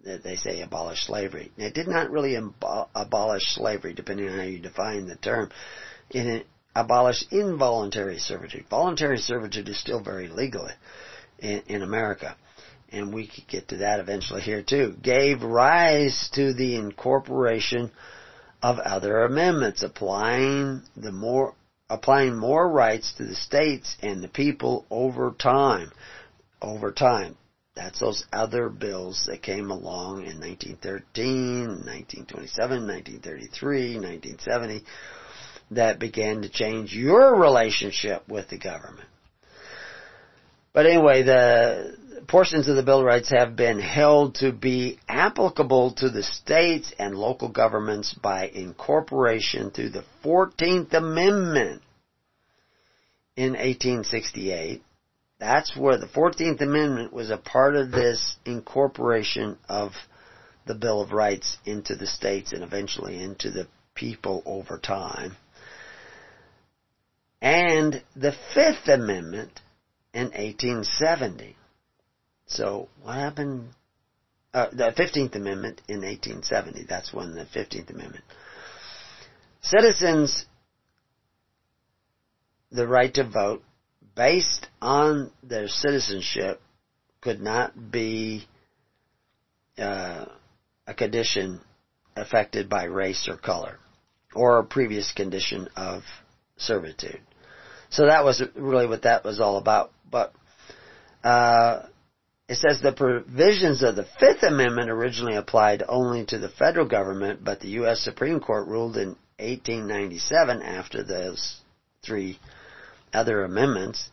[0.00, 1.50] They say abolished slavery.
[1.56, 2.36] It did not really
[2.94, 5.50] abolish slavery, depending on how you define the term.
[6.10, 8.66] It abolished involuntary servitude.
[8.70, 10.68] Voluntary servitude is still very legal
[11.40, 12.36] in, in America
[12.90, 17.90] and we could get to that eventually here too, gave rise to the incorporation
[18.62, 21.54] of other amendments applying the more
[21.90, 25.90] applying more rights to the states and the people over time.
[26.60, 27.36] Over time.
[27.74, 34.84] That's those other bills that came along in 1913, 1927, 1933, 1970
[35.70, 39.08] that began to change your relationship with the government.
[40.72, 41.96] But anyway, the
[42.28, 46.92] portions of the Bill of Rights have been held to be applicable to the states
[46.98, 51.82] and local governments by incorporation through the 14th Amendment
[53.34, 54.82] in 1868.
[55.40, 59.92] That's where the 14th Amendment was a part of this incorporation of
[60.66, 65.36] the Bill of Rights into the states and eventually into the people over time.
[67.40, 69.60] And the Fifth Amendment
[70.12, 71.57] in 1870.
[72.48, 73.70] So what happened?
[74.52, 76.84] Uh, the 15th Amendment in 1870.
[76.88, 78.24] That's when the 15th Amendment.
[79.60, 80.46] Citizens,
[82.70, 83.62] the right to vote
[84.16, 86.60] based on their citizenship
[87.20, 88.46] could not be
[89.78, 90.24] uh,
[90.86, 91.60] a condition
[92.16, 93.78] affected by race or color
[94.34, 96.02] or a previous condition of
[96.56, 97.20] servitude.
[97.90, 99.92] So that was really what that was all about.
[100.10, 100.32] But
[101.24, 101.86] uh,
[102.48, 107.44] it says the provisions of the Fifth Amendment originally applied only to the federal government,
[107.44, 108.00] but the U.S.
[108.00, 111.60] Supreme Court ruled in 1897 after those
[112.02, 112.38] three
[113.12, 114.10] other amendments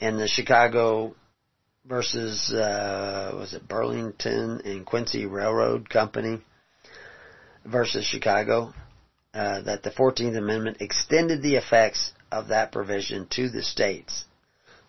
[0.00, 1.14] in the Chicago
[1.86, 6.40] versus uh, was it Burlington and Quincy Railroad Company
[7.64, 8.72] versus Chicago
[9.34, 14.24] uh, that the 14th Amendment extended the effects of that provision to the states.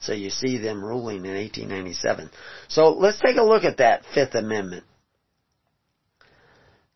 [0.06, 2.30] So you see them ruling in 1897.
[2.68, 4.84] So let's take a look at that Fifth Amendment.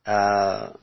[0.06, 0.74] Uh,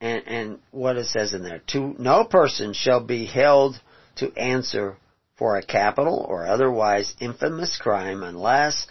[0.00, 1.60] and, and what it says in there.
[1.68, 3.80] To no person shall be held
[4.16, 4.96] to answer
[5.36, 8.86] for a capital or otherwise infamous crime unless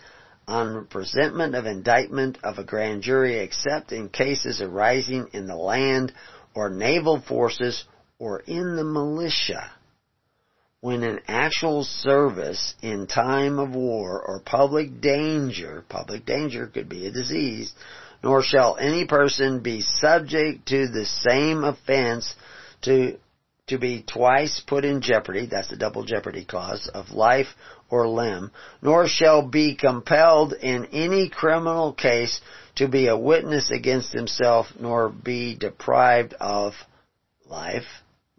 [0.47, 6.11] on presentment of indictment of a grand jury except in cases arising in the land
[6.55, 7.83] or naval forces
[8.17, 9.71] or in the militia
[10.81, 17.05] when an actual service in time of war or public danger, public danger could be
[17.05, 17.73] a disease,
[18.23, 22.33] nor shall any person be subject to the same offense
[22.81, 23.17] to
[23.67, 27.47] to be twice put in jeopardy, that's the double jeopardy clause, of life
[27.91, 28.51] or limb,
[28.81, 32.41] nor shall be compelled in any criminal case
[32.75, 36.73] to be a witness against himself, nor be deprived of
[37.45, 37.85] life,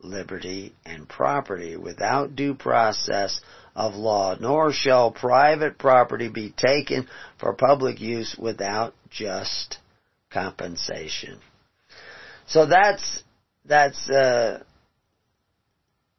[0.03, 3.41] liberty, and property without due process
[3.75, 7.07] of law, nor shall private property be taken
[7.39, 9.79] for public use without just
[10.31, 11.39] compensation.
[12.47, 13.23] So that's
[13.65, 14.63] that's uh,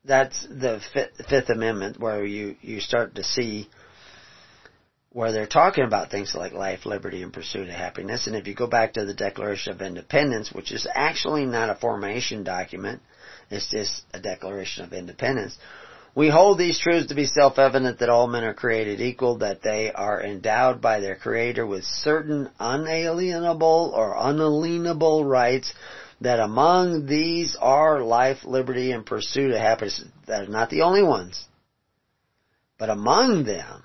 [0.06, 0.82] that's the
[1.30, 3.70] Fifth Amendment where you you start to see
[5.14, 8.28] where they're talking about things like life, liberty, and pursuit of happiness.
[8.28, 11.76] And if you go back to the Declaration of Independence, which is actually not a
[11.76, 13.02] formation document,
[13.52, 15.58] it's just a Declaration of Independence.
[16.14, 19.92] We hold these truths to be self-evident that all men are created equal, that they
[19.92, 25.74] are endowed by their Creator with certain unalienable or unalienable rights,
[26.20, 30.04] that among these are life, liberty, and pursuit of happiness.
[30.28, 31.46] That are not the only ones.
[32.78, 33.84] But among them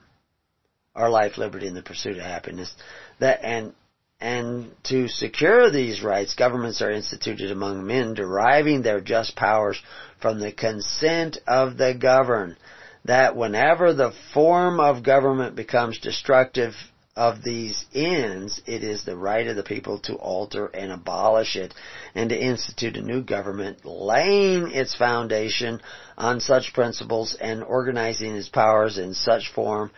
[0.94, 2.74] are life, liberty, and the pursuit of happiness.
[3.20, 3.72] That, and
[4.20, 9.80] and to secure these rights, governments are instituted among men, deriving their just powers
[10.20, 12.56] from the consent of the governed.
[13.04, 16.74] That whenever the form of government becomes destructive
[17.14, 21.72] of these ends, it is the right of the people to alter and abolish it,
[22.14, 25.80] and to institute a new government, laying its foundation
[26.18, 29.90] on such principles and organizing its powers in such form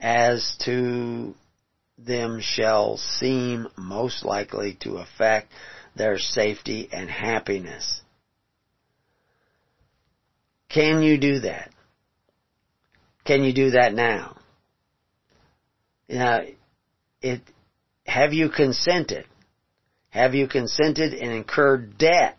[0.00, 1.34] as to
[1.98, 5.52] them shall seem most likely to affect
[5.94, 8.02] their safety and happiness.
[10.68, 11.70] Can you do that?
[13.24, 14.36] Can you do that now?
[16.08, 16.42] Now,
[17.22, 17.40] it,
[18.06, 19.24] have you consented?
[20.10, 22.38] Have you consented and incurred debt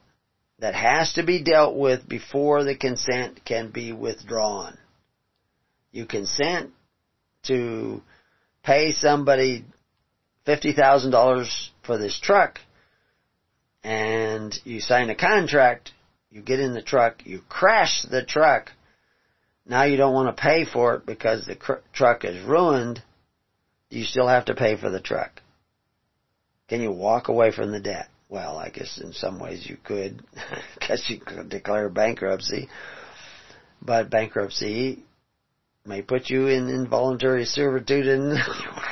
[0.60, 4.78] that has to be dealt with before the consent can be withdrawn?
[5.92, 6.72] You consent
[7.44, 8.02] to
[8.68, 9.64] pay somebody
[10.46, 12.60] $50,000 for this truck
[13.82, 15.92] and you sign a contract,
[16.30, 18.72] you get in the truck, you crash the truck,
[19.66, 23.02] now you don't want to pay for it because the cr- truck is ruined,
[23.90, 25.42] you still have to pay for the truck.
[26.68, 28.10] Can you walk away from the debt?
[28.28, 30.22] Well, I guess in some ways you could,
[30.78, 32.68] because you could declare bankruptcy.
[33.82, 35.06] But bankruptcy
[35.88, 38.38] may put you in involuntary servitude and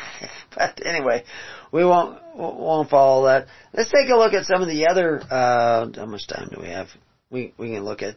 [0.55, 1.23] but anyway,
[1.71, 3.47] we won't won't follow that.
[3.73, 6.69] Let's take a look at some of the other uh how much time do we
[6.69, 6.87] have?
[7.29, 8.15] We we can look at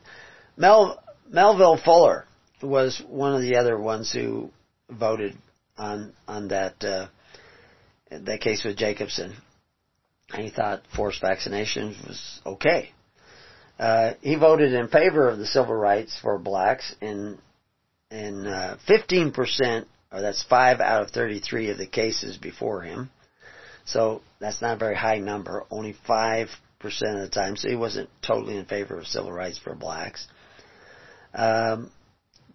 [0.57, 2.25] Mel Melville Fuller
[2.63, 4.51] was one of the other ones who
[4.91, 5.37] voted
[5.77, 7.09] on on that uh
[8.11, 9.35] that case with Jacobson.
[10.31, 12.91] And he thought forced vaccinations was okay.
[13.79, 17.39] Uh, he voted in favor of the civil rights for blacks in
[18.11, 23.11] and uh, 15%, or that's 5 out of 33 of the cases before him.
[23.85, 26.49] So that's not a very high number, only 5%
[26.81, 30.27] of the time, so he wasn't totally in favor of civil rights for blacks.
[31.35, 31.91] Um,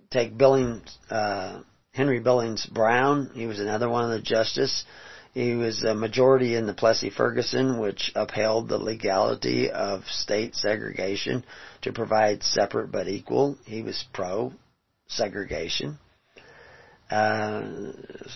[0.10, 1.62] take Billings, uh,
[1.92, 4.86] Henry Billings Brown, he was another one of the justices.
[5.34, 11.44] He was a majority in the Plessy Ferguson, which upheld the legality of state segregation
[11.82, 13.58] to provide separate but equal.
[13.66, 14.54] He was pro
[15.08, 15.98] segregation.
[17.10, 17.92] Uh,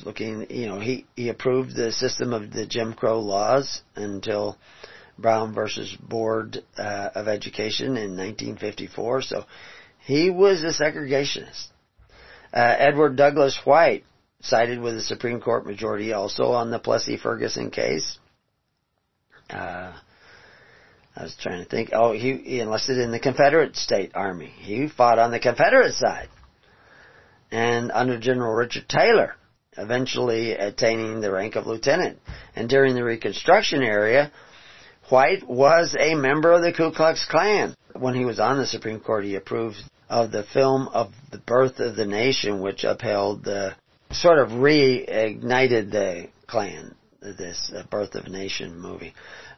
[0.06, 4.58] looking, you know, he, he approved the system of the Jim Crow laws until
[5.18, 9.22] Brown versus Board uh, of Education in 1954.
[9.24, 9.46] So
[10.06, 11.68] he was a segregationist.
[12.54, 14.06] Uh, Edward Douglas White
[14.42, 18.20] sided with the Supreme Court majority also on the Plessy Ferguson case.
[19.50, 19.94] Uh,
[21.16, 21.90] I was trying to think.
[21.94, 24.54] Oh, he, he enlisted in the Confederate State Army.
[24.60, 26.30] He fought on the Confederate side.
[27.52, 29.36] And under General Richard Taylor,
[29.78, 32.20] eventually attaining the rank of lieutenant.
[32.56, 34.32] And during the Reconstruction era,
[35.10, 37.76] White was a member of the Ku Klux Klan.
[37.94, 39.78] When he was on the Supreme Court, he approved
[40.10, 43.76] of the film of the birth of the nation, which upheld the,
[44.12, 49.14] sort of reignited the Klan, this uh, Birth of a Nation movie.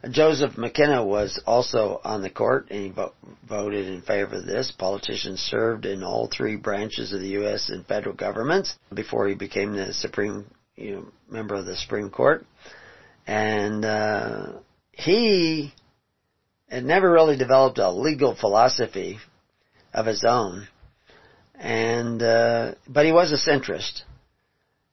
[0.08, 3.12] Joseph McKenna was also on the court and he vo-
[3.46, 4.72] voted in favor of this.
[4.72, 7.68] Politicians served in all three branches of the U.S.
[7.68, 10.46] and federal governments before he became the Supreme,
[10.76, 12.46] you know, member of the Supreme Court.
[13.26, 14.52] And, uh,
[14.92, 15.72] he
[16.70, 19.18] had never really developed a legal philosophy
[19.92, 20.66] of his own.
[21.54, 24.02] And, uh, but he was a centrist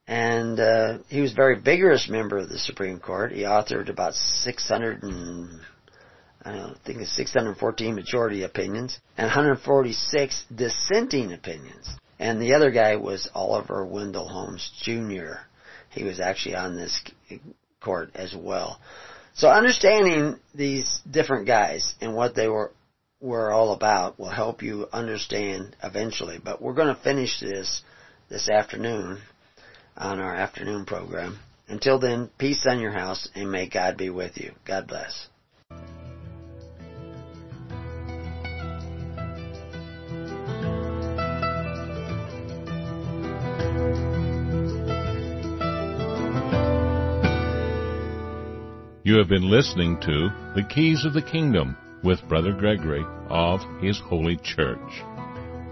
[0.08, 3.34] and uh, he was a very vigorous member of the Supreme Court.
[3.34, 5.60] He authored about 600 and
[6.46, 11.90] I I think it's 614 majority opinions and 146 dissenting opinions.
[12.20, 15.42] And the other guy was Oliver Wendell Holmes Jr.
[15.90, 17.04] He was actually on this
[17.82, 18.80] court as well.
[19.34, 22.72] So understanding these different guys and what they were
[23.20, 26.40] were all about will help you understand eventually.
[26.44, 27.84] But we're going to finish this
[28.30, 29.20] this afternoon
[29.98, 31.40] on our afternoon program.
[31.68, 34.52] Until then, peace on your house and may God be with you.
[34.66, 35.28] God bless.
[49.04, 53.98] You have been listening to The Keys of the Kingdom with Brother Gregory of His
[54.00, 55.17] Holy Church.